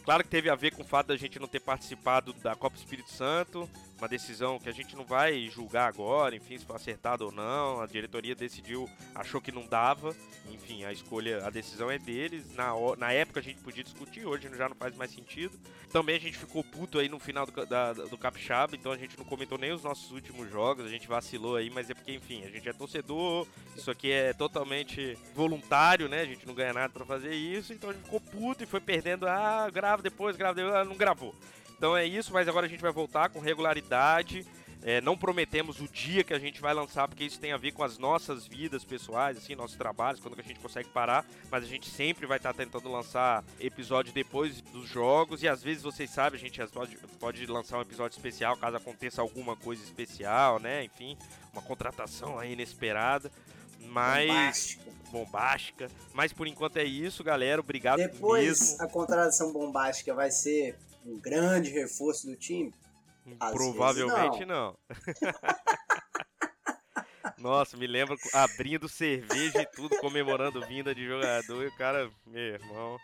Claro 0.10 0.24
que 0.24 0.30
teve 0.32 0.50
a 0.50 0.56
ver 0.56 0.72
com 0.72 0.82
o 0.82 0.86
fato 0.86 1.10
da 1.10 1.16
gente 1.16 1.38
não 1.38 1.48
ter 1.48 1.60
participado 1.60 2.34
da 2.34 2.56
Copa 2.56 2.76
Espírito 2.76 3.12
Santo, 3.12 3.70
uma 4.00 4.08
decisão 4.08 4.58
que 4.58 4.70
a 4.70 4.72
gente 4.72 4.96
não 4.96 5.06
vai 5.06 5.48
julgar 5.50 5.88
agora, 5.88 6.36
enfim, 6.36 6.58
se 6.58 6.66
foi 6.66 6.76
acertado 6.76 7.26
ou 7.26 7.32
não. 7.32 7.82
A 7.82 7.86
diretoria 7.86 8.34
decidiu, 8.34 8.90
achou 9.14 9.42
que 9.42 9.52
não 9.52 9.66
dava, 9.68 10.16
enfim, 10.50 10.86
a 10.86 10.92
escolha, 10.92 11.46
a 11.46 11.50
decisão 11.50 11.92
é 11.92 12.00
deles. 12.00 12.54
Na, 12.56 12.72
na 12.98 13.12
época 13.12 13.40
a 13.40 13.44
gente 13.44 13.62
podia 13.62 13.84
discutir, 13.84 14.26
hoje 14.26 14.50
já 14.58 14.70
não 14.70 14.76
faz 14.76 14.96
mais 14.96 15.12
sentido. 15.12 15.60
Também 15.92 16.16
a 16.16 16.20
gente 16.20 16.38
ficou 16.38 16.64
puto 16.64 17.00
aí 17.00 17.10
no 17.10 17.20
final 17.20 17.46
do, 17.46 17.66
da, 17.66 17.94
do 17.94 18.18
Capixaba, 18.18 18.76
então 18.76 18.92
a 18.92 18.98
gente 18.98 19.18
não 19.18 19.26
comentou 19.26 19.58
nem 19.58 19.74
os 19.74 19.84
nossos 19.84 20.12
últimos 20.12 20.50
jogos, 20.50 20.86
a 20.86 20.90
gente 20.90 21.08
vacilou 21.08 21.56
aí, 21.56 21.70
mas 21.70 21.90
é 21.90 21.94
porque, 21.94 22.14
enfim, 22.14 22.44
a 22.46 22.50
gente 22.50 22.70
é 22.70 22.74
torcedor, 22.74 23.48
isso 23.76 23.92
aqui 23.92 24.12
é 24.12 24.32
totalmente 24.34 25.18
voluntário, 25.36 26.08
né? 26.08 26.22
A 26.22 26.26
gente 26.26 26.48
não 26.48 26.54
ganha 26.54 26.74
nada 26.74 26.90
para 26.90 27.06
fazer 27.06 27.34
isso, 27.34 27.74
então 27.74 27.90
a 27.90 27.94
gente 27.94 28.04
ficou 28.04 28.22
puto 28.22 28.64
e 28.64 28.68
foi 28.68 28.80
perdendo, 28.80 29.28
ah, 29.28 29.70
grava 29.72 30.02
depois, 30.02 30.38
grava 30.38 30.54
depois, 30.54 30.76
ah, 30.76 30.86
não 30.86 30.96
gravou. 30.96 31.36
Então 31.80 31.96
é 31.96 32.06
isso, 32.06 32.34
mas 32.34 32.46
agora 32.46 32.66
a 32.66 32.70
gente 32.70 32.82
vai 32.82 32.92
voltar 32.92 33.30
com 33.30 33.40
regularidade. 33.40 34.46
É, 34.84 35.00
não 35.00 35.18
prometemos 35.18 35.80
o 35.80 35.88
dia 35.88 36.26
que 36.26 36.34
a 36.34 36.40
gente 36.40 36.60
vai 36.60 36.74
lançar, 36.74 37.08
porque 37.08 37.24
isso 37.24 37.40
tem 37.40 37.54
a 37.54 37.58
ver 37.58 37.72
com 37.72 37.84
as 37.84 37.98
nossas 37.98 38.46
vidas 38.46 38.84
pessoais, 38.84 39.38
assim, 39.38 39.56
nossos 39.56 39.78
trabalhos, 39.78 40.20
quando 40.20 40.38
a 40.38 40.44
gente 40.44 40.60
consegue 40.60 40.90
parar. 40.90 41.26
Mas 41.50 41.64
a 41.64 41.68
gente 41.68 41.90
sempre 41.90 42.26
vai 42.26 42.36
estar 42.36 42.54
tentando 42.54 42.92
lançar 42.92 43.46
episódio 43.62 44.12
depois 44.12 44.60
dos 44.60 44.90
jogos. 44.90 45.42
E 45.42 45.48
às 45.48 45.64
vezes 45.64 45.82
vocês 45.82 46.10
sabem, 46.10 46.38
a 46.38 46.44
gente 46.44 46.62
pode, 46.68 46.98
pode 47.18 47.46
lançar 47.46 47.78
um 47.78 47.82
episódio 47.82 48.18
especial 48.18 48.58
caso 48.58 48.76
aconteça 48.76 49.22
alguma 49.22 49.56
coisa 49.56 49.82
especial, 49.82 50.60
né? 50.60 50.84
Enfim, 50.84 51.18
uma 51.54 51.62
contratação 51.62 52.38
aí 52.38 52.52
inesperada. 52.52 53.32
Mas. 53.80 54.28
Bombástica. 54.28 54.92
bombástica. 55.12 55.92
Mas 56.14 56.34
por 56.34 56.46
enquanto 56.46 56.76
é 56.76 56.84
isso, 56.84 57.24
galera. 57.24 57.62
Obrigado 57.62 58.00
Depois, 58.00 58.60
mesmo. 58.60 58.84
a 58.84 58.88
contratação 58.88 59.54
bombástica 59.54 60.14
vai 60.14 60.30
ser 60.30 60.78
um 61.10 61.20
grande 61.20 61.72
reforço 61.72 62.28
do 62.28 62.36
time? 62.36 62.74
Às 63.40 63.54
Provavelmente 63.54 64.46
não. 64.46 64.74
não. 64.74 64.78
Nossa, 67.38 67.78
me 67.78 67.88
lembro 67.88 68.18
abrindo 68.34 68.90
cerveja 68.90 69.62
e 69.62 69.66
tudo, 69.66 69.98
comemorando 69.98 70.66
vinda 70.68 70.94
de 70.94 71.06
jogador 71.06 71.64
e 71.64 71.68
o 71.68 71.76
cara, 71.76 72.10
meu 72.26 72.42
irmão. 72.42 72.98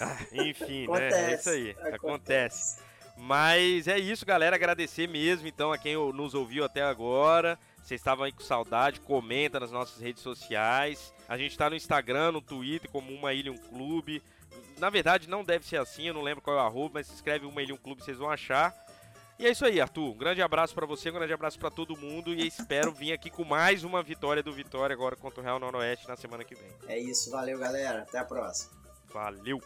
Ah, 0.00 0.18
enfim, 0.32 0.84
acontece, 0.84 1.16
né? 1.16 1.30
É 1.30 1.34
isso 1.34 1.50
aí, 1.50 1.70
acontece. 1.70 1.94
acontece. 1.94 2.82
Mas 3.16 3.88
é 3.88 3.98
isso, 3.98 4.26
galera. 4.26 4.56
Agradecer 4.56 5.08
mesmo, 5.08 5.46
então, 5.46 5.72
a 5.72 5.78
quem 5.78 5.94
nos 6.12 6.34
ouviu 6.34 6.64
até 6.64 6.82
agora. 6.82 7.58
Vocês 7.82 8.00
estavam 8.00 8.24
aí 8.24 8.32
com 8.32 8.42
saudade, 8.42 9.00
comenta 9.00 9.58
nas 9.58 9.70
nossas 9.70 10.00
redes 10.00 10.22
sociais. 10.22 11.12
A 11.28 11.36
gente 11.36 11.52
está 11.52 11.68
no 11.68 11.76
Instagram, 11.76 12.32
no 12.32 12.40
Twitter, 12.40 12.90
como 12.90 13.12
Uma 13.12 13.32
Ilha 13.32 13.52
Um 13.52 13.58
Clube. 13.58 14.22
Na 14.82 14.90
verdade, 14.90 15.28
não 15.28 15.44
deve 15.44 15.64
ser 15.64 15.76
assim, 15.76 16.08
eu 16.08 16.14
não 16.14 16.22
lembro 16.22 16.42
qual 16.42 16.56
é 16.56 16.60
o 16.60 16.64
arroba, 16.64 16.94
mas 16.94 17.06
se 17.06 17.14
escreve 17.14 17.46
Uma 17.46 17.62
Ilha 17.62 17.72
Um 17.72 17.76
Clube, 17.76 18.02
vocês 18.02 18.18
vão 18.18 18.28
achar. 18.28 18.74
E 19.38 19.46
é 19.46 19.50
isso 19.52 19.64
aí, 19.64 19.80
Arthur. 19.80 20.10
Um 20.10 20.18
grande 20.18 20.42
abraço 20.42 20.74
para 20.74 20.84
você, 20.84 21.08
um 21.08 21.12
grande 21.12 21.32
abraço 21.32 21.56
para 21.56 21.70
todo 21.70 21.96
mundo 21.96 22.34
e 22.34 22.44
espero 22.44 22.90
vir 22.90 23.12
aqui 23.12 23.30
com 23.30 23.44
mais 23.44 23.84
uma 23.84 24.02
vitória 24.02 24.42
do 24.42 24.52
Vitória 24.52 24.92
agora 24.92 25.14
contra 25.14 25.40
o 25.40 25.44
Real 25.44 25.60
Noroeste 25.60 26.08
na 26.08 26.16
semana 26.16 26.42
que 26.42 26.56
vem. 26.56 26.72
É 26.88 26.98
isso, 26.98 27.30
valeu 27.30 27.60
galera, 27.60 28.02
até 28.02 28.18
a 28.18 28.24
próxima. 28.24 28.72
Valeu. 29.06 29.62